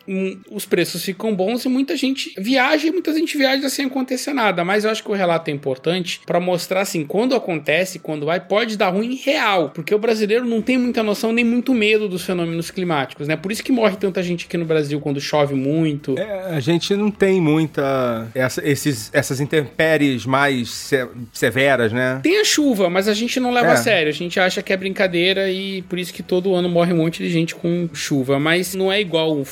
os 0.50 0.64
preços 0.64 1.04
ficam 1.04 1.34
bons 1.34 1.64
e 1.64 1.68
muita 1.68 1.96
gente 1.96 2.32
viaja 2.38 2.86
e 2.86 2.90
muita 2.90 3.12
gente 3.12 3.36
viaja 3.36 3.68
sem 3.68 3.86
acontecer 3.86 4.32
nada. 4.32 4.64
Mas 4.64 4.84
eu 4.84 4.90
acho 4.90 5.02
que 5.02 5.10
o 5.10 5.14
relato 5.14 5.50
é 5.50 5.54
importante 5.54 6.20
pra 6.26 6.38
mostrar 6.40 6.80
assim, 6.82 7.04
quando 7.04 7.34
acontece, 7.34 7.98
quando 7.98 8.26
vai, 8.26 8.40
pode 8.40 8.76
dar 8.76 8.90
ruim 8.90 9.14
real. 9.16 9.70
Porque 9.70 9.94
o 9.94 9.98
brasileiro 9.98 10.44
não 10.44 10.62
tem 10.62 10.78
muita 10.78 11.02
noção 11.02 11.32
nem 11.32 11.44
muito 11.44 11.72
medo 11.74 12.08
dos 12.08 12.22
fenômenos 12.24 12.70
climáticos, 12.70 13.26
né? 13.28 13.36
Por 13.36 13.50
isso 13.52 13.62
que 13.62 13.72
morre 13.72 13.96
tanta 13.96 14.22
gente 14.22 14.46
aqui 14.46 14.56
no 14.56 14.64
Brasil 14.64 15.00
quando 15.00 15.20
chove 15.20 15.54
muito. 15.54 16.18
É, 16.18 16.54
a 16.54 16.60
gente 16.60 16.94
não 16.94 17.10
tem 17.10 17.40
muita. 17.40 18.28
essa- 18.34 18.62
esses, 18.66 19.10
essas 19.12 19.40
intempéries 19.40 20.24
mais 20.26 20.70
se- 20.70 21.06
severas, 21.32 21.92
né? 21.92 22.20
Tem 22.22 22.40
a 22.40 22.44
chuva, 22.44 22.88
mas 22.88 23.08
a 23.08 23.14
gente 23.14 23.38
não 23.40 23.50
leva 23.50 23.68
É. 23.68 23.72
a 23.72 23.76
sério. 23.76 24.08
A 24.08 24.12
gente 24.14 24.38
acha 24.38 24.62
que 24.62 24.72
é 24.72 24.76
brincadeira 24.76 25.50
e 25.50 25.82
por 25.82 25.98
isso 25.98 26.12
que 26.12 26.22
todo 26.22 26.54
ano 26.54 26.68
morre 26.68 26.92
um 26.92 26.96
monte 26.98 27.22
de 27.22 27.28
gente 27.30 27.54
com 27.54 27.88
chuva. 27.92 28.38
Mas 28.38 28.74
não 28.74 28.90
é 28.92 29.00
igual 29.00 29.36
o 29.36 29.44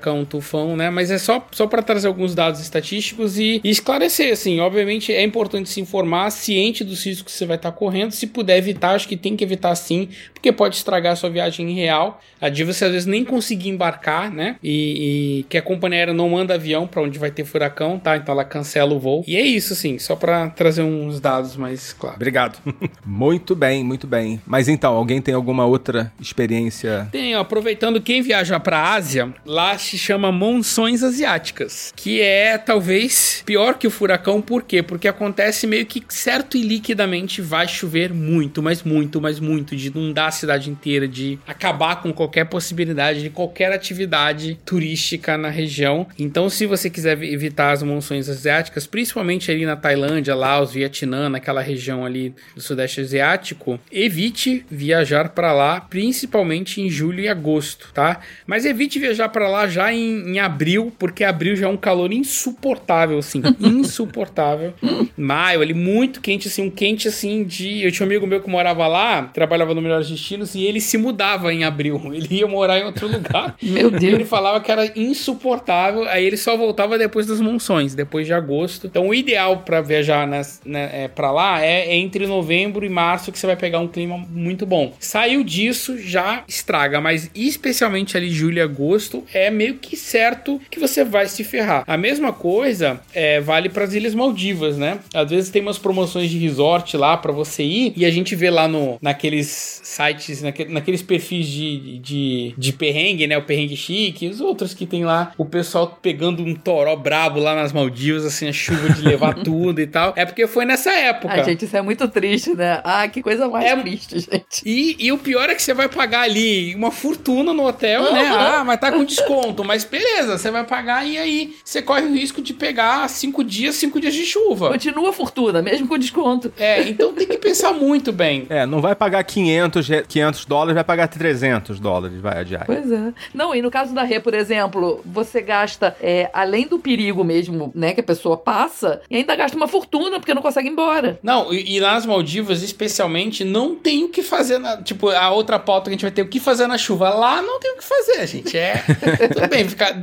fu- 0.00 0.10
furacão, 0.10 0.24
tufão, 0.24 0.76
né? 0.76 0.90
Mas 0.90 1.10
é 1.10 1.18
só, 1.18 1.46
só 1.52 1.66
para 1.66 1.82
trazer 1.82 2.08
alguns 2.08 2.34
dados 2.34 2.60
estatísticos 2.60 3.38
e, 3.38 3.60
e, 3.62 3.70
esclarecer, 3.70 4.32
assim. 4.32 4.58
Obviamente 4.60 5.12
é 5.12 5.22
importante 5.22 5.68
se 5.68 5.80
informar, 5.80 6.30
ciente 6.30 6.82
dos 6.82 7.04
riscos 7.04 7.32
que 7.32 7.38
você 7.38 7.46
vai 7.46 7.56
estar 7.56 7.72
correndo. 7.72 8.12
Se 8.12 8.26
puder 8.26 8.56
evitar, 8.58 8.94
acho 8.94 9.06
que 9.06 9.16
tem 9.16 9.36
que 9.36 9.44
evitar 9.44 9.74
sim, 9.74 10.08
porque 10.32 10.50
pode 10.50 10.76
estragar 10.76 11.12
a 11.12 11.16
sua 11.16 11.30
viagem 11.30 11.72
real. 11.74 12.20
A 12.40 12.48
de 12.48 12.64
você 12.64 12.86
às 12.86 12.92
vezes 12.92 13.06
nem 13.06 13.24
conseguir 13.24 13.68
embarcar, 13.68 14.30
né? 14.30 14.56
E, 14.62 15.40
e 15.40 15.42
que 15.44 15.58
a 15.58 15.62
companhia 15.62 15.98
aérea 16.00 16.14
não 16.14 16.28
manda 16.30 16.54
avião 16.54 16.86
para 16.86 17.02
onde 17.02 17.18
vai 17.18 17.30
ter 17.30 17.44
furacão, 17.44 17.98
tá? 17.98 18.16
Então 18.16 18.32
ela 18.32 18.44
cancela 18.44 18.94
o 18.94 18.98
voo. 18.98 19.24
E 19.26 19.36
é 19.36 19.42
isso, 19.42 19.72
assim, 19.74 19.98
só 19.98 20.16
para 20.16 20.48
trazer 20.50 20.82
uns 20.82 21.20
dados 21.20 21.56
mais 21.56 21.92
claros. 21.92 22.16
Obrigado. 22.16 22.58
muito 23.04 23.54
bem, 23.54 23.84
muito 23.84 24.06
bem. 24.06 24.40
Mas 24.46 24.68
então, 24.68 24.94
alguém 24.94 25.20
tem 25.20 25.34
alguma 25.34 25.66
outra 25.66 26.12
experiência? 26.20 27.08
Tem, 27.12 27.36
ó, 27.36 27.40
aproveitando 27.40 28.00
quem 28.00 28.22
viaja 28.22 28.58
para 28.58 28.92
Ásia, 28.94 29.34
lá 29.44 29.76
se 29.90 29.98
chama 29.98 30.30
monções 30.30 31.02
asiáticas, 31.02 31.92
que 31.96 32.20
é 32.20 32.56
talvez 32.56 33.42
pior 33.44 33.76
que 33.76 33.86
o 33.86 33.90
furacão, 33.90 34.40
por 34.40 34.62
quê? 34.62 34.82
Porque 34.82 35.08
acontece 35.08 35.66
meio 35.66 35.84
que 35.84 36.02
certo 36.08 36.56
e 36.56 36.62
liquidamente 36.62 37.42
vai 37.42 37.66
chover 37.66 38.12
muito, 38.12 38.62
mas 38.62 38.84
muito, 38.84 39.20
mas 39.20 39.40
muito, 39.40 39.74
de 39.74 39.88
inundar 39.88 40.28
a 40.28 40.30
cidade 40.30 40.70
inteira, 40.70 41.08
de 41.08 41.38
acabar 41.46 42.02
com 42.02 42.12
qualquer 42.12 42.44
possibilidade 42.44 43.22
de 43.22 43.30
qualquer 43.30 43.72
atividade 43.72 44.58
turística 44.64 45.36
na 45.36 45.48
região. 45.48 46.06
Então, 46.18 46.48
se 46.48 46.66
você 46.66 46.88
quiser 46.88 47.20
evitar 47.22 47.72
as 47.72 47.82
monções 47.82 48.28
asiáticas, 48.28 48.86
principalmente 48.86 49.50
ali 49.50 49.66
na 49.66 49.74
Tailândia, 49.74 50.34
Laos, 50.34 50.72
Vietnã, 50.72 51.28
naquela 51.28 51.60
região 51.60 52.04
ali 52.04 52.34
do 52.54 52.60
Sudeste 52.60 53.00
Asiático, 53.00 53.80
evite 53.90 54.64
viajar 54.70 55.30
para 55.30 55.52
lá, 55.52 55.80
principalmente 55.80 56.80
em 56.80 56.88
julho 56.88 57.20
e 57.20 57.28
agosto, 57.28 57.90
tá? 57.92 58.20
Mas 58.46 58.64
evite 58.64 58.98
viajar 58.98 59.28
para 59.30 59.48
lá 59.48 59.66
já 59.66 59.79
em, 59.88 60.32
em, 60.32 60.38
abril, 60.38 60.92
porque 60.98 61.24
abril 61.24 61.56
já 61.56 61.66
é 61.66 61.68
um 61.68 61.76
calor 61.76 62.12
insuportável, 62.12 63.18
assim, 63.18 63.42
insuportável. 63.60 64.74
Maio, 65.16 65.62
ali 65.62 65.74
muito 65.74 66.20
quente, 66.20 66.48
assim, 66.48 66.62
um 66.62 66.70
quente 66.70 67.08
assim 67.08 67.44
de. 67.44 67.82
Eu 67.82 67.92
tinha 67.92 68.06
um 68.06 68.10
amigo 68.10 68.26
meu 68.26 68.40
que 68.40 68.50
morava 68.50 68.86
lá, 68.86 69.22
trabalhava 69.22 69.74
no 69.74 69.82
Melhores 69.82 70.08
Destinos, 70.08 70.54
e 70.54 70.64
ele 70.64 70.80
se 70.80 70.98
mudava 70.98 71.52
em 71.52 71.64
abril. 71.64 72.00
Ele 72.20 72.40
ia 72.40 72.46
morar 72.46 72.78
em 72.78 72.84
outro 72.84 73.06
lugar. 73.06 73.56
Meu 73.62 73.90
Deus. 73.90 74.14
ele 74.14 74.24
falava 74.24 74.60
que 74.60 74.70
era 74.70 74.90
insuportável, 74.98 76.04
aí 76.04 76.24
ele 76.24 76.36
só 76.36 76.56
voltava 76.56 76.98
depois 76.98 77.26
das 77.26 77.40
monções, 77.40 77.94
depois 77.94 78.26
de 78.26 78.32
agosto. 78.32 78.86
Então 78.86 79.08
o 79.08 79.14
ideal 79.14 79.58
para 79.58 79.80
viajar 79.80 80.26
nas, 80.26 80.60
né, 80.64 80.90
é, 80.92 81.08
para 81.08 81.30
lá 81.30 81.62
é, 81.62 81.86
é 81.86 81.96
entre 81.96 82.26
novembro 82.26 82.84
e 82.84 82.88
março 82.88 83.30
que 83.30 83.38
você 83.38 83.46
vai 83.46 83.56
pegar 83.56 83.78
um 83.78 83.88
clima 83.88 84.18
muito 84.18 84.66
bom. 84.66 84.92
Saiu 84.98 85.42
disso, 85.44 85.98
já 85.98 86.44
estraga, 86.48 87.00
mas 87.00 87.30
especialmente 87.34 88.16
ali 88.16 88.30
julho 88.30 88.58
e 88.58 88.60
agosto 88.60 89.24
é 89.32 89.50
meio 89.50 89.69
que 89.74 89.96
certo 89.96 90.60
que 90.70 90.78
você 90.78 91.04
vai 91.04 91.26
se 91.26 91.44
ferrar. 91.44 91.84
A 91.86 91.96
mesma 91.96 92.32
coisa 92.32 93.00
é, 93.14 93.40
vale 93.40 93.68
para 93.68 93.84
as 93.84 93.94
Ilhas 93.94 94.14
Maldivas, 94.14 94.76
né? 94.76 94.98
Às 95.14 95.30
vezes 95.30 95.50
tem 95.50 95.62
umas 95.62 95.78
promoções 95.78 96.30
de 96.30 96.38
resort 96.38 96.96
lá 96.96 97.16
para 97.16 97.32
você 97.32 97.62
ir 97.62 97.92
e 97.96 98.04
a 98.04 98.10
gente 98.10 98.34
vê 98.34 98.50
lá 98.50 98.66
no, 98.68 98.98
naqueles 99.00 99.80
sites, 99.82 100.42
naque, 100.42 100.64
naqueles 100.64 101.02
perfis 101.02 101.46
de, 101.46 101.98
de, 101.98 102.54
de 102.56 102.72
perrengue, 102.72 103.26
né? 103.26 103.36
O 103.38 103.42
perrengue 103.42 103.76
chique, 103.76 104.28
os 104.28 104.40
outros 104.40 104.74
que 104.74 104.86
tem 104.86 105.04
lá 105.04 105.32
o 105.36 105.44
pessoal 105.44 105.98
pegando 106.00 106.42
um 106.42 106.54
toró 106.54 106.94
brabo 106.96 107.40
lá 107.40 107.54
nas 107.54 107.72
Maldivas, 107.72 108.24
assim, 108.24 108.48
a 108.48 108.52
chuva 108.52 108.90
de 108.90 109.02
levar 109.02 109.34
tudo 109.42 109.80
e 109.80 109.86
tal. 109.86 110.12
É 110.16 110.24
porque 110.24 110.46
foi 110.46 110.64
nessa 110.64 110.90
época. 110.92 111.34
Ai, 111.34 111.44
gente, 111.44 111.64
isso 111.64 111.76
é 111.76 111.82
muito 111.82 112.06
triste, 112.08 112.54
né? 112.54 112.80
Ah, 112.84 113.06
que 113.08 113.22
coisa 113.22 113.48
mais 113.48 113.66
é... 113.66 113.76
triste, 113.76 114.20
gente. 114.20 114.62
E, 114.64 114.96
e 114.98 115.12
o 115.12 115.18
pior 115.18 115.48
é 115.48 115.54
que 115.54 115.62
você 115.62 115.74
vai 115.74 115.88
pagar 115.88 116.22
ali 116.22 116.74
uma 116.74 116.90
fortuna 116.90 117.52
no 117.52 117.66
hotel, 117.66 118.12
né? 118.12 118.26
Ah, 118.26 118.64
mas 118.64 118.80
tá 118.80 118.90
com 118.90 119.04
desconto. 119.04 119.59
Mas 119.64 119.84
beleza, 119.84 120.38
você 120.38 120.50
vai 120.50 120.64
pagar 120.64 121.06
e 121.06 121.18
aí 121.18 121.56
você 121.64 121.82
corre 121.82 122.02
o 122.02 122.14
risco 122.14 122.42
de 122.42 122.52
pegar 122.54 123.08
cinco 123.08 123.42
dias, 123.42 123.74
cinco 123.76 124.00
dias 124.00 124.14
de 124.14 124.24
chuva. 124.24 124.70
Continua 124.70 125.10
a 125.10 125.12
fortuna, 125.12 125.62
mesmo 125.62 125.86
com 125.88 125.98
desconto. 125.98 126.52
É, 126.58 126.82
então 126.82 127.12
tem 127.12 127.26
que 127.26 127.38
pensar 127.38 127.72
muito 127.72 128.12
bem. 128.12 128.46
É, 128.50 128.66
não 128.66 128.80
vai 128.80 128.94
pagar 128.96 129.22
500, 129.22 129.88
500 130.08 130.44
dólares, 130.44 130.74
vai 130.74 130.84
pagar 130.84 131.06
300 131.06 131.78
dólares, 131.78 132.20
vai 132.20 132.40
adiar. 132.40 132.64
Pois 132.66 132.90
é. 132.90 133.12
Não, 133.32 133.54
e 133.54 133.62
no 133.62 133.70
caso 133.70 133.94
da 133.94 134.02
Rê, 134.02 134.18
por 134.18 134.34
exemplo, 134.34 135.00
você 135.04 135.40
gasta, 135.40 135.96
é, 136.00 136.28
além 136.32 136.66
do 136.66 136.78
perigo 136.78 137.22
mesmo, 137.22 137.70
né, 137.74 137.92
que 137.92 138.00
a 138.00 138.04
pessoa 138.04 138.36
passa, 138.36 139.00
e 139.08 139.16
ainda 139.16 139.36
gasta 139.36 139.56
uma 139.56 139.68
fortuna 139.68 140.18
porque 140.18 140.34
não 140.34 140.42
consegue 140.42 140.68
ir 140.68 140.72
embora. 140.72 141.18
Não, 141.22 141.52
e, 141.52 141.76
e 141.76 141.80
nas 141.80 142.04
Maldivas, 142.04 142.62
especialmente, 142.62 143.44
não 143.44 143.74
tem 143.74 144.04
o 144.04 144.08
que 144.08 144.22
fazer, 144.22 144.58
na, 144.58 144.82
tipo, 144.82 145.08
a 145.08 145.30
outra 145.30 145.58
pauta 145.58 145.84
que 145.84 145.90
a 145.90 145.92
gente 145.92 146.02
vai 146.02 146.10
ter 146.10 146.22
o 146.22 146.28
que 146.28 146.40
fazer 146.40 146.66
na 146.66 146.76
chuva. 146.76 147.10
Lá 147.10 147.40
não 147.40 147.60
tem 147.60 147.72
o 147.72 147.76
que 147.76 147.84
fazer, 147.84 148.26
gente. 148.26 148.56
É, 148.58 148.82
bem, 149.50 149.68
ficar, 149.68 150.00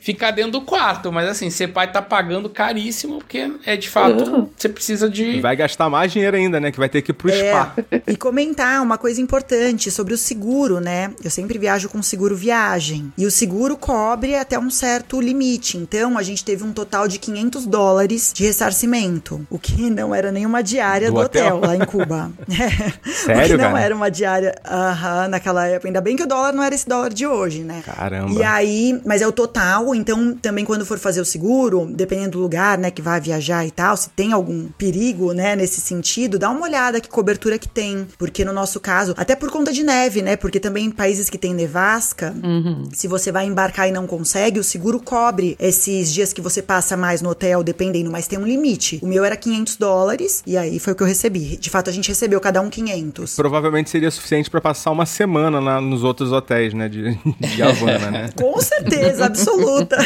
ficar 0.00 0.30
dentro 0.30 0.52
do 0.52 0.62
quarto, 0.62 1.12
mas 1.12 1.28
assim, 1.28 1.50
ser 1.50 1.68
pai 1.68 1.90
tá 1.90 2.02
pagando 2.02 2.48
caríssimo, 2.48 3.18
porque 3.18 3.52
é 3.64 3.76
de 3.76 3.88
fato, 3.88 4.24
uhum. 4.24 4.48
você 4.56 4.68
precisa 4.68 5.08
de... 5.08 5.24
E 5.24 5.40
vai 5.40 5.54
gastar 5.54 5.88
mais 5.88 6.10
dinheiro 6.12 6.36
ainda, 6.36 6.58
né, 6.58 6.72
que 6.72 6.78
vai 6.78 6.88
ter 6.88 7.02
que 7.02 7.10
ir 7.10 7.14
pro 7.14 7.30
é, 7.30 7.34
spa. 7.34 7.76
E 8.06 8.16
comentar 8.16 8.82
uma 8.82 8.98
coisa 8.98 9.20
importante 9.20 9.90
sobre 9.90 10.14
o 10.14 10.18
seguro, 10.18 10.80
né? 10.80 11.12
Eu 11.22 11.30
sempre 11.30 11.58
viajo 11.58 11.88
com 11.88 12.02
seguro 12.02 12.34
viagem. 12.34 13.12
E 13.16 13.26
o 13.26 13.30
seguro 13.30 13.76
cobre 13.76 14.34
até 14.34 14.58
um 14.58 14.70
certo 14.70 15.20
limite. 15.20 15.76
Então, 15.76 16.16
a 16.16 16.22
gente 16.22 16.44
teve 16.44 16.64
um 16.64 16.72
total 16.72 17.06
de 17.06 17.18
500 17.18 17.66
dólares 17.66 18.32
de 18.34 18.44
ressarcimento. 18.44 19.46
O 19.50 19.58
que 19.58 19.90
não 19.90 20.14
era 20.14 20.32
nenhuma 20.32 20.62
diária 20.62 21.08
do, 21.08 21.14
do 21.14 21.20
hotel? 21.20 21.56
hotel? 21.56 21.68
lá 21.68 21.76
em 21.76 21.84
Cuba. 21.84 22.30
É. 22.58 23.12
Sério, 23.12 23.42
o 23.42 23.46
que 23.46 23.56
não 23.62 23.72
cara? 23.72 23.80
era 23.80 23.94
uma 23.94 24.10
diária 24.10 24.54
uh 24.64 24.70
-huh, 24.70 25.28
naquela 25.28 25.66
época. 25.66 25.88
Ainda 25.88 26.00
bem 26.00 26.16
que 26.16 26.22
o 26.22 26.26
dólar 26.26 26.52
não 26.52 26.62
era 26.62 26.74
esse 26.74 26.88
dólar 26.88 27.12
de 27.12 27.26
hoje, 27.26 27.62
né? 27.62 27.82
Caramba. 27.84 28.32
E 28.32 28.42
aí, 28.42 28.77
mas 29.04 29.22
é 29.22 29.26
o 29.26 29.32
total. 29.32 29.94
Então, 29.94 30.34
também 30.34 30.64
quando 30.64 30.84
for 30.84 30.98
fazer 30.98 31.20
o 31.20 31.24
seguro, 31.24 31.86
dependendo 31.90 32.32
do 32.32 32.40
lugar, 32.40 32.78
né, 32.78 32.90
que 32.90 33.02
vai 33.02 33.20
viajar 33.20 33.66
e 33.66 33.70
tal, 33.70 33.96
se 33.96 34.10
tem 34.10 34.32
algum 34.32 34.68
perigo, 34.78 35.32
né, 35.32 35.56
nesse 35.56 35.80
sentido, 35.80 36.38
dá 36.38 36.50
uma 36.50 36.62
olhada 36.62 37.00
que 37.00 37.08
cobertura 37.08 37.58
que 37.58 37.68
tem. 37.68 38.06
Porque 38.18 38.44
no 38.44 38.52
nosso 38.52 38.80
caso, 38.80 39.14
até 39.16 39.34
por 39.34 39.50
conta 39.50 39.72
de 39.72 39.82
neve, 39.82 40.22
né? 40.22 40.36
Porque 40.36 40.60
também 40.60 40.86
em 40.86 40.90
países 40.90 41.30
que 41.30 41.38
tem 41.38 41.54
nevasca, 41.54 42.34
uhum. 42.42 42.88
se 42.92 43.08
você 43.08 43.32
vai 43.32 43.46
embarcar 43.46 43.88
e 43.88 43.92
não 43.92 44.06
consegue, 44.06 44.58
o 44.60 44.64
seguro 44.64 45.00
cobre 45.00 45.56
esses 45.58 46.12
dias 46.12 46.32
que 46.32 46.40
você 46.40 46.62
passa 46.62 46.96
mais 46.96 47.22
no 47.22 47.30
hotel, 47.30 47.62
dependendo, 47.62 48.10
mas 48.10 48.26
tem 48.26 48.38
um 48.38 48.46
limite. 48.46 48.98
O 49.02 49.06
meu 49.06 49.24
era 49.24 49.36
500 49.36 49.76
dólares 49.76 50.42
e 50.46 50.56
aí 50.56 50.78
foi 50.78 50.92
o 50.92 50.96
que 50.96 51.02
eu 51.02 51.06
recebi. 51.06 51.56
De 51.56 51.70
fato, 51.70 51.90
a 51.90 51.92
gente 51.92 52.08
recebeu 52.08 52.40
cada 52.40 52.60
um 52.60 52.70
500. 52.70 53.36
Provavelmente 53.36 53.90
seria 53.90 54.10
suficiente 54.10 54.50
para 54.50 54.60
passar 54.60 54.90
uma 54.90 55.06
semana 55.06 55.60
lá 55.60 55.80
nos 55.80 56.04
outros 56.04 56.32
hotéis, 56.32 56.74
né, 56.74 56.88
de, 56.88 57.18
de 57.38 57.62
Havana, 57.62 58.10
né? 58.10 58.30
Com 58.36 58.60
certeza, 58.68 59.24
absoluta. 59.26 59.96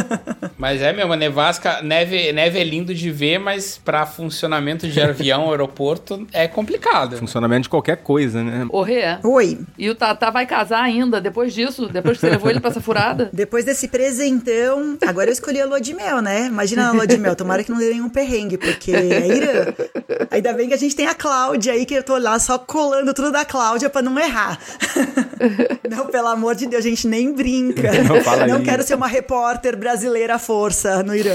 mas 0.56 0.80
é, 0.80 0.92
meu, 0.92 1.06
uma 1.06 1.16
nevasca, 1.16 1.82
neve, 1.82 2.32
neve 2.32 2.58
é 2.58 2.64
lindo 2.64 2.94
de 2.94 3.10
ver, 3.10 3.38
mas 3.38 3.76
para 3.76 4.06
funcionamento 4.06 4.86
de 4.88 5.00
avião, 5.00 5.50
aeroporto, 5.52 6.26
é 6.32 6.46
complicado. 6.46 7.16
Funcionamento 7.18 7.64
de 7.64 7.68
qualquer 7.68 7.98
coisa, 7.98 8.42
né? 8.42 8.66
Ô, 8.70 8.82
Rê. 8.82 9.02
Oi. 9.22 9.58
E 9.78 9.90
o 9.90 9.94
Tata 9.94 10.30
vai 10.30 10.46
casar 10.46 10.82
ainda 10.82 11.20
depois 11.20 11.52
disso? 11.52 11.88
Depois 11.88 12.16
que 12.16 12.20
você 12.22 12.30
levou 12.30 12.50
ele 12.50 12.60
pra 12.60 12.70
essa 12.70 12.80
furada? 12.80 13.30
Depois 13.34 13.64
desse 13.64 13.88
presentão, 13.88 14.96
agora 15.06 15.28
eu 15.28 15.32
escolhi 15.32 15.60
a 15.60 15.66
lua 15.66 15.80
de 15.80 15.92
mel, 15.92 16.22
né? 16.22 16.46
Imagina 16.46 16.88
a 16.88 16.92
lua 16.92 17.06
de 17.06 17.18
mel, 17.18 17.34
tomara 17.34 17.64
que 17.64 17.70
não 17.70 17.78
dê 17.78 17.90
nenhum 17.90 18.08
perrengue, 18.08 18.56
porque 18.56 18.92
é 18.94 19.26
Irã. 19.26 19.74
Ainda 20.30 20.52
bem 20.52 20.68
que 20.68 20.74
a 20.74 20.78
gente 20.78 20.94
tem 20.94 21.06
a 21.06 21.14
Cláudia 21.14 21.72
aí, 21.72 21.84
que 21.84 21.94
eu 21.94 22.02
tô 22.02 22.16
lá 22.18 22.38
só 22.38 22.58
colando 22.58 23.12
tudo 23.12 23.32
da 23.32 23.44
Cláudia 23.44 23.90
pra 23.90 24.02
não 24.02 24.18
errar. 24.18 24.58
não, 25.88 26.06
pelo 26.06 26.28
amor 26.28 26.54
de 26.54 26.66
Deus, 26.66 26.84
a 26.84 26.88
gente 26.88 27.06
nem 27.06 27.32
brinca. 27.32 27.90
Não, 28.02 28.58
não 28.58 28.62
quero 28.62 28.82
ser 28.82 28.94
uma 28.94 29.06
repórter 29.06 29.76
brasileira 29.76 30.34
à 30.34 30.38
força 30.38 31.02
no 31.02 31.14
Irã. 31.14 31.34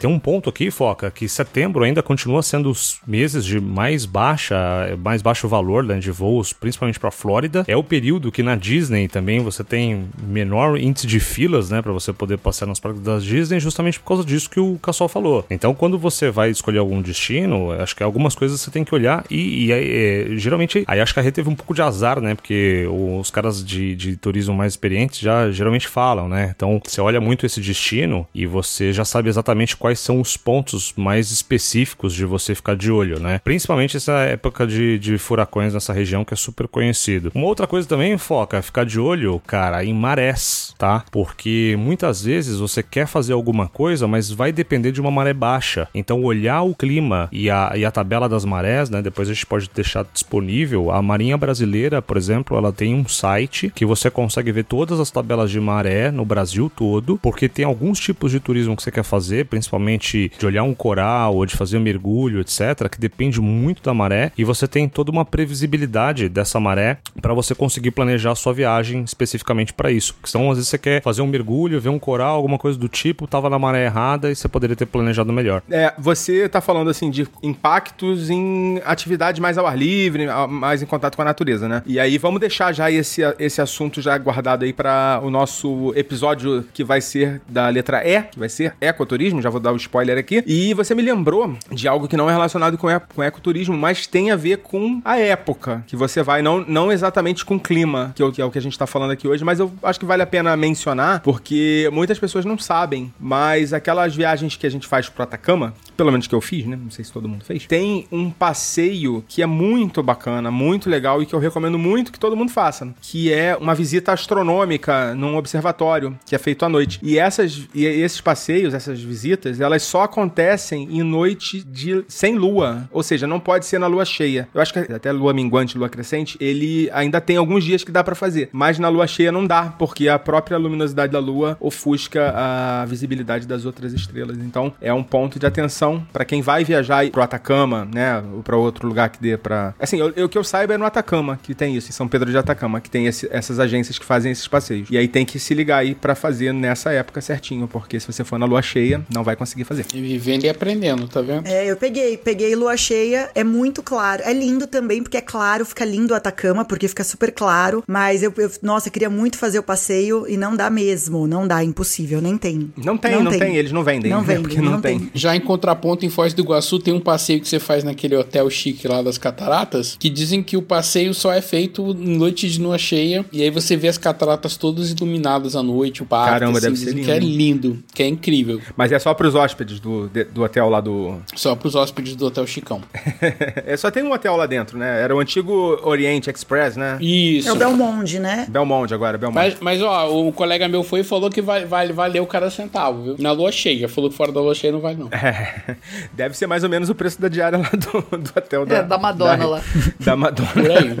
Tem 0.00 0.10
um 0.10 0.18
ponto 0.18 0.50
aqui, 0.50 0.70
Foca, 0.70 1.10
que 1.10 1.28
setembro 1.28 1.84
ainda 1.84 2.02
continua 2.02 2.42
sendo 2.42 2.68
os 2.70 3.00
meses 3.06 3.44
de 3.44 3.60
mais 3.60 4.04
baixa, 4.04 4.56
mais 5.02 5.22
baixo 5.22 5.46
valor 5.46 5.84
né, 5.84 5.98
de 5.98 6.10
voos, 6.10 6.52
principalmente 6.52 6.98
para 6.98 7.10
Flórida. 7.10 7.64
É 7.68 7.76
o 7.76 7.84
período 7.84 8.32
que 8.32 8.42
na 8.42 8.56
Disney 8.56 9.06
também 9.06 9.40
você 9.40 9.62
tem 9.62 10.08
menor 10.20 10.78
índice 10.78 11.06
de 11.06 11.20
filas, 11.20 11.70
né, 11.70 11.80
para 11.80 11.92
você 11.92 12.12
poder 12.12 12.38
passear 12.38 12.66
nos 12.66 12.80
parques 12.80 13.00
da 13.00 13.18
Disney, 13.18 13.60
justamente 13.60 14.00
por 14.00 14.06
causa 14.06 14.24
disso 14.24 14.50
que 14.50 14.58
o 14.58 14.78
Cassol 14.82 15.08
falou. 15.08 15.46
Então, 15.48 15.74
quando 15.74 15.96
você 15.96 16.30
vai 16.30 16.50
escolher 16.50 16.78
algum 16.78 17.00
destino, 17.00 17.70
acho 17.72 17.94
que 17.94 18.02
algumas 18.02 18.34
coisas 18.34 18.60
você 18.60 18.70
tem 18.70 18.84
que 18.84 18.94
olhar 18.94 19.24
e, 19.30 19.66
e 19.66 19.72
é, 19.72 20.26
geralmente, 20.36 20.84
aí 20.88 21.00
acho 21.00 21.14
que 21.14 21.20
a 21.20 21.22
Rê 21.22 21.30
teve 21.30 21.48
um 21.48 21.54
pouco 21.54 21.74
de 21.74 21.82
azar, 21.82 22.20
né, 22.20 22.34
porque 22.34 22.84
os 22.90 23.30
caras 23.30 23.64
de, 23.64 23.94
de 23.94 24.16
turismo 24.16 24.37
mais 24.46 24.74
experientes 24.74 25.18
já 25.18 25.50
geralmente 25.50 25.88
falam, 25.88 26.28
né. 26.28 26.52
Então, 26.54 26.80
você 26.84 27.00
olha 27.00 27.20
muito 27.20 27.46
esse 27.46 27.60
destino 27.60 28.26
e 28.34 28.46
você 28.46 28.92
já 28.92 29.04
sabe 29.04 29.28
exatamente 29.28 29.76
quais 29.76 29.98
são 29.98 30.20
os 30.20 30.36
pontos 30.36 30.92
mais 30.96 31.30
específicos 31.30 32.14
de 32.14 32.24
você 32.24 32.54
ficar 32.54 32.76
de 32.76 32.90
olho, 32.92 33.18
né? 33.18 33.40
Principalmente 33.42 33.96
essa 33.96 34.12
época 34.20 34.66
de, 34.66 34.98
de 34.98 35.18
furacões 35.18 35.74
nessa 35.74 35.92
região 35.92 36.24
que 36.24 36.34
é 36.34 36.36
super 36.36 36.68
conhecido. 36.68 37.32
Uma 37.34 37.46
outra 37.46 37.66
coisa 37.66 37.88
também, 37.88 38.16
Foca, 38.18 38.58
é 38.58 38.62
ficar 38.62 38.84
de 38.84 39.00
olho, 39.00 39.40
cara, 39.46 39.84
em 39.84 39.94
marés, 39.94 40.74
tá? 40.78 41.04
Porque 41.10 41.76
muitas 41.78 42.22
vezes 42.22 42.58
você 42.58 42.82
quer 42.82 43.06
fazer 43.06 43.32
alguma 43.32 43.68
coisa, 43.68 44.06
mas 44.06 44.30
vai 44.30 44.52
depender 44.52 44.92
de 44.92 45.00
uma 45.00 45.10
maré 45.10 45.32
baixa. 45.32 45.88
Então, 45.94 46.22
olhar 46.22 46.62
o 46.62 46.74
clima 46.74 47.28
e 47.32 47.50
a, 47.50 47.72
e 47.74 47.84
a 47.84 47.90
tabela 47.90 48.28
das 48.28 48.44
marés, 48.44 48.90
né? 48.90 49.02
Depois 49.02 49.28
a 49.28 49.32
gente 49.32 49.46
pode 49.46 49.70
deixar 49.74 50.04
disponível. 50.12 50.90
A 50.90 51.00
Marinha 51.00 51.36
Brasileira, 51.36 52.02
por 52.02 52.16
exemplo, 52.16 52.56
ela 52.56 52.72
tem 52.72 52.94
um 52.94 53.06
site 53.08 53.72
que 53.74 53.86
você 53.86 54.10
consegue 54.10 54.27
ver 54.52 54.64
todas 54.64 55.00
as 55.00 55.10
tabelas 55.10 55.50
de 55.50 55.60
maré 55.60 56.10
no 56.10 56.24
Brasil 56.24 56.70
todo, 56.74 57.18
porque 57.18 57.48
tem 57.48 57.64
alguns 57.64 57.98
tipos 57.98 58.30
de 58.30 58.40
turismo 58.40 58.76
que 58.76 58.82
você 58.82 58.90
quer 58.90 59.02
fazer, 59.02 59.46
principalmente 59.46 60.30
de 60.38 60.46
olhar 60.46 60.62
um 60.62 60.74
coral 60.74 61.36
ou 61.36 61.46
de 61.46 61.56
fazer 61.56 61.78
um 61.78 61.80
mergulho, 61.80 62.40
etc., 62.40 62.88
que 62.90 62.98
depende 62.98 63.40
muito 63.40 63.82
da 63.82 63.94
maré, 63.94 64.32
e 64.36 64.44
você 64.44 64.66
tem 64.66 64.88
toda 64.88 65.10
uma 65.10 65.24
previsibilidade 65.24 66.28
dessa 66.28 66.60
maré 66.60 66.98
para 67.20 67.34
você 67.34 67.54
conseguir 67.54 67.90
planejar 67.90 68.32
a 68.32 68.34
sua 68.34 68.52
viagem 68.52 69.02
especificamente 69.02 69.72
para 69.72 69.90
isso. 69.90 70.14
Senão, 70.24 70.50
às 70.50 70.58
vezes, 70.58 70.68
você 70.68 70.78
quer 70.78 71.02
fazer 71.02 71.22
um 71.22 71.26
mergulho, 71.26 71.80
ver 71.80 71.88
um 71.88 71.98
coral, 71.98 72.36
alguma 72.36 72.58
coisa 72.58 72.78
do 72.78 72.88
tipo, 72.88 73.26
tava 73.26 73.48
na 73.48 73.58
maré 73.58 73.84
errada 73.84 74.30
e 74.30 74.36
você 74.36 74.48
poderia 74.48 74.76
ter 74.76 74.86
planejado 74.86 75.32
melhor. 75.32 75.62
É, 75.70 75.92
você 75.98 76.48
tá 76.48 76.60
falando 76.60 76.90
assim 76.90 77.10
de 77.10 77.26
impactos 77.42 78.30
em 78.30 78.80
atividades 78.84 79.40
mais 79.40 79.56
ao 79.56 79.66
ar 79.66 79.78
livre, 79.78 80.26
mais 80.48 80.82
em 80.82 80.86
contato 80.86 81.16
com 81.16 81.22
a 81.22 81.24
natureza, 81.24 81.68
né? 81.68 81.82
E 81.86 81.98
aí 81.98 82.18
vamos 82.18 82.40
deixar 82.40 82.72
já 82.72 82.90
esse, 82.90 83.22
esse 83.38 83.60
assunto 83.60 84.02
já 84.02 84.17
guardado 84.18 84.64
aí 84.64 84.72
para 84.72 85.20
o 85.22 85.30
nosso 85.30 85.92
episódio 85.96 86.64
que 86.72 86.84
vai 86.84 87.00
ser 87.00 87.40
da 87.48 87.68
letra 87.68 88.06
E, 88.06 88.22
que 88.22 88.38
vai 88.38 88.48
ser 88.48 88.74
ecoturismo, 88.80 89.42
já 89.42 89.50
vou 89.50 89.60
dar 89.60 89.72
o 89.72 89.76
spoiler 89.76 90.18
aqui. 90.18 90.42
E 90.46 90.74
você 90.74 90.94
me 90.94 91.02
lembrou 91.02 91.56
de 91.70 91.88
algo 91.88 92.08
que 92.08 92.16
não 92.16 92.28
é 92.28 92.32
relacionado 92.32 92.76
com, 92.76 92.90
e, 92.90 93.00
com 93.00 93.22
ecoturismo, 93.22 93.76
mas 93.76 94.06
tem 94.06 94.30
a 94.30 94.36
ver 94.36 94.58
com 94.58 95.00
a 95.04 95.18
época 95.18 95.84
que 95.86 95.96
você 95.96 96.22
vai, 96.22 96.42
não, 96.42 96.60
não 96.60 96.90
exatamente 96.90 97.44
com 97.44 97.56
o 97.56 97.60
clima, 97.60 98.14
é 98.18 98.30
que 98.32 98.42
é 98.42 98.44
o 98.44 98.50
que 98.50 98.58
a 98.58 98.62
gente 98.62 98.78
tá 98.78 98.86
falando 98.86 99.10
aqui 99.10 99.26
hoje, 99.26 99.44
mas 99.44 99.60
eu 99.60 99.72
acho 99.82 99.98
que 99.98 100.06
vale 100.06 100.22
a 100.22 100.26
pena 100.26 100.56
mencionar, 100.56 101.20
porque 101.20 101.88
muitas 101.92 102.18
pessoas 102.18 102.44
não 102.44 102.58
sabem, 102.58 103.12
mas 103.18 103.72
aquelas 103.72 104.14
viagens 104.14 104.56
que 104.56 104.66
a 104.66 104.70
gente 104.70 104.86
faz 104.86 105.08
pro 105.08 105.22
Atacama, 105.22 105.74
pelo 105.96 106.10
menos 106.10 106.26
que 106.26 106.34
eu 106.34 106.40
fiz, 106.40 106.66
né? 106.66 106.78
Não 106.80 106.90
sei 106.90 107.04
se 107.04 107.12
todo 107.12 107.28
mundo 107.28 107.44
fez, 107.44 107.66
tem 107.66 108.06
um 108.10 108.30
passeio 108.30 109.24
que 109.28 109.42
é 109.42 109.46
muito 109.46 110.02
bacana, 110.02 110.50
muito 110.50 110.88
legal 110.88 111.22
e 111.22 111.26
que 111.26 111.34
eu 111.34 111.38
recomendo 111.38 111.78
muito 111.78 112.12
que 112.12 112.18
todo 112.18 112.36
mundo 112.36 112.50
faça, 112.50 112.88
que 113.00 113.32
é 113.32 113.56
uma 113.56 113.74
visita 113.74 114.07
astronômica 114.12 115.14
num 115.14 115.36
observatório, 115.36 116.18
que 116.24 116.34
é 116.34 116.38
feito 116.38 116.64
à 116.64 116.68
noite. 116.68 116.98
E 117.02 117.18
essas 117.18 117.68
e 117.74 117.84
esses 117.84 118.20
passeios, 118.20 118.74
essas 118.74 119.00
visitas, 119.00 119.60
elas 119.60 119.82
só 119.82 120.02
acontecem 120.02 120.88
em 120.90 121.02
noite 121.02 121.64
de 121.64 122.04
sem 122.08 122.36
lua, 122.36 122.88
ou 122.90 123.02
seja, 123.02 123.26
não 123.26 123.40
pode 123.40 123.66
ser 123.66 123.78
na 123.78 123.86
lua 123.86 124.04
cheia. 124.04 124.48
Eu 124.54 124.60
acho 124.60 124.72
que 124.72 124.78
até 124.78 125.12
lua 125.12 125.32
minguante, 125.32 125.78
lua 125.78 125.88
crescente, 125.88 126.36
ele 126.40 126.90
ainda 126.92 127.20
tem 127.20 127.36
alguns 127.36 127.64
dias 127.64 127.84
que 127.84 127.92
dá 127.92 128.02
para 128.02 128.14
fazer, 128.14 128.48
mas 128.52 128.78
na 128.78 128.88
lua 128.88 129.06
cheia 129.06 129.32
não 129.32 129.46
dá, 129.46 129.74
porque 129.78 130.08
a 130.08 130.18
própria 130.18 130.58
luminosidade 130.58 131.12
da 131.12 131.18
lua 131.18 131.56
ofusca 131.60 132.32
a 132.34 132.84
visibilidade 132.86 133.46
das 133.46 133.64
outras 133.64 133.92
estrelas. 133.92 134.38
Então, 134.38 134.72
é 134.80 134.92
um 134.92 135.02
ponto 135.02 135.38
de 135.38 135.46
atenção 135.46 136.06
para 136.12 136.24
quem 136.24 136.42
vai 136.42 136.64
viajar 136.64 137.08
pro 137.10 137.22
Atacama, 137.22 137.88
né, 137.92 138.22
ou 138.34 138.42
para 138.42 138.56
outro 138.56 138.86
lugar 138.86 139.08
que 139.10 139.20
dê 139.20 139.36
para 139.36 139.74
Assim, 139.78 140.00
o 140.02 140.28
que 140.28 140.36
eu 140.36 140.44
saiba 140.44 140.74
é 140.74 140.78
no 140.78 140.84
Atacama 140.84 141.38
que 141.42 141.54
tem 141.54 141.76
isso, 141.76 141.88
em 141.88 141.92
São 141.92 142.08
Pedro 142.08 142.30
de 142.30 142.36
Atacama, 142.36 142.80
que 142.80 142.90
tem 142.90 143.06
esse, 143.06 143.28
essas 143.30 143.58
agências 143.58 143.97
que 143.98 144.04
fazem 144.04 144.32
esses 144.32 144.46
passeios. 144.46 144.88
E 144.90 144.96
aí 144.96 145.08
tem 145.08 145.24
que 145.24 145.38
se 145.38 145.54
ligar 145.54 145.78
aí 145.78 145.94
para 145.94 146.14
fazer 146.14 146.52
nessa 146.52 146.92
época 146.92 147.20
certinho, 147.20 147.68
porque 147.68 147.98
se 147.98 148.06
você 148.06 148.24
for 148.24 148.38
na 148.38 148.46
lua 148.46 148.62
cheia, 148.62 149.04
não 149.12 149.22
vai 149.22 149.36
conseguir 149.36 149.64
fazer. 149.64 149.86
E 149.94 150.00
vivendo 150.00 150.44
e 150.44 150.48
aprendendo, 150.48 151.08
tá 151.08 151.20
vendo? 151.20 151.46
É, 151.46 151.70
eu 151.70 151.76
peguei, 151.76 152.16
peguei 152.16 152.54
lua 152.54 152.76
cheia, 152.76 153.30
é 153.34 153.44
muito 153.44 153.82
claro. 153.82 154.22
É 154.24 154.32
lindo 154.32 154.66
também, 154.66 155.02
porque 155.02 155.16
é 155.16 155.20
claro, 155.20 155.64
fica 155.64 155.84
lindo 155.84 156.12
o 156.12 156.16
Atacama, 156.16 156.64
porque 156.64 156.88
fica 156.88 157.04
super 157.04 157.32
claro. 157.32 157.82
Mas 157.86 158.22
eu, 158.22 158.32
eu 158.36 158.50
nossa, 158.62 158.88
eu 158.88 158.92
queria 158.92 159.10
muito 159.10 159.38
fazer 159.38 159.58
o 159.58 159.62
passeio 159.62 160.26
e 160.28 160.36
não 160.36 160.56
dá 160.56 160.70
mesmo, 160.70 161.26
não 161.26 161.46
dá, 161.46 161.62
impossível, 161.62 162.20
nem 162.20 162.36
tem. 162.36 162.72
Não 162.76 162.96
tem, 162.96 163.12
não, 163.12 163.24
não 163.24 163.30
tem. 163.30 163.40
tem. 163.40 163.56
eles 163.56 163.72
não 163.72 163.82
vendem. 163.82 164.10
Não 164.10 164.20
né? 164.20 164.26
vendem, 164.26 164.42
porque 164.42 164.60
não, 164.60 164.72
não 164.72 164.80
tem. 164.80 164.98
tem. 164.98 165.10
Já 165.14 165.34
em 165.34 165.40
contraponto, 165.40 166.04
em 166.04 166.10
Foz 166.10 166.32
do 166.32 166.42
Iguaçu, 166.42 166.78
tem 166.78 166.94
um 166.94 167.00
passeio 167.00 167.40
que 167.40 167.48
você 167.48 167.58
faz 167.58 167.84
naquele 167.84 168.16
hotel 168.16 168.48
chique 168.50 168.86
lá 168.86 169.02
das 169.02 169.18
cataratas, 169.18 169.96
que 169.98 170.08
dizem 170.08 170.42
que 170.42 170.56
o 170.56 170.62
passeio 170.62 171.12
só 171.14 171.32
é 171.32 171.40
feito 171.40 171.90
em 171.90 172.16
noite 172.16 172.48
de 172.48 172.60
lua 172.60 172.78
cheia, 172.78 173.24
e 173.32 173.42
aí 173.42 173.50
você 173.50 173.76
vê 173.76 173.87
as 173.88 173.98
cataratas 173.98 174.56
todas 174.56 174.90
iluminadas 174.90 175.56
à 175.56 175.62
noite, 175.62 176.02
o 176.02 176.06
parque. 176.06 176.30
Caramba, 176.32 176.58
assim, 176.58 176.66
deve 176.68 176.76
ser 176.76 176.90
lindo. 176.92 177.04
Que 177.04 177.10
é 177.10 177.18
lindo, 177.18 177.78
que 177.94 178.02
é 178.02 178.06
incrível. 178.08 178.60
Mas 178.76 178.92
é 178.92 178.98
só 178.98 179.12
pros 179.14 179.34
hóspedes 179.34 179.80
do, 179.80 180.08
de- 180.08 180.24
do 180.24 180.42
hotel 180.42 180.68
lá 180.68 180.80
do. 180.80 181.16
Só 181.34 181.54
pros 181.56 181.74
hóspedes 181.74 182.14
do 182.16 182.26
Hotel 182.26 182.46
Chicão. 182.46 182.80
é, 183.66 183.76
só 183.76 183.90
tem 183.90 184.02
um 184.02 184.12
hotel 184.12 184.36
lá 184.36 184.46
dentro, 184.46 184.78
né? 184.78 185.00
Era 185.02 185.14
o 185.14 185.20
antigo 185.20 185.78
Oriente 185.82 186.30
Express, 186.30 186.76
né? 186.76 186.98
Isso. 187.00 187.48
É 187.48 187.52
o 187.52 187.56
Belmonte, 187.56 188.18
né? 188.18 188.46
Belmonte 188.48 188.92
agora, 188.94 189.16
Belmonte. 189.18 189.38
Mas, 189.38 189.56
mas, 189.60 189.82
ó, 189.82 190.10
o 190.10 190.32
colega 190.32 190.68
meu 190.68 190.82
foi 190.82 191.00
e 191.00 191.04
falou 191.04 191.30
que 191.30 191.40
vai, 191.42 191.64
vai, 191.64 191.92
valeu 191.92 192.26
cada 192.26 192.50
centavo, 192.50 193.02
viu? 193.02 193.16
Na 193.18 193.32
lua 193.32 193.50
cheia. 193.52 193.88
Falou 193.88 194.10
que 194.10 194.16
fora 194.16 194.30
da 194.32 194.40
lua 194.40 194.54
cheia 194.54 194.72
não 194.72 194.80
vale, 194.80 194.96
não. 194.98 195.08
É, 195.12 195.76
deve 196.12 196.36
ser 196.36 196.46
mais 196.46 196.62
ou 196.64 196.68
menos 196.70 196.88
o 196.90 196.94
preço 196.94 197.20
da 197.20 197.28
diária 197.28 197.58
lá 197.58 197.70
do, 197.70 198.18
do 198.18 198.30
hotel 198.36 198.66
da, 198.66 198.76
É, 198.76 198.82
da 198.82 198.98
Madonna 198.98 199.46
lá. 199.46 199.62
Da 200.00 200.16
Madonna. 200.16 200.52
Por 200.52 200.70
aí. 200.70 200.96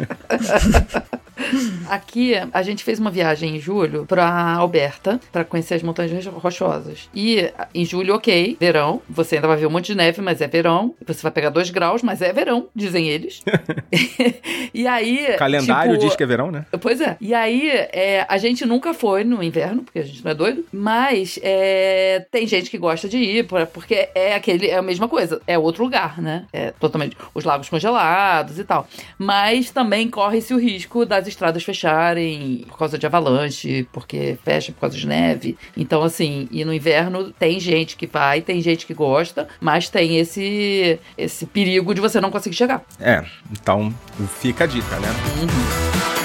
Aqui, 1.88 2.34
a 2.52 2.62
gente 2.62 2.84
fez 2.84 2.98
uma 2.98 3.10
viagem 3.10 3.56
em 3.56 3.60
julho 3.60 4.04
pra 4.06 4.54
Alberta, 4.54 5.20
pra 5.32 5.44
conhecer 5.44 5.74
as 5.74 5.82
Montanhas 5.82 6.26
Rochosas. 6.26 7.08
E 7.14 7.50
em 7.74 7.84
julho, 7.84 8.14
ok, 8.14 8.56
verão. 8.60 9.00
Você 9.08 9.36
ainda 9.36 9.48
vai 9.48 9.56
ver 9.56 9.66
um 9.66 9.70
monte 9.70 9.86
de 9.86 9.94
neve, 9.94 10.20
mas 10.20 10.40
é 10.40 10.46
verão. 10.46 10.94
Você 11.06 11.22
vai 11.22 11.32
pegar 11.32 11.50
dois 11.50 11.70
graus, 11.70 12.02
mas 12.02 12.20
é 12.22 12.32
verão, 12.32 12.68
dizem 12.74 13.08
eles. 13.08 13.42
e 14.74 14.86
aí. 14.86 15.34
Calendário 15.38 15.92
tipo, 15.94 16.06
diz 16.06 16.16
que 16.16 16.22
é 16.22 16.26
verão, 16.26 16.50
né? 16.50 16.66
Pois 16.80 17.00
é. 17.00 17.16
E 17.20 17.34
aí, 17.34 17.68
é, 17.70 18.26
a 18.28 18.38
gente 18.38 18.64
nunca 18.66 18.92
foi 18.92 19.24
no 19.24 19.42
inverno, 19.42 19.82
porque 19.82 19.98
a 19.98 20.04
gente 20.04 20.24
não 20.24 20.30
é 20.30 20.34
doido. 20.34 20.64
Mas 20.72 21.38
é, 21.42 22.26
tem 22.30 22.46
gente 22.46 22.70
que 22.70 22.78
gosta 22.78 23.08
de 23.08 23.18
ir, 23.18 23.46
por- 23.46 23.66
porque 23.66 24.08
é 24.14 24.34
aquele, 24.34 24.66
é 24.68 24.76
a 24.76 24.82
mesma 24.82 25.08
coisa. 25.08 25.40
É 25.46 25.58
outro 25.58 25.84
lugar, 25.84 26.20
né? 26.20 26.44
É 26.52 26.70
totalmente. 26.72 27.16
Os 27.34 27.44
lagos 27.44 27.68
congelados 27.68 28.58
e 28.58 28.64
tal. 28.64 28.86
Mas 29.18 29.70
também 29.70 30.08
corre-se 30.08 30.52
o 30.52 30.58
risco 30.58 31.04
das 31.04 31.27
estradas 31.28 31.62
fecharem 31.62 32.64
por 32.68 32.78
causa 32.78 32.98
de 32.98 33.06
avalanche, 33.06 33.86
porque 33.92 34.38
fecha 34.44 34.72
por 34.72 34.80
causa 34.80 34.96
de 34.96 35.06
neve. 35.06 35.56
Então, 35.76 36.02
assim, 36.02 36.48
e 36.50 36.64
no 36.64 36.72
inverno 36.72 37.32
tem 37.32 37.60
gente 37.60 37.96
que 37.96 38.06
vai, 38.06 38.40
tem 38.40 38.60
gente 38.60 38.86
que 38.86 38.94
gosta, 38.94 39.48
mas 39.60 39.88
tem 39.88 40.18
esse, 40.18 40.98
esse 41.16 41.46
perigo 41.46 41.94
de 41.94 42.00
você 42.00 42.20
não 42.20 42.30
conseguir 42.30 42.56
chegar. 42.56 42.84
É, 42.98 43.24
então 43.52 43.94
fica 44.40 44.64
a 44.64 44.66
dica, 44.66 44.98
né? 44.98 46.17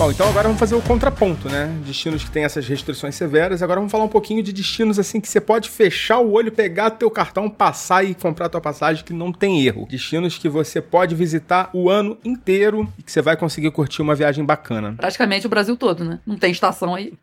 Bom, 0.00 0.10
então 0.10 0.26
agora 0.30 0.44
vamos 0.44 0.58
fazer 0.58 0.74
o 0.74 0.80
contraponto, 0.80 1.46
né? 1.50 1.70
Destinos 1.84 2.24
que 2.24 2.30
têm 2.30 2.42
essas 2.44 2.66
restrições 2.66 3.14
severas. 3.14 3.62
Agora 3.62 3.80
vamos 3.80 3.92
falar 3.92 4.04
um 4.04 4.08
pouquinho 4.08 4.42
de 4.42 4.50
destinos 4.50 4.98
assim 4.98 5.20
que 5.20 5.28
você 5.28 5.38
pode 5.42 5.68
fechar 5.68 6.20
o 6.20 6.32
olho, 6.32 6.50
pegar 6.50 6.88
teu 6.92 7.10
cartão, 7.10 7.50
passar 7.50 8.02
e 8.02 8.14
comprar 8.14 8.48
tua 8.48 8.62
passagem 8.62 9.04
que 9.04 9.12
não 9.12 9.30
tem 9.30 9.62
erro. 9.62 9.86
Destinos 9.90 10.38
que 10.38 10.48
você 10.48 10.80
pode 10.80 11.14
visitar 11.14 11.68
o 11.74 11.90
ano 11.90 12.16
inteiro 12.24 12.90
e 12.98 13.02
que 13.02 13.12
você 13.12 13.20
vai 13.20 13.36
conseguir 13.36 13.70
curtir 13.72 14.00
uma 14.00 14.14
viagem 14.14 14.42
bacana. 14.42 14.94
Praticamente 14.96 15.46
o 15.46 15.50
Brasil 15.50 15.76
todo, 15.76 16.02
né? 16.02 16.18
Não 16.26 16.38
tem 16.38 16.50
estação 16.50 16.94
aí. 16.94 17.12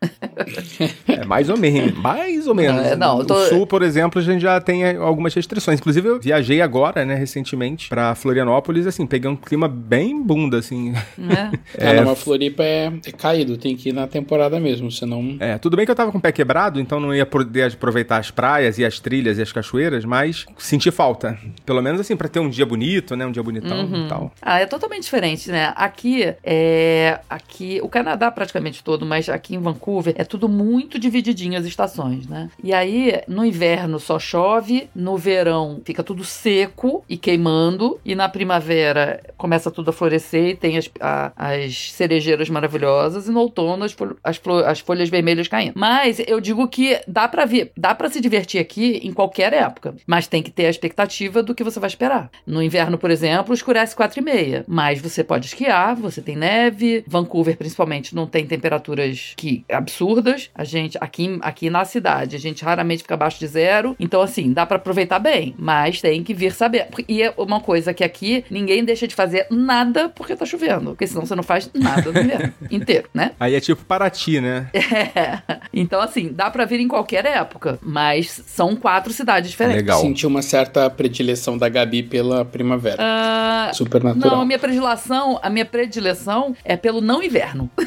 É 1.08 1.24
mais 1.24 1.48
ou 1.48 1.56
menos, 1.56 1.94
mais 1.98 2.46
ou 2.46 2.54
menos. 2.54 2.80
É, 2.86 2.94
não, 2.94 3.24
tô- 3.24 3.34
O 3.34 3.46
Sul, 3.48 3.66
por 3.66 3.82
exemplo, 3.82 4.20
a 4.20 4.24
gente 4.24 4.40
já 4.42 4.60
tem 4.60 4.84
eh, 4.84 4.96
algumas 4.96 5.34
restrições. 5.34 5.80
Inclusive, 5.80 6.06
eu 6.08 6.20
viajei 6.20 6.60
agora, 6.62 7.04
né, 7.04 7.14
recentemente, 7.16 7.88
pra 7.88 8.14
Florianópolis, 8.14 8.86
assim, 8.86 9.04
peguei 9.04 9.28
um 9.28 9.34
clima 9.34 9.66
bem 9.66 10.22
bunda, 10.22 10.58
assim. 10.58 10.94
né? 11.16 11.50
Ah, 11.80 11.92
não, 11.94 12.04
mas 12.04 12.22
Floripa 12.22 12.62
é, 12.68 12.92
é 13.06 13.12
caído, 13.12 13.56
tem 13.56 13.76
que 13.76 13.88
ir 13.88 13.92
na 13.92 14.06
temporada 14.06 14.58
mesmo, 14.60 14.90
senão. 14.90 15.36
É, 15.40 15.58
tudo 15.58 15.76
bem 15.76 15.84
que 15.86 15.90
eu 15.90 15.96
tava 15.96 16.12
com 16.12 16.18
o 16.18 16.20
pé 16.20 16.30
quebrado, 16.32 16.80
então 16.80 17.00
não 17.00 17.14
ia 17.14 17.24
poder 17.26 17.72
aproveitar 17.72 18.18
as 18.18 18.30
praias 18.30 18.78
e 18.78 18.84
as 18.84 19.00
trilhas 19.00 19.38
e 19.38 19.42
as 19.42 19.52
cachoeiras, 19.52 20.04
mas 20.04 20.46
senti 20.58 20.90
falta. 20.90 21.38
Pelo 21.64 21.80
menos, 21.82 22.00
assim, 22.00 22.16
pra 22.16 22.28
ter 22.28 22.40
um 22.40 22.48
dia 22.48 22.66
bonito, 22.66 23.16
né, 23.16 23.26
um 23.26 23.32
dia 23.32 23.42
bonitão 23.42 23.78
Uhum. 23.84 24.04
e 24.06 24.08
tal. 24.08 24.32
Ah, 24.42 24.58
é 24.60 24.66
totalmente 24.66 25.02
diferente, 25.04 25.50
né? 25.50 25.72
Aqui, 25.76 26.34
é, 26.44 27.20
aqui, 27.28 27.80
o 27.82 27.88
Canadá 27.88 28.30
praticamente 28.30 28.82
todo, 28.82 29.04
mas 29.06 29.28
aqui 29.28 29.54
em 29.54 29.58
Vancouver 29.60 30.14
é 30.16 30.24
tudo 30.24 30.48
muito 30.48 30.98
divididinho 30.98 31.58
as 31.58 31.64
estações, 31.64 32.26
né? 32.26 32.50
E 32.62 32.72
aí, 32.72 33.20
no 33.28 33.44
inverno 33.44 33.98
só 33.98 34.18
chove, 34.18 34.88
no 34.94 35.16
verão 35.16 35.80
fica 35.84 36.02
tudo 36.02 36.24
seco 36.24 37.04
e 37.08 37.16
queimando, 37.16 37.98
e 38.04 38.14
na 38.14 38.28
primavera 38.28 39.20
começa 39.36 39.70
tudo 39.70 39.90
a 39.90 39.92
florescer 39.92 40.50
e 40.50 40.56
tem 40.56 40.76
as, 40.76 40.90
a- 41.00 41.32
as 41.36 41.92
cerejeiras 41.92 42.48
maravilhosas 42.58 43.26
e 43.26 43.30
no 43.30 43.40
outono 43.40 43.84
as, 43.84 43.92
fol- 43.92 44.16
as, 44.22 44.40
as 44.66 44.80
folhas 44.80 45.08
vermelhas 45.08 45.48
caindo. 45.48 45.72
Mas 45.76 46.20
eu 46.26 46.40
digo 46.40 46.66
que 46.68 47.00
dá 47.06 47.26
pra 47.28 47.44
ver, 47.44 47.72
dá 47.76 47.94
para 47.94 48.10
se 48.10 48.20
divertir 48.20 48.60
aqui 48.60 49.00
em 49.02 49.12
qualquer 49.12 49.52
época, 49.52 49.94
mas 50.06 50.26
tem 50.26 50.42
que 50.42 50.50
ter 50.50 50.66
a 50.66 50.70
expectativa 50.70 51.42
do 51.42 51.54
que 51.54 51.64
você 51.64 51.78
vai 51.80 51.88
esperar. 51.88 52.30
No 52.46 52.62
inverno, 52.62 52.98
por 52.98 53.10
exemplo, 53.10 53.54
escurece 53.54 53.94
quatro 53.96 54.20
e 54.20 54.22
meia, 54.22 54.64
mas 54.66 55.00
você 55.00 55.22
pode 55.24 55.46
esquiar, 55.46 55.94
você 55.96 56.20
tem 56.20 56.36
neve, 56.36 57.04
Vancouver 57.06 57.56
principalmente 57.56 58.14
não 58.14 58.26
tem 58.26 58.46
temperaturas 58.46 59.32
que 59.36 59.64
absurdas. 59.70 60.50
A 60.54 60.64
gente 60.64 60.98
aqui 61.00 61.38
aqui 61.42 61.70
na 61.70 61.84
cidade, 61.84 62.36
a 62.36 62.38
gente 62.38 62.64
raramente 62.64 63.02
fica 63.02 63.14
abaixo 63.14 63.38
de 63.38 63.46
zero, 63.46 63.96
então 63.98 64.20
assim, 64.20 64.52
dá 64.52 64.66
pra 64.66 64.76
aproveitar 64.76 65.18
bem, 65.18 65.54
mas 65.58 66.00
tem 66.00 66.22
que 66.22 66.34
vir 66.34 66.52
saber. 66.52 66.88
E 67.08 67.22
é 67.22 67.32
uma 67.36 67.60
coisa 67.60 67.92
que 67.94 68.04
aqui 68.04 68.44
ninguém 68.50 68.84
deixa 68.84 69.06
de 69.06 69.14
fazer 69.14 69.46
nada 69.50 70.08
porque 70.08 70.34
tá 70.36 70.44
chovendo, 70.44 70.90
porque 70.90 71.06
senão 71.06 71.24
você 71.26 71.34
não 71.34 71.42
faz 71.42 71.70
nada 71.74 72.10
no 72.12 72.20
inverno 72.20 72.47
inteiro, 72.70 73.08
né? 73.12 73.32
Aí 73.38 73.54
é 73.54 73.60
tipo 73.60 73.84
Paraty, 73.84 74.40
né? 74.40 74.68
É. 74.74 75.58
Então, 75.72 76.00
assim, 76.00 76.32
dá 76.32 76.50
pra 76.50 76.64
vir 76.64 76.80
em 76.80 76.88
qualquer 76.88 77.24
época, 77.24 77.78
mas 77.82 78.42
são 78.46 78.74
quatro 78.76 79.12
cidades 79.12 79.50
diferentes. 79.50 79.82
Legal. 79.82 80.00
Senti 80.00 80.26
uma 80.26 80.42
certa 80.42 80.88
predileção 80.90 81.56
da 81.56 81.68
Gabi 81.68 82.02
pela 82.02 82.44
primavera. 82.44 82.96
Ah, 83.00 83.70
Super 83.72 84.02
natural. 84.02 84.36
não, 84.36 84.42
a 84.42 84.44
minha 84.44 84.58
predileção, 84.58 85.38
a 85.42 85.50
minha 85.50 85.64
predileção 85.64 86.54
é 86.64 86.76
pelo 86.76 87.00
não 87.00 87.22
inverno. 87.22 87.70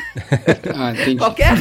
Ah, 0.74 0.92
entendi. 0.92 1.18
Qualquer, 1.18 1.54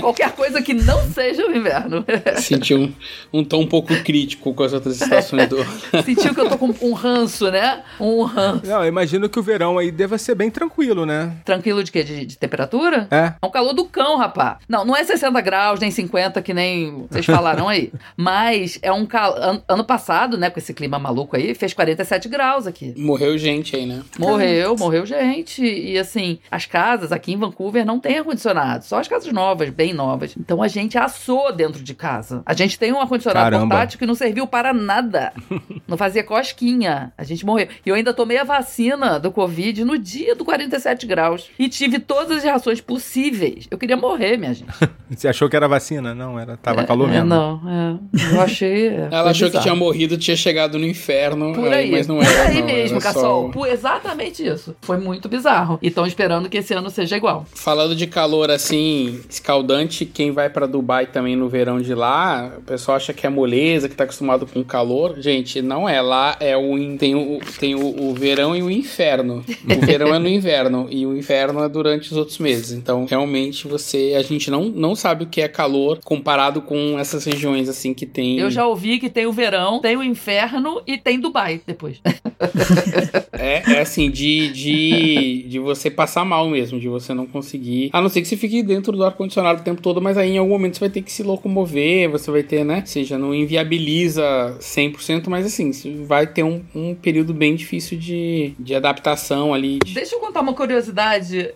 qualquer 0.00 0.32
coisa 0.32 0.60
que 0.60 0.74
não 0.74 1.02
seja 1.10 1.46
o 1.46 1.56
inverno. 1.56 2.04
Senti 2.38 2.74
um, 2.74 2.92
um 3.32 3.44
tom 3.44 3.62
um 3.62 3.66
pouco 3.66 3.94
crítico 4.02 4.52
com 4.54 4.62
as 4.62 4.72
outras 4.72 5.00
estações 5.00 5.48
do. 5.48 5.56
Sentiu 6.04 6.34
que 6.34 6.40
eu 6.40 6.48
tô 6.48 6.58
com 6.58 6.74
um 6.82 6.92
ranço, 6.92 7.50
né? 7.50 7.82
Um 7.98 8.22
ranço. 8.22 8.66
Não, 8.66 8.82
eu 8.82 8.88
imagino 8.88 9.28
que 9.28 9.38
o 9.38 9.42
verão 9.42 9.78
aí 9.78 9.90
deva 9.90 10.18
ser 10.18 10.34
bem 10.34 10.50
tranquilo, 10.50 11.06
né? 11.06 11.32
Tranquilo 11.44 11.82
de 11.82 11.90
quê? 11.92 12.02
De, 12.02 12.26
de 12.26 12.38
temperatura? 12.40 13.06
É. 13.10 13.34
É 13.40 13.46
um 13.46 13.50
calor 13.50 13.74
do 13.74 13.84
cão, 13.84 14.16
rapá. 14.16 14.58
Não, 14.68 14.84
não 14.84 14.96
é 14.96 15.04
60 15.04 15.40
graus, 15.40 15.78
nem 15.78 15.90
50, 15.90 16.40
que 16.42 16.54
nem 16.54 17.06
vocês 17.08 17.26
falaram 17.26 17.68
aí. 17.68 17.92
Mas 18.16 18.78
é 18.82 18.90
um 18.90 19.06
calor. 19.06 19.38
An 19.40 19.60
ano 19.68 19.84
passado, 19.84 20.36
né, 20.36 20.50
com 20.50 20.58
esse 20.58 20.72
clima 20.72 20.98
maluco 20.98 21.36
aí, 21.36 21.54
fez 21.54 21.74
47 21.74 22.28
graus 22.28 22.66
aqui. 22.66 22.94
Morreu 22.96 23.36
gente 23.36 23.76
aí, 23.76 23.86
né? 23.86 24.02
Morreu, 24.18 24.74
morreu 24.76 25.04
gente. 25.04 25.62
E 25.62 25.98
assim, 25.98 26.38
as 26.50 26.66
casas 26.66 27.12
aqui 27.12 27.32
em 27.32 27.36
Vancouver 27.36 27.84
não 27.84 28.00
tem 28.00 28.18
ar-condicionado. 28.18 28.84
Só 28.84 28.98
as 28.98 29.06
casas 29.06 29.32
novas, 29.32 29.68
bem 29.68 29.92
novas. 29.92 30.34
Então 30.36 30.62
a 30.62 30.68
gente 30.68 30.98
assou 30.98 31.52
dentro 31.52 31.82
de 31.82 31.94
casa. 31.94 32.42
A 32.46 32.54
gente 32.54 32.78
tem 32.78 32.92
um 32.92 33.00
ar-condicionado 33.00 33.58
portátil 33.58 33.98
que 33.98 34.06
não 34.06 34.14
serviu 34.14 34.46
para 34.46 34.72
nada. 34.72 35.32
não 35.86 35.96
fazia 35.96 36.24
cosquinha. 36.24 37.12
A 37.16 37.24
gente 37.24 37.44
morreu. 37.44 37.68
E 37.84 37.88
eu 37.88 37.94
ainda 37.94 38.14
tomei 38.14 38.38
a 38.38 38.44
vacina 38.44 39.18
do 39.18 39.30
Covid 39.30 39.84
no 39.84 39.98
dia 39.98 40.34
do 40.34 40.44
47 40.44 41.06
graus. 41.06 41.50
E 41.58 41.68
tive 41.68 41.98
todas 41.98 42.29
as 42.30 42.42
reações 42.44 42.80
possíveis. 42.80 43.66
Eu 43.70 43.78
queria 43.78 43.96
morrer, 43.96 44.36
minha 44.36 44.54
gente. 44.54 44.70
Você 45.10 45.26
achou 45.28 45.48
que 45.48 45.56
era 45.56 45.66
vacina? 45.66 46.14
Não, 46.14 46.38
era 46.38 46.56
tava 46.56 46.84
calor 46.84 47.08
É, 47.08 47.12
mesmo. 47.14 47.26
não, 47.26 47.60
é. 47.68 48.34
Eu 48.34 48.40
achei. 48.40 48.88
é, 48.88 49.08
Ela 49.10 49.30
achou 49.30 49.50
que 49.50 49.58
tinha 49.60 49.74
morrido, 49.74 50.16
tinha 50.16 50.36
chegado 50.36 50.78
no 50.78 50.86
inferno. 50.86 51.52
Por 51.52 51.72
aí, 51.72 51.90
mas 51.90 52.06
não 52.06 52.16
por 52.18 52.24
era. 52.24 52.42
aí 52.48 52.58
não, 52.60 52.66
mesmo, 52.66 53.00
só- 53.00 53.12
Cassol. 53.12 53.50
Por 53.50 53.66
exatamente 53.66 54.46
isso. 54.46 54.74
Foi 54.82 54.98
muito 54.98 55.28
bizarro. 55.28 55.78
E 55.82 55.88
estão 55.88 56.06
esperando 56.06 56.48
que 56.48 56.58
esse 56.58 56.72
ano 56.74 56.88
seja 56.90 57.16
igual. 57.16 57.44
Falando 57.52 57.94
de 57.96 58.06
calor 58.06 58.50
assim, 58.50 59.20
escaldante, 59.28 60.04
quem 60.06 60.30
vai 60.30 60.48
pra 60.48 60.66
Dubai 60.66 61.06
também 61.06 61.34
no 61.34 61.48
verão 61.48 61.80
de 61.80 61.94
lá, 61.94 62.52
o 62.58 62.62
pessoal 62.62 62.96
acha 62.96 63.12
que 63.12 63.26
é 63.26 63.30
moleza, 63.30 63.88
que 63.88 63.94
tá 63.96 64.04
acostumado 64.04 64.46
com 64.46 64.62
calor. 64.62 65.16
Gente, 65.20 65.60
não 65.60 65.88
é. 65.88 66.00
Lá 66.00 66.36
é 66.38 66.56
o 66.56 66.78
in- 66.78 66.96
tem, 66.96 67.14
o, 67.14 67.40
tem 67.58 67.74
o, 67.74 68.10
o 68.10 68.14
verão 68.14 68.54
e 68.54 68.62
o 68.62 68.70
inferno. 68.70 69.44
O 69.64 69.86
verão 69.86 70.14
é 70.14 70.18
no 70.18 70.28
inverno 70.28 70.86
e 70.90 71.04
o 71.04 71.16
inverno 71.16 71.62
é 71.64 71.68
durante 71.68 72.10
os 72.12 72.16
outros 72.20 72.38
meses. 72.38 72.72
Então, 72.72 73.04
realmente 73.04 73.66
você, 73.66 74.14
a 74.16 74.22
gente 74.22 74.50
não, 74.50 74.64
não 74.66 74.94
sabe 74.94 75.24
o 75.24 75.26
que 75.26 75.40
é 75.40 75.48
calor 75.48 75.98
comparado 76.04 76.62
com 76.62 76.98
essas 76.98 77.24
regiões 77.24 77.68
assim 77.68 77.92
que 77.92 78.06
tem. 78.06 78.38
Eu 78.38 78.50
já 78.50 78.66
ouvi 78.66 78.98
que 78.98 79.10
tem 79.10 79.26
o 79.26 79.32
verão, 79.32 79.80
tem 79.80 79.96
o 79.96 80.02
inferno 80.02 80.80
e 80.86 80.96
tem 80.98 81.18
Dubai 81.18 81.60
depois. 81.66 81.98
É, 83.32 83.62
é 83.76 83.80
assim, 83.80 84.10
de, 84.10 84.50
de, 84.52 85.46
de 85.48 85.58
você 85.58 85.90
passar 85.90 86.24
mal 86.26 86.46
mesmo, 86.48 86.78
de 86.78 86.88
você 86.88 87.14
não 87.14 87.26
conseguir. 87.26 87.88
A 87.92 88.00
não 88.00 88.08
ser 88.10 88.20
que 88.20 88.28
você 88.28 88.36
fique 88.36 88.62
dentro 88.62 88.92
do 88.92 89.02
ar-condicionado 89.02 89.60
o 89.62 89.64
tempo 89.64 89.80
todo, 89.80 90.00
mas 90.00 90.18
aí 90.18 90.32
em 90.32 90.38
algum 90.38 90.50
momento 90.50 90.74
você 90.74 90.80
vai 90.80 90.90
ter 90.90 91.00
que 91.02 91.10
se 91.10 91.22
locomover, 91.22 92.10
você 92.10 92.30
vai 92.30 92.42
ter, 92.42 92.64
né? 92.64 92.80
Ou 92.80 92.86
seja, 92.86 93.16
não 93.16 93.34
inviabiliza 93.34 94.56
100%, 94.60 95.28
mas 95.28 95.46
assim, 95.46 95.70
vai 96.04 96.26
ter 96.26 96.42
um, 96.42 96.62
um 96.74 96.94
período 96.94 97.32
bem 97.32 97.54
difícil 97.54 97.98
de, 97.98 98.52
de 98.58 98.74
adaptação 98.74 99.54
ali. 99.54 99.78
de- 99.84 99.94
Deixa 99.94 100.14
eu 100.16 100.20
contar 100.20 100.40
uma 100.40 100.52
curiosidade 100.54 101.50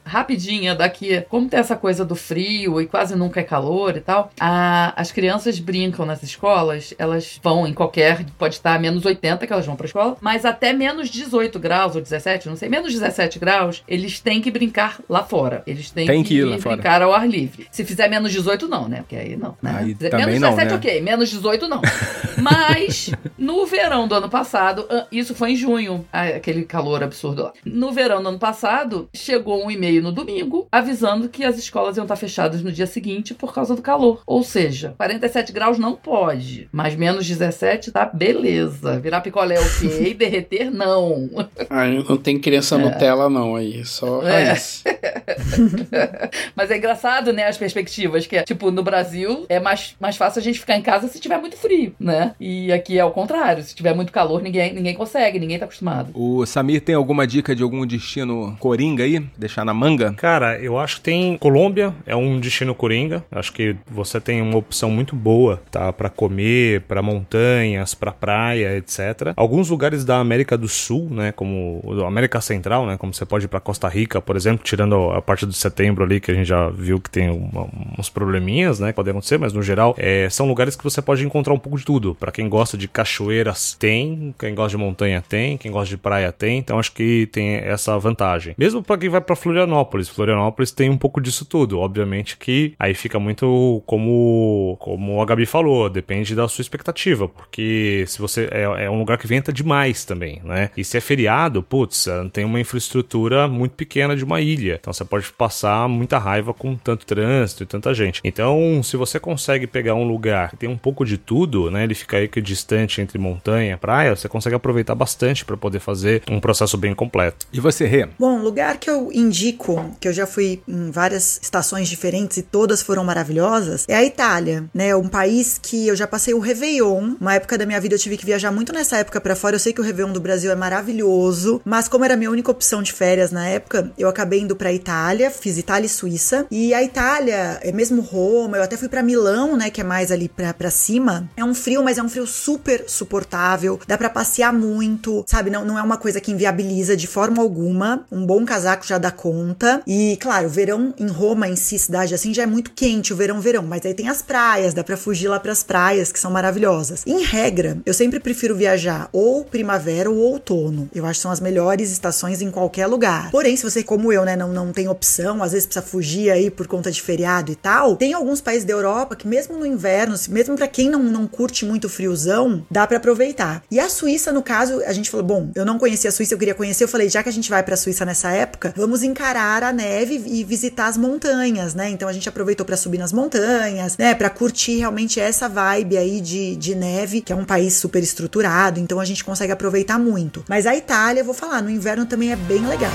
rapidinha 0.55 0.75
daqui. 0.75 1.23
Como 1.29 1.49
tem 1.49 1.59
essa 1.61 1.77
coisa 1.77 2.05
do 2.05 2.15
frio 2.15 2.81
e 2.81 2.87
quase 2.87 3.17
nunca 3.17 3.41
é 3.41 3.43
calor 3.43 3.97
e 3.97 4.01
tal, 4.01 4.31
a- 4.41 4.93
as 4.97 5.11
crianças 5.13 5.59
brincam 5.59 6.07
nas 6.07 6.23
escolas, 6.23 6.95
elas 6.99 7.39
vão 7.43 7.67
em 7.67 7.75
qualquer, 7.75 8.25
pode 8.39 8.55
estar 8.55 8.75
a 8.75 8.79
menos 8.79 9.05
80 9.05 9.47
que 9.47 9.53
elas 9.53 9.67
vão 9.67 9.77
pra 9.77 9.87
escola, 9.87 10.17
mas 10.21 10.45
até 10.45 10.73
menos 10.73 11.09
18 11.11 11.59
graus 11.59 11.95
ou 11.97 12.03
17, 12.03 12.49
não 12.49 12.57
sei, 12.57 12.69
menos 12.69 12.93
17 12.93 13.39
graus, 13.39 13.83
eles 13.89 14.21
têm 14.21 14.41
que 14.41 14.51
brincar 14.51 15.01
lá 15.09 15.23
fora. 15.25 15.63
Eles 15.67 15.91
têm 15.91 16.07
Tem 16.07 16.23
que 16.23 16.35
ir 16.35 16.45
lá 16.45 16.59
fora. 16.59 16.77
brincar 16.77 17.03
ao 17.03 17.13
ar 17.13 17.29
livre. 17.29 17.67
Se 17.71 17.85
fizer 17.85 18.09
menos 18.09 18.33
18, 18.33 18.69
não, 18.69 18.89
né? 18.89 18.99
Porque 18.99 19.17
aí 19.17 19.37
não. 19.37 19.57
Né? 19.63 19.71
Aí 19.77 19.85
menos 19.87 20.11
também 20.11 20.39
não, 20.39 20.51
17, 20.51 20.71
né? 20.71 20.75
ok. 20.77 21.01
Menos 21.01 21.29
18, 21.31 21.69
não. 21.69 21.81
Mas, 22.39 23.11
no 23.39 23.65
verão 23.67 24.09
do 24.09 24.15
ano 24.15 24.29
passado, 24.29 24.87
ah, 24.91 25.07
isso 25.11 25.35
foi 25.35 25.53
em 25.53 25.57
junho, 25.57 26.05
ah, 26.13 26.23
aquele 26.25 26.65
calor 26.65 27.03
absurdo 27.03 27.45
lá. 27.45 27.53
No 27.65 27.93
verão 27.93 28.23
do 28.23 28.29
ano 28.29 28.39
passado, 28.39 29.09
chegou 29.15 29.65
um 29.65 29.71
e-mail 29.71 30.03
no 30.03 30.13
domingo 30.13 30.44
avisando 30.71 31.29
que 31.29 31.45
as 31.45 31.59
escolas 31.59 31.97
iam 31.97 32.05
estar 32.05 32.17
fechadas 32.17 32.63
no 32.63 32.73
dia 32.73 32.87
seguinte 32.87 33.35
por 33.35 33.53
causa 33.55 33.75
do 33.75 33.83
calor. 33.83 34.23
Ou 34.27 34.43
seja, 34.43 34.95
47 34.97 35.53
graus 35.53 35.79
não 35.79 35.95
pode, 35.95 36.69
mas 36.73 36.95
menos 36.97 37.27
17 37.27 37.91
tá 37.93 38.05
beleza. 38.07 38.99
Virar 39.01 39.21
picolé 39.21 39.59
ok, 39.59 40.15
derreter 40.15 40.71
não. 40.71 41.29
Aí 41.71 42.03
não 42.09 42.17
tem 42.17 42.39
criança 42.39 42.77
Nutella, 42.79 43.29
não, 43.29 43.57
aí. 43.57 43.85
Só 43.85 44.23
É. 44.23 44.45
raiz. 44.45 44.85
Mas 46.55 46.71
é 46.71 46.77
engraçado, 46.77 47.33
né, 47.33 47.47
as 47.47 47.59
perspectivas, 47.59 48.27
que 48.27 48.37
é, 48.37 48.43
tipo, 48.43 48.71
no 48.71 48.83
Brasil 48.83 49.47
é 49.49 49.61
mais, 49.61 49.95
mais 50.01 50.17
fácil 50.17 50.41
a 50.41 50.43
gente 50.43 50.61
ficar 50.61 50.77
em 50.77 50.83
casa 50.83 51.09
se 51.09 51.21
tiver 51.21 51.39
muito 51.39 51.57
frio, 51.57 51.95
né? 51.99 52.35
E 52.39 52.73
aqui 52.73 52.99
é 52.99 53.05
o 53.05 53.11
contrário, 53.11 53.63
se 53.63 53.75
tiver 53.75 53.95
muito 53.95 54.13
calor, 54.13 54.43
ninguém, 54.43 54.73
ninguém 54.73 54.95
consegue, 54.95 55.39
ninguém 55.39 55.59
tá 55.59 55.65
acostumado. 55.65 56.11
O 56.15 56.45
Samir 56.47 56.81
tem 56.81 56.95
alguma 56.95 57.27
dica 57.27 57.55
de 57.55 57.63
algum 57.63 57.87
destino 57.87 58.57
coringa 58.59 59.05
aí? 59.05 59.21
Deixar 59.37 59.65
na 59.65 59.75
manga? 59.75 60.13
Cara, 60.15 60.59
eu 60.59 60.79
acho 60.79 60.97
que 60.97 61.03
tem. 61.03 61.37
Colômbia 61.39 61.95
é 62.07 62.15
um 62.17 62.41
destino 62.41 62.75
coringa. 62.75 63.25
Acho 63.31 63.53
que 63.53 63.77
você 63.91 64.21
tem 64.21 64.41
uma 64.41 64.57
opção 64.57 64.91
muito 64.91 65.15
boa, 65.15 65.63
tá? 65.71 65.93
Pra 65.93 66.09
comer, 66.09 66.83
pra 66.83 67.03
montanhas, 67.03 67.95
pra 67.95 68.13
praia, 68.13 68.77
etc. 68.77 69.33
Alguns 69.37 69.71
lugares 69.71 70.05
da 70.05 70.19
América 70.19 70.57
do 70.57 70.69
Sul, 70.69 71.09
né? 71.11 71.33
Como 71.33 71.83
a 72.03 72.07
América 72.07 72.41
Central, 72.41 72.87
né? 72.87 72.97
Como 72.97 73.13
você 73.13 73.25
pode 73.25 73.47
ir 73.47 73.49
pra 73.49 73.61
Costa 73.61 73.89
Rica, 73.89 74.21
por 74.21 74.37
exemplo, 74.37 74.65
tirando 74.65 74.94
a 75.13 75.21
parte 75.23 75.47
de 75.47 75.55
setembro 75.55 76.05
ali, 76.05 76.21
que 76.21 76.31
a 76.31 76.35
gente 76.35 76.47
já 76.47 76.69
viu 76.69 77.01
que 77.01 77.11
tem 77.11 77.29
uma- 77.31 77.69
uns 77.99 78.09
probleminhas, 78.09 78.79
né? 78.81 78.89
Que 78.89 78.97
podem 78.97 79.11
acontecer, 79.13 79.39
mas 79.39 79.53
no 79.53 79.63
geral, 79.63 79.95
é, 79.99 80.29
são 80.31 80.47
lugares 80.47 80.77
que 80.77 80.85
você 80.85 81.01
pode 81.03 81.25
encontrar 81.25 81.53
um 81.55 81.59
pouco 81.59 81.79
de 81.79 81.85
tudo. 81.85 82.15
Pra 82.15 82.31
quem 82.33 82.49
gosta 82.49 82.77
de 82.77 82.89
cachoeiras, 82.89 83.75
tem. 83.79 84.35
Quem 84.39 84.55
gosta 84.55 84.77
de 84.77 84.83
montanha, 84.83 85.23
tem. 85.27 85.57
Quem 85.57 85.71
gosta 85.71 85.89
de 85.89 85.97
praia, 85.97 86.31
tem. 86.33 86.59
Então 86.59 86.79
acho 86.79 86.93
que 86.93 87.27
tem 87.33 87.55
essa 87.57 87.99
vantagem. 87.99 88.55
Mesmo 88.59 88.83
pra 88.83 88.97
quem 88.99 89.09
vai 89.09 89.21
pra 89.21 89.37
Florianópolis. 89.37 90.09
Florianópolis 90.09 90.71
tem 90.71 90.91
um 90.91 90.97
pouco 90.97 91.21
disso 91.21 91.45
tudo. 91.45 91.79
Obviamente 91.79 92.37
que 92.37 92.75
aí 92.79 92.95
fica 92.95 93.19
muito 93.19 93.83
como, 93.87 94.77
como 94.81 95.21
a 95.21 95.25
Gabi 95.25 95.47
falou, 95.47 95.89
depende 95.89 96.35
da 96.35 96.47
sua 96.49 96.63
expectativa. 96.63 97.29
Porque 97.29 98.05
se 98.07 98.19
você. 98.21 98.49
É, 98.51 98.85
é 98.85 98.91
um 98.91 98.99
lugar 98.99 99.19
que 99.19 99.27
venta 99.27 99.53
demais 99.53 100.05
também, 100.05 100.41
né? 100.45 100.71
E 100.77 100.85
se 100.85 100.97
é 100.97 101.01
feriado, 101.01 101.63
putz, 101.63 102.07
tem 102.33 102.45
uma 102.45 102.61
infraestrutura 102.61 103.49
muito 103.49 103.73
pequena 103.73 104.17
de 104.17 104.25
uma 104.25 104.41
ilha. 104.41 104.81
Então 104.85 104.93
você 104.93 105.05
pode 105.05 105.33
passar 105.33 105.89
muita 105.89 106.19
raiva 106.19 106.53
com 106.53 106.77
tanto 106.77 107.07
trânsito 107.07 107.63
e 107.63 107.67
tanta 107.67 107.95
gente. 107.95 108.21
Então, 108.23 108.83
se 108.83 108.99
você 108.99 109.19
consegue 109.19 109.67
pegar 109.67 109.95
um 109.95 110.07
lugar 110.07 110.51
que 110.51 110.59
tem 110.59 110.69
um 110.69 110.77
pouco 110.77 111.07
de 111.07 111.17
tudo, 111.17 111.71
né? 111.71 111.85
Ele 111.85 111.95
fica 111.95 112.19
aí 112.19 112.29
que 112.29 112.43
distante 112.43 113.01
entre 113.01 113.19
montanha 113.19 113.73
e 113.73 113.77
praia, 113.79 114.15
você 114.15 114.29
consegue 114.29 114.55
aproveitar 114.55 114.95
bastante 114.95 115.43
para 115.43 115.57
poder 115.57 115.81
fazer 115.81 116.23
um 116.31 116.39
processo 116.39 116.77
bem 116.77 116.95
completo. 116.95 117.47
E 117.51 117.61
você, 117.61 117.87
Rê? 117.87 118.07
Bom, 118.19 118.43
lugar 118.43 118.77
que 118.77 118.91
eu 118.91 119.11
indico, 119.11 119.97
que 119.99 120.07
eu 120.07 120.13
já 120.13 120.27
fui 120.27 120.61
em 120.69 120.91
várias 120.91 121.41
estações 121.43 121.89
diferentes 121.89 122.37
e 122.37 122.43
todas 122.43 122.83
foram 122.83 123.05
maravilhosas, 123.05 123.87
é 123.89 123.95
a 123.95 124.05
Itália, 124.05 124.65
né? 124.75 124.95
Um 124.95 125.09
país 125.09 125.59
que 125.63 125.89
eu 125.89 125.97
já 125.97 126.07
passei 126.07 126.35
o 126.35 126.41
Réveillon. 126.41 127.15
Uma 127.19 127.37
época 127.37 127.57
da 127.57 127.65
minha 127.65 127.81
vida 127.81 127.95
eu 127.95 127.99
tive 127.99 128.19
que 128.19 128.27
viajar 128.27 128.51
muito 128.51 128.71
nessa 128.71 128.99
época 128.99 129.19
pra 129.19 129.35
fora. 129.35 129.57
Eu 129.57 129.61
sei 129.61 129.73
que 129.73 129.81
o 129.81 129.85
Réveillon 129.85 130.13
do 130.13 130.21
Brasil 130.21 130.53
é 130.53 130.55
maravilhoso, 130.55 131.63
mas 131.65 131.89
como 131.89 132.05
era 132.05 132.13
a 132.13 132.17
minha 132.19 132.31
única 132.31 132.51
opção 132.51 132.83
de 132.83 132.93
férias 132.93 133.33
na 133.33 133.47
época, 133.47 133.91
eu 133.97 134.11
acabei 134.11 134.41
indo 134.41 134.55
pra 134.65 134.73
Itália, 134.73 135.31
fiz 135.31 135.59
Itália 135.59 135.85
e 135.85 135.91
Suíça. 135.91 136.47
E 136.51 136.73
a 136.73 136.83
Itália, 136.83 137.61
é 137.61 137.71
mesmo 137.71 138.01
Roma, 138.01 138.57
eu 138.57 138.63
até 138.63 138.79
fui 138.79 138.89
pra 138.89 139.03
Milão, 139.03 139.59
né, 139.59 139.69
que 139.69 139.79
é 139.79 139.85
mais 139.85 140.11
ali 140.11 140.27
pra 140.27 140.71
cima. 140.71 141.29
É 141.37 141.45
um 141.45 141.55
frio, 141.55 141.85
mas 141.85 141.99
é 141.99 142.03
um 142.03 142.09
frio 142.09 142.27
super 142.27 142.85
suportável. 142.87 143.79
Dá 143.87 143.99
pra 143.99 144.09
passear 144.09 144.55
muito, 144.55 145.23
sabe? 145.29 145.51
Não, 145.51 145.67
não 145.67 145.79
é 145.79 145.83
uma 145.83 145.99
coisa 145.99 146.19
que 146.19 146.33
inviabiliza 146.33 146.97
de 146.97 147.07
forma 147.07 147.43
alguma. 147.43 148.07
Um 148.11 148.25
bom 148.25 148.43
casaco 148.47 148.87
já 148.87 148.97
dá 148.97 149.11
conta. 149.11 149.83
E, 149.87 150.17
claro, 150.19 150.47
o 150.47 150.51
verão 150.51 150.95
em 150.99 151.09
Roma, 151.09 151.47
em 151.47 151.57
si, 151.57 151.79
cidade 151.79 152.15
assim, 152.15 152.33
já 152.33 152.45
é 152.45 152.47
muito 152.47 152.71
quente, 152.71 153.13
o 153.13 153.17
verão, 153.17 153.43
verão. 153.43 153.65
Mas 153.65 153.85
aí 153.85 153.93
tem 153.93 154.09
as 154.09 154.23
praias, 154.23 154.73
dá 154.73 154.83
pra 154.83 154.97
fugir 154.97 155.29
lá 155.29 155.39
pras 155.39 155.63
praias, 155.63 156.11
que 156.11 156.19
são 156.19 156.31
maravilhosas. 156.31 157.03
Em 157.07 157.23
regra, 157.23 157.77
eu 157.85 157.93
sempre 157.93 158.19
prefiro 158.19 158.57
viajar 158.57 159.11
ou 159.13 159.45
primavera 159.45 160.11
ou 160.11 160.17
outono. 160.17 160.89
Eu 160.95 161.05
acho 161.05 161.19
que 161.19 161.23
são 161.23 161.31
as 161.31 161.41
melhores 161.41 161.91
estações 161.91 162.41
em 162.41 162.51
qualquer 162.51 162.87
lugar. 162.87 163.31
Porém, 163.31 163.55
se 163.59 163.63
você, 163.63 163.83
como 163.83 164.11
eu, 164.11 164.25
né, 164.25 164.37
não, 164.37 164.54
não 164.55 164.73
tem 164.73 164.89
opção, 164.89 165.43
às 165.43 165.53
vezes 165.53 165.67
precisa 165.67 165.85
fugir 165.85 166.31
aí 166.31 166.51
por 166.51 166.67
conta 166.67 166.91
de 166.91 167.03
feriado 167.03 167.53
e 167.53 167.57
tal, 167.57 167.97
tem 167.97 168.15
alguns 168.15 168.41
países 168.41 168.65
da 168.65 168.73
Europa 168.73 169.17
que 169.17 169.27
mesmo 169.27 169.59
no 169.59 169.67
inverno, 169.67 170.15
mesmo 170.29 170.57
para 170.57 170.69
quem 170.69 170.89
não, 170.89 171.03
não 171.03 171.27
curte 171.27 171.65
muito 171.65 171.89
friozão, 171.89 172.65
dá 172.71 172.87
para 172.87 172.97
aproveitar. 172.97 173.63
E 173.71 173.79
a 173.79 173.89
Suíça, 173.89 174.33
no 174.33 174.43
caso, 174.43 174.81
a 174.87 174.93
gente 174.93 175.11
falou, 175.11 175.27
bom, 175.27 175.51
eu 175.55 175.65
não 175.65 175.79
conhecia 175.79 176.09
a 176.09 176.13
Suíça, 176.13 176.35
eu 176.35 176.39
queria 176.39 176.55
conhecer, 176.55 176.85
eu 176.85 176.89
falei, 176.89 177.09
já 177.09 177.23
que 177.23 177.29
a 177.29 177.33
gente 177.33 177.51
vai 177.51 177.63
para 177.63 177.75
a 177.75 177.77
Suíça 177.77 178.05
nessa 178.05 178.31
época, 178.31 178.73
vamos 178.77 179.03
encarar 179.03 179.63
a 179.63 179.73
neve 179.73 180.23
e 180.27 180.45
visitar 180.45 180.87
as 180.87 180.97
montanhas, 180.97 181.75
né? 181.75 181.91
Então 181.91 182.09
a 182.09 182.13
gente 182.13 182.29
aproveitou 182.29 182.65
para 182.65 182.77
subir 182.77 182.99
nas 182.99 183.13
montanhas, 183.13 183.97
né, 183.97 184.15
para 184.15 184.31
curtir 184.31 184.79
realmente 184.79 185.21
essa 185.21 185.49
vibe 185.49 185.97
aí 185.97 186.21
de, 186.21 186.57
de 186.57 186.75
neve, 186.75 187.21
que 187.21 187.33
é 187.33 187.37
um 187.37 187.45
país 187.45 187.75
super 187.75 188.03
estruturado, 188.03 188.81
então 188.81 189.01
a 189.01 189.05
gente 189.05 189.25
consegue 189.25 189.53
aproveitar 189.53 189.99
muito. 189.99 190.45
Mas 190.49 190.67
a 190.67 190.77
Itália, 190.77 191.21
eu 191.21 191.25
vou 191.25 191.35
falar, 191.35 191.63
no 191.63 191.71
inverno 191.71 192.07
também 192.07 192.33
é 192.33 192.37
bem 192.37 192.67
legal. 192.67 192.93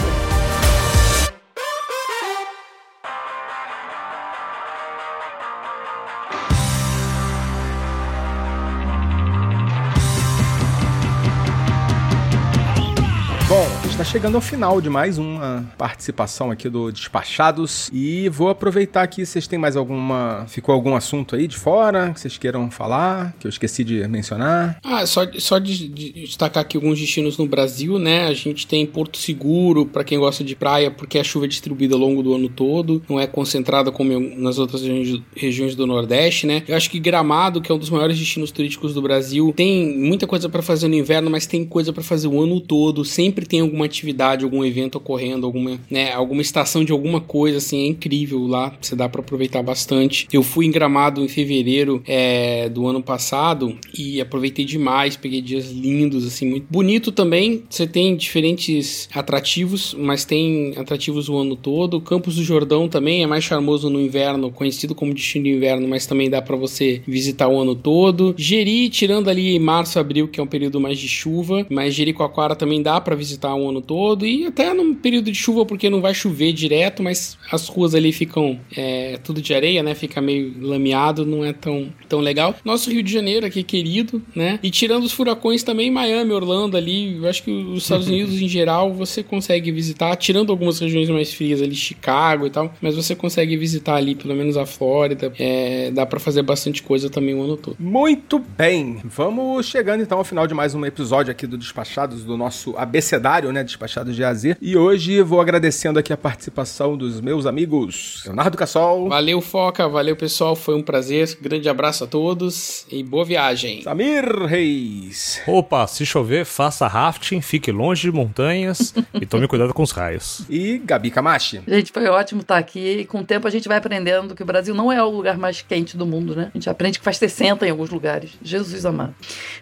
Está 13.99 14.11
chegando 14.11 14.35
ao 14.35 14.41
final 14.41 14.79
de 14.79 14.89
mais 14.89 15.17
uma 15.17 15.69
participação 15.77 16.49
aqui 16.49 16.69
do 16.69 16.89
Despachados 16.89 17.89
e 17.91 18.29
vou 18.29 18.47
aproveitar 18.47 19.03
aqui, 19.03 19.25
vocês 19.25 19.45
têm 19.45 19.59
mais 19.59 19.75
alguma, 19.75 20.45
ficou 20.47 20.73
algum 20.73 20.95
assunto 20.95 21.35
aí 21.35 21.45
de 21.45 21.57
fora 21.57 22.13
que 22.13 22.21
vocês 22.21 22.37
queiram 22.37 22.71
falar, 22.71 23.35
que 23.37 23.45
eu 23.45 23.49
esqueci 23.49 23.83
de 23.83 24.07
mencionar? 24.07 24.79
Ah, 24.85 25.05
só, 25.05 25.27
só 25.37 25.59
de, 25.59 25.89
de 25.89 26.11
destacar 26.13 26.61
aqui 26.61 26.77
alguns 26.77 26.97
destinos 26.97 27.37
no 27.37 27.45
Brasil, 27.45 27.99
né? 27.99 28.27
A 28.27 28.33
gente 28.33 28.65
tem 28.65 28.85
Porto 28.85 29.17
Seguro, 29.17 29.85
para 29.85 30.05
quem 30.05 30.17
gosta 30.17 30.45
de 30.45 30.55
praia, 30.55 30.89
porque 30.89 31.19
a 31.19 31.23
chuva 31.23 31.43
é 31.43 31.49
distribuída 31.49 31.93
ao 31.95 31.99
longo 31.99 32.23
do 32.23 32.33
ano 32.33 32.47
todo, 32.47 33.03
não 33.09 33.19
é 33.19 33.27
concentrada 33.27 33.91
como 33.91 34.17
nas 34.37 34.57
outras 34.57 34.81
regiões, 34.81 35.21
regiões 35.35 35.75
do 35.75 35.85
Nordeste, 35.85 36.47
né? 36.47 36.63
Eu 36.69 36.77
acho 36.77 36.89
que 36.89 37.01
Gramado, 37.01 37.59
que 37.59 37.69
é 37.69 37.75
um 37.75 37.77
dos 37.77 37.89
maiores 37.89 38.17
destinos 38.17 38.49
turísticos 38.49 38.93
do 38.93 39.01
Brasil, 39.01 39.51
tem 39.53 39.93
muita 39.97 40.25
coisa 40.25 40.47
para 40.47 40.61
fazer 40.61 40.87
no 40.87 40.95
inverno, 40.95 41.29
mas 41.29 41.45
tem 41.45 41.65
coisa 41.65 41.91
para 41.91 42.01
fazer 42.01 42.29
o 42.29 42.41
ano 42.41 42.61
todo, 42.61 43.03
sempre 43.03 43.45
tem 43.45 43.59
alguma 43.59 43.88
atividade, 43.89 44.43
algum 44.43 44.63
evento 44.63 44.97
ocorrendo, 44.97 45.45
alguma, 45.45 45.79
né, 45.89 46.13
alguma 46.13 46.41
estação 46.41 46.83
de 46.83 46.91
alguma 46.91 47.19
coisa, 47.19 47.57
assim, 47.57 47.83
é 47.83 47.87
incrível 47.87 48.45
lá, 48.47 48.73
você 48.79 48.95
dá 48.95 49.09
para 49.09 49.21
aproveitar 49.21 49.61
bastante. 49.61 50.27
Eu 50.31 50.43
fui 50.43 50.65
em 50.65 50.71
Gramado 50.71 51.23
em 51.23 51.27
fevereiro 51.27 52.01
é, 52.07 52.69
do 52.69 52.87
ano 52.87 53.01
passado 53.01 53.77
e 53.97 54.21
aproveitei 54.21 54.65
demais, 54.65 55.15
peguei 55.15 55.41
dias 55.41 55.71
lindos, 55.71 56.25
assim, 56.25 56.47
muito 56.47 56.67
bonito 56.69 57.11
também. 57.11 57.63
Você 57.69 57.87
tem 57.87 58.15
diferentes 58.15 59.09
atrativos, 59.13 59.95
mas 59.97 60.25
tem 60.25 60.73
atrativos 60.77 61.29
o 61.29 61.37
ano 61.37 61.55
todo. 61.55 62.01
Campos 62.01 62.35
do 62.35 62.43
Jordão 62.43 62.87
também 62.87 63.23
é 63.23 63.27
mais 63.27 63.43
charmoso 63.43 63.89
no 63.89 63.99
inverno, 63.99 64.51
conhecido 64.51 64.95
como 64.95 65.13
destino 65.13 65.45
de 65.45 65.51
inverno, 65.51 65.87
mas 65.87 66.05
também 66.05 66.29
dá 66.29 66.41
para 66.41 66.55
você 66.55 67.01
visitar 67.07 67.47
o 67.47 67.59
ano 67.59 67.75
todo. 67.75 68.33
Jeri, 68.37 68.89
tirando 68.89 69.29
ali 69.29 69.57
março, 69.59 69.99
abril, 69.99 70.27
que 70.27 70.39
é 70.39 70.43
um 70.43 70.47
período 70.47 70.79
mais 70.79 70.97
de 70.97 71.07
chuva, 71.07 71.65
mas 71.69 71.93
Jericoacoara 71.93 72.55
também 72.55 72.81
dá 72.81 72.99
para 72.99 73.15
visitar 73.15 73.53
o 73.55 73.69
ano 73.69 73.78
todo 73.81 74.25
e 74.25 74.45
até 74.45 74.73
no 74.73 74.95
período 74.95 75.31
de 75.31 75.37
chuva, 75.37 75.65
porque 75.65 75.89
não 75.89 76.01
vai 76.01 76.13
chover 76.13 76.53
direto, 76.53 77.01
mas 77.01 77.37
as 77.51 77.67
ruas 77.67 77.95
ali 77.95 78.11
ficam 78.11 78.59
é, 78.75 79.17
tudo 79.23 79.41
de 79.41 79.53
areia, 79.53 79.81
né? 79.83 79.95
Fica 79.95 80.21
meio 80.21 80.53
lameado, 80.61 81.25
não 81.25 81.43
é 81.43 81.53
tão, 81.53 81.91
tão 82.07 82.19
legal. 82.19 82.55
Nosso 82.63 82.89
Rio 82.91 83.03
de 83.03 83.11
Janeiro 83.11 83.45
aqui, 83.45 83.63
querido, 83.63 84.21
né? 84.35 84.59
E 84.61 84.69
tirando 84.69 85.03
os 85.03 85.11
furacões 85.11 85.63
também, 85.63 85.91
Miami, 85.91 86.31
Orlando 86.31 86.77
ali, 86.77 87.17
eu 87.17 87.27
acho 87.27 87.43
que 87.43 87.51
os 87.51 87.83
Estados 87.83 88.07
Unidos 88.09 88.41
em 88.41 88.47
geral 88.47 88.93
você 88.93 89.23
consegue 89.23 89.71
visitar, 89.71 90.15
tirando 90.15 90.51
algumas 90.51 90.79
regiões 90.79 91.09
mais 91.09 91.33
frias 91.33 91.61
ali, 91.61 91.75
Chicago 91.75 92.47
e 92.47 92.49
tal, 92.49 92.73
mas 92.81 92.95
você 92.95 93.15
consegue 93.15 93.55
visitar 93.57 93.95
ali, 93.95 94.15
pelo 94.15 94.35
menos 94.35 94.57
a 94.57 94.65
Flórida. 94.65 95.31
É, 95.37 95.91
dá 95.91 96.05
para 96.05 96.19
fazer 96.19 96.41
bastante 96.41 96.83
coisa 96.83 97.09
também 97.09 97.35
o 97.35 97.43
ano 97.43 97.57
todo. 97.57 97.75
Muito 97.79 98.39
bem, 98.39 98.99
vamos 99.03 99.65
chegando 99.65 100.01
então 100.01 100.17
ao 100.17 100.23
final 100.23 100.47
de 100.47 100.53
mais 100.53 100.73
um 100.75 100.85
episódio 100.85 101.31
aqui 101.31 101.47
do 101.47 101.57
Despachados, 101.57 102.23
do 102.23 102.37
nosso 102.37 102.75
abecedário, 102.77 103.51
né? 103.51 103.63
Despachados 103.69 104.15
de 104.15 104.23
AZ. 104.23 104.55
E 104.61 104.75
hoje 104.75 105.21
vou 105.21 105.39
agradecendo 105.39 105.99
aqui 105.99 106.11
a 106.11 106.17
participação 106.17 106.97
dos 106.97 107.21
meus 107.21 107.45
amigos 107.45 108.23
Leonardo 108.25 108.57
Cassol, 108.57 109.07
Valeu, 109.09 109.41
Foca, 109.41 109.87
valeu 109.87 110.15
pessoal, 110.15 110.55
foi 110.55 110.75
um 110.75 110.81
prazer. 110.81 111.37
Grande 111.41 111.69
abraço 111.69 112.03
a 112.03 112.07
todos 112.07 112.85
e 112.91 113.03
boa 113.03 113.23
viagem. 113.23 113.81
Samir 113.83 114.25
Reis. 114.45 115.41
Opa, 115.47 115.85
se 115.87 116.05
chover, 116.05 116.45
faça 116.45 116.87
rafting, 116.87 117.41
fique 117.41 117.71
longe 117.71 118.01
de 118.01 118.11
montanhas 118.11 118.93
e 119.13 119.25
tome 119.25 119.47
cuidado 119.47 119.73
com 119.73 119.83
os 119.83 119.91
raios. 119.91 120.41
E 120.49 120.79
Gabi 120.79 121.11
Camachi. 121.11 121.61
Gente, 121.67 121.91
foi 121.91 122.07
ótimo 122.07 122.41
estar 122.41 122.57
aqui. 122.57 122.99
E 122.99 123.05
com 123.05 123.19
o 123.19 123.23
tempo 123.23 123.47
a 123.47 123.51
gente 123.51 123.67
vai 123.67 123.77
aprendendo 123.77 124.33
que 124.33 124.43
o 124.43 124.45
Brasil 124.45 124.73
não 124.73 124.91
é 124.91 125.03
o 125.03 125.09
lugar 125.09 125.37
mais 125.37 125.61
quente 125.61 125.95
do 125.95 126.05
mundo, 126.05 126.35
né? 126.35 126.49
A 126.53 126.57
gente 126.57 126.69
aprende 126.69 126.97
que 126.97 127.05
faz 127.05 127.17
60 127.17 127.67
em 127.67 127.69
alguns 127.69 127.89
lugares. 127.89 128.31
Jesus 128.41 128.85
amado. 128.85 129.13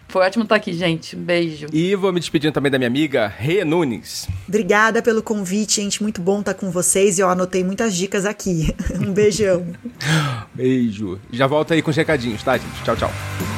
Foi 0.08 0.24
ótimo 0.24 0.44
estar 0.44 0.56
aqui, 0.56 0.72
gente. 0.72 1.16
Um 1.16 1.22
beijo. 1.22 1.66
E 1.72 1.94
vou 1.94 2.12
me 2.12 2.20
despedindo 2.20 2.52
também 2.52 2.70
da 2.70 2.78
minha 2.78 2.88
amiga 2.88 3.26
Rê 3.26 3.64
Nunes. 3.64 3.97
Obrigada 4.46 5.02
pelo 5.02 5.22
convite, 5.22 5.80
gente. 5.80 6.02
Muito 6.02 6.20
bom 6.20 6.40
estar 6.40 6.54
com 6.54 6.70
vocês 6.70 7.18
e 7.18 7.20
eu 7.20 7.28
anotei 7.28 7.64
muitas 7.64 7.94
dicas 7.94 8.24
aqui. 8.24 8.74
Um 8.98 9.12
beijão. 9.12 9.66
Beijo. 10.54 11.20
Já 11.32 11.46
volto 11.46 11.72
aí 11.72 11.80
com 11.80 11.90
os 11.90 11.96
recadinhos, 11.96 12.42
tá, 12.42 12.56
gente? 12.56 12.82
Tchau, 12.82 12.96
tchau. 12.96 13.57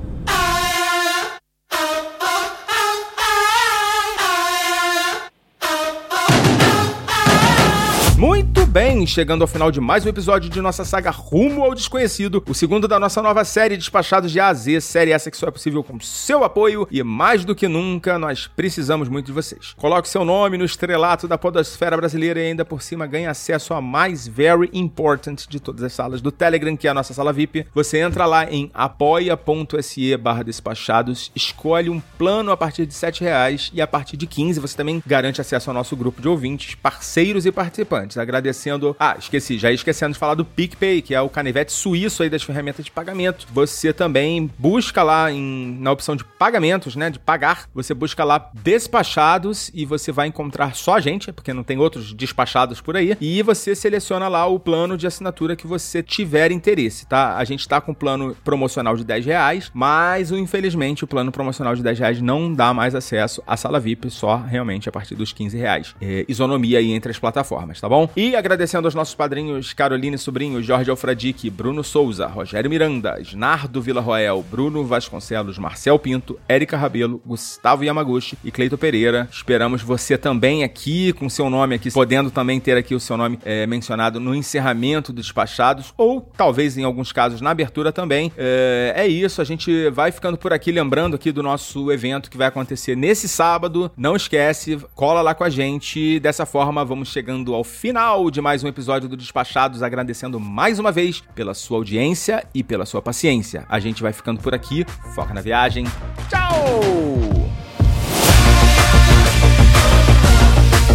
Bem, 8.71 9.05
chegando 9.05 9.41
ao 9.41 9.49
final 9.49 9.69
de 9.69 9.81
mais 9.81 10.05
um 10.05 10.09
episódio 10.09 10.49
de 10.49 10.61
nossa 10.61 10.85
saga 10.85 11.09
Rumo 11.09 11.61
ao 11.61 11.75
Desconhecido, 11.75 12.41
o 12.47 12.53
segundo 12.53 12.87
da 12.87 12.97
nossa 12.97 13.21
nova 13.21 13.43
série 13.43 13.75
Despachados 13.75 14.31
de 14.31 14.39
A 14.39 14.47
a 14.47 14.53
Z, 14.53 14.79
série 14.79 15.11
essa 15.11 15.29
que 15.29 15.35
só 15.35 15.47
é 15.47 15.51
possível 15.51 15.83
com 15.83 15.99
seu 15.99 16.41
apoio 16.41 16.87
e 16.89 17.03
mais 17.03 17.43
do 17.43 17.53
que 17.53 17.67
nunca 17.67 18.17
nós 18.17 18.47
precisamos 18.47 19.09
muito 19.09 19.25
de 19.25 19.33
vocês. 19.33 19.73
Coloque 19.75 20.07
seu 20.07 20.23
nome 20.23 20.57
no 20.57 20.63
estrelato 20.63 21.27
da 21.27 21.37
podosfera 21.37 21.97
brasileira 21.97 22.39
e 22.39 22.47
ainda 22.47 22.63
por 22.63 22.81
cima 22.81 23.05
ganhe 23.05 23.27
acesso 23.27 23.73
à 23.73 23.81
mais 23.81 24.25
very 24.25 24.69
important 24.71 25.49
de 25.49 25.59
todas 25.59 25.83
as 25.83 25.91
salas 25.91 26.21
do 26.21 26.31
Telegram, 26.31 26.77
que 26.77 26.87
é 26.87 26.91
a 26.91 26.93
nossa 26.93 27.13
sala 27.13 27.33
VIP. 27.33 27.67
Você 27.73 27.97
entra 27.97 28.25
lá 28.25 28.49
em 28.49 28.71
apoia.se 28.73 30.15
barra 30.15 30.43
despachados, 30.43 31.29
escolhe 31.35 31.89
um 31.89 31.99
plano 32.17 32.53
a 32.53 32.55
partir 32.55 32.85
de 32.85 32.95
R$ 32.95 33.11
reais 33.19 33.69
e 33.73 33.81
a 33.81 33.87
partir 33.87 34.15
de 34.15 34.25
15 34.25 34.61
você 34.61 34.77
também 34.77 35.03
garante 35.05 35.41
acesso 35.41 35.69
ao 35.69 35.73
nosso 35.73 35.93
grupo 35.97 36.21
de 36.21 36.29
ouvintes, 36.29 36.75
parceiros 36.75 37.45
e 37.45 37.51
participantes. 37.51 38.17
Agradecendo 38.17 38.60
agradecendo. 38.61 38.95
Ah, 38.99 39.15
esqueci, 39.17 39.57
já 39.57 39.69
ia 39.69 39.75
esquecendo 39.75 40.13
de 40.13 40.19
falar 40.19 40.35
do 40.35 40.45
PicPay, 40.45 41.01
que 41.01 41.15
é 41.15 41.21
o 41.21 41.29
canivete 41.29 41.71
suíço 41.71 42.23
aí 42.23 42.29
das 42.29 42.43
ferramentas 42.43 42.85
de 42.85 42.91
pagamento. 42.91 43.47
Você 43.51 43.91
também 43.91 44.49
busca 44.57 45.01
lá 45.01 45.31
em, 45.31 45.77
na 45.79 45.91
opção 45.91 46.15
de 46.15 46.23
pagamentos, 46.23 46.95
né? 46.95 47.09
De 47.09 47.19
pagar. 47.19 47.65
Você 47.73 47.93
busca 47.93 48.23
lá 48.23 48.49
despachados 48.53 49.71
e 49.73 49.85
você 49.85 50.11
vai 50.11 50.27
encontrar 50.27 50.75
só 50.75 50.95
a 50.95 50.99
gente, 50.99 51.31
porque 51.31 51.53
não 51.53 51.63
tem 51.63 51.77
outros 51.77 52.13
despachados 52.13 52.81
por 52.81 52.95
aí. 52.95 53.17
E 53.19 53.41
você 53.41 53.75
seleciona 53.75 54.27
lá 54.27 54.45
o 54.45 54.59
plano 54.59 54.97
de 54.97 55.07
assinatura 55.07 55.55
que 55.55 55.67
você 55.67 56.03
tiver 56.03 56.51
interesse, 56.51 57.05
tá? 57.05 57.37
A 57.37 57.43
gente 57.43 57.67
tá 57.67 57.81
com 57.81 57.91
um 57.91 57.95
plano 57.95 58.35
promocional 58.43 58.95
de 58.95 59.03
10 59.03 59.25
reais, 59.25 59.71
mas 59.73 60.31
infelizmente 60.31 61.03
o 61.03 61.07
plano 61.07 61.31
promocional 61.31 61.75
de 61.75 61.83
10 61.83 61.99
reais 61.99 62.21
não 62.21 62.53
dá 62.53 62.73
mais 62.73 62.93
acesso 62.93 63.41
à 63.47 63.57
sala 63.57 63.79
VIP, 63.79 64.09
só 64.09 64.37
realmente 64.37 64.89
a 64.89 64.91
partir 64.91 65.15
dos 65.15 65.33
15 65.33 65.57
reais. 65.57 65.95
É, 66.01 66.25
isonomia 66.27 66.79
aí 66.79 66.91
entre 66.91 67.11
as 67.11 67.19
plataformas, 67.19 67.79
tá 67.79 67.87
bom? 67.87 68.09
E 68.15 68.35
agradecendo 68.51 68.87
aos 68.87 68.93
nossos 68.93 69.15
padrinhos 69.15 69.73
Caroline 69.73 70.17
Sobrinho, 70.17 70.61
Jorge 70.61 70.91
Alfradique, 70.91 71.49
Bruno 71.49 71.83
Souza, 71.83 72.27
Rogério 72.27 72.69
Miranda, 72.69 73.17
Snardo 73.21 73.81
Vila 73.81 74.01
Roel, 74.01 74.43
Bruno 74.51 74.83
Vasconcelos, 74.83 75.57
Marcel 75.57 75.97
Pinto, 75.97 76.37
Érica 76.47 76.75
Rabelo, 76.75 77.21
Gustavo 77.25 77.83
Yamaguchi 77.83 78.37
e 78.43 78.51
Cleito 78.51 78.77
Pereira. 78.77 79.29
Esperamos 79.31 79.81
você 79.81 80.17
também 80.17 80.65
aqui, 80.65 81.13
com 81.13 81.29
seu 81.29 81.49
nome 81.49 81.75
aqui, 81.75 81.89
podendo 81.89 82.29
também 82.29 82.59
ter 82.59 82.75
aqui 82.75 82.93
o 82.93 82.99
seu 82.99 83.15
nome 83.15 83.39
é, 83.45 83.65
mencionado 83.65 84.19
no 84.19 84.35
encerramento 84.35 85.13
dos 85.13 85.31
despachados, 85.31 85.93
ou 85.97 86.21
talvez 86.35 86.77
em 86.77 86.83
alguns 86.83 87.13
casos 87.13 87.39
na 87.39 87.51
abertura 87.51 87.93
também. 87.93 88.33
É, 88.37 88.93
é 88.97 89.07
isso, 89.07 89.41
a 89.41 89.45
gente 89.45 89.89
vai 89.91 90.11
ficando 90.11 90.37
por 90.37 90.51
aqui, 90.51 90.73
lembrando 90.73 91.15
aqui 91.15 91.31
do 91.31 91.41
nosso 91.41 91.89
evento 91.89 92.29
que 92.29 92.37
vai 92.37 92.47
acontecer 92.47 92.97
nesse 92.97 93.29
sábado. 93.29 93.89
Não 93.95 94.15
esquece, 94.15 94.77
cola 94.93 95.21
lá 95.21 95.33
com 95.33 95.45
a 95.45 95.49
gente. 95.49 96.19
Dessa 96.19 96.45
forma, 96.45 96.83
vamos 96.83 97.09
chegando 97.09 97.55
ao 97.55 97.63
final 97.63 98.29
de 98.29 98.40
mais 98.41 98.63
um 98.63 98.67
episódio 98.67 99.07
do 99.07 99.15
Despachados, 99.15 99.83
agradecendo 99.83 100.39
mais 100.39 100.79
uma 100.79 100.91
vez 100.91 101.23
pela 101.35 101.53
sua 101.53 101.77
audiência 101.77 102.43
e 102.53 102.63
pela 102.63 102.85
sua 102.85 103.01
paciência. 103.01 103.65
A 103.69 103.79
gente 103.79 104.01
vai 104.01 104.11
ficando 104.11 104.41
por 104.41 104.53
aqui. 104.53 104.85
Foca 105.13 105.33
na 105.33 105.41
viagem. 105.41 105.85
Tchau! 106.27 106.81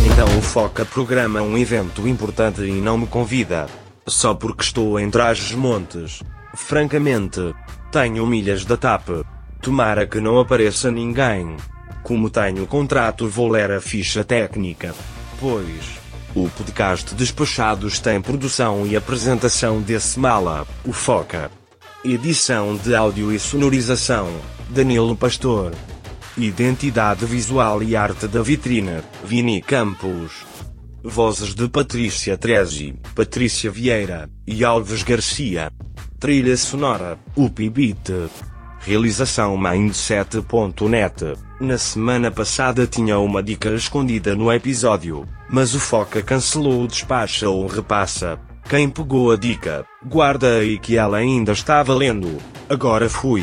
Então 0.05 0.39
o 0.39 0.43
Foca 0.43 0.85
programa 0.85 1.41
um 1.43 1.57
evento 1.57 2.09
importante 2.09 2.63
e 2.63 2.81
não 2.81 2.99
me 2.99 3.07
convida. 3.07 3.67
Só 4.07 4.35
porque 4.35 4.63
estou 4.63 4.99
em 4.99 5.11
Trás-os-Montes. 5.11 6.23
Francamente, 6.55 7.55
tenho 7.93 8.27
milhas 8.27 8.65
da 8.65 8.77
TAP. 8.77 9.09
Tomara 9.61 10.07
que 10.07 10.21
não 10.21 10.39
apareça 10.39 10.91
ninguém. 10.91 11.57
Como 12.03 12.31
tenho 12.31 12.67
contrato 12.67 13.29
vou 13.29 13.49
ler 13.49 13.71
a 13.71 13.81
ficha 13.81 14.25
técnica. 14.25 14.95
Pois, 15.39 15.99
o 16.37 16.51
podcast 16.51 17.15
Despachados 17.15 17.99
tem 17.99 18.21
produção 18.21 18.87
e 18.87 18.95
apresentação 18.95 19.81
desse 19.81 20.21
mala, 20.21 20.67
o 20.85 20.93
Foca. 20.93 21.51
Edição 22.05 22.77
de 22.77 22.95
áudio 22.95 23.33
e 23.33 23.39
sonorização, 23.39 24.29
Danilo 24.69 25.17
Pastor. 25.17 25.73
Identidade 26.37 27.25
visual 27.25 27.83
e 27.83 27.97
arte 27.97 28.29
da 28.29 28.43
vitrine, 28.43 29.03
Vini 29.25 29.63
Campos. 29.63 30.45
Vozes 31.03 31.55
de 31.55 31.69
Patrícia 31.71 32.37
Trezi, 32.37 32.95
Patrícia 33.15 33.71
Vieira 33.71 34.29
e 34.47 34.63
Alves 34.63 35.03
Garcia. 35.03 35.73
Trilha 36.21 36.57
sonora, 36.59 37.19
Upbeat. 37.35 38.13
Realização 38.81 39.57
Mindset.net. 39.57 41.46
Na 41.59 41.79
semana 41.79 42.31
passada 42.31 42.87
tinha 42.87 43.19
uma 43.19 43.43
dica 43.43 43.71
escondida 43.71 44.37
no 44.37 44.53
episódio, 44.53 45.27
mas 45.49 45.75
o 45.75 45.81
Foca 45.81 46.23
cancelou 46.23 46.83
o 46.83 46.87
despacha 46.87 47.49
ou 47.49 47.67
repassa. 47.67 48.39
Quem 48.69 48.91
pegou 48.91 49.33
a 49.33 49.37
dica, 49.37 49.87
guarda 50.05 50.59
aí 50.59 50.79
que 50.79 50.99
ela 50.99 51.17
ainda 51.17 51.53
está 51.53 51.83
valendo. 51.83 52.37
Agora 52.69 53.09
fui. 53.09 53.43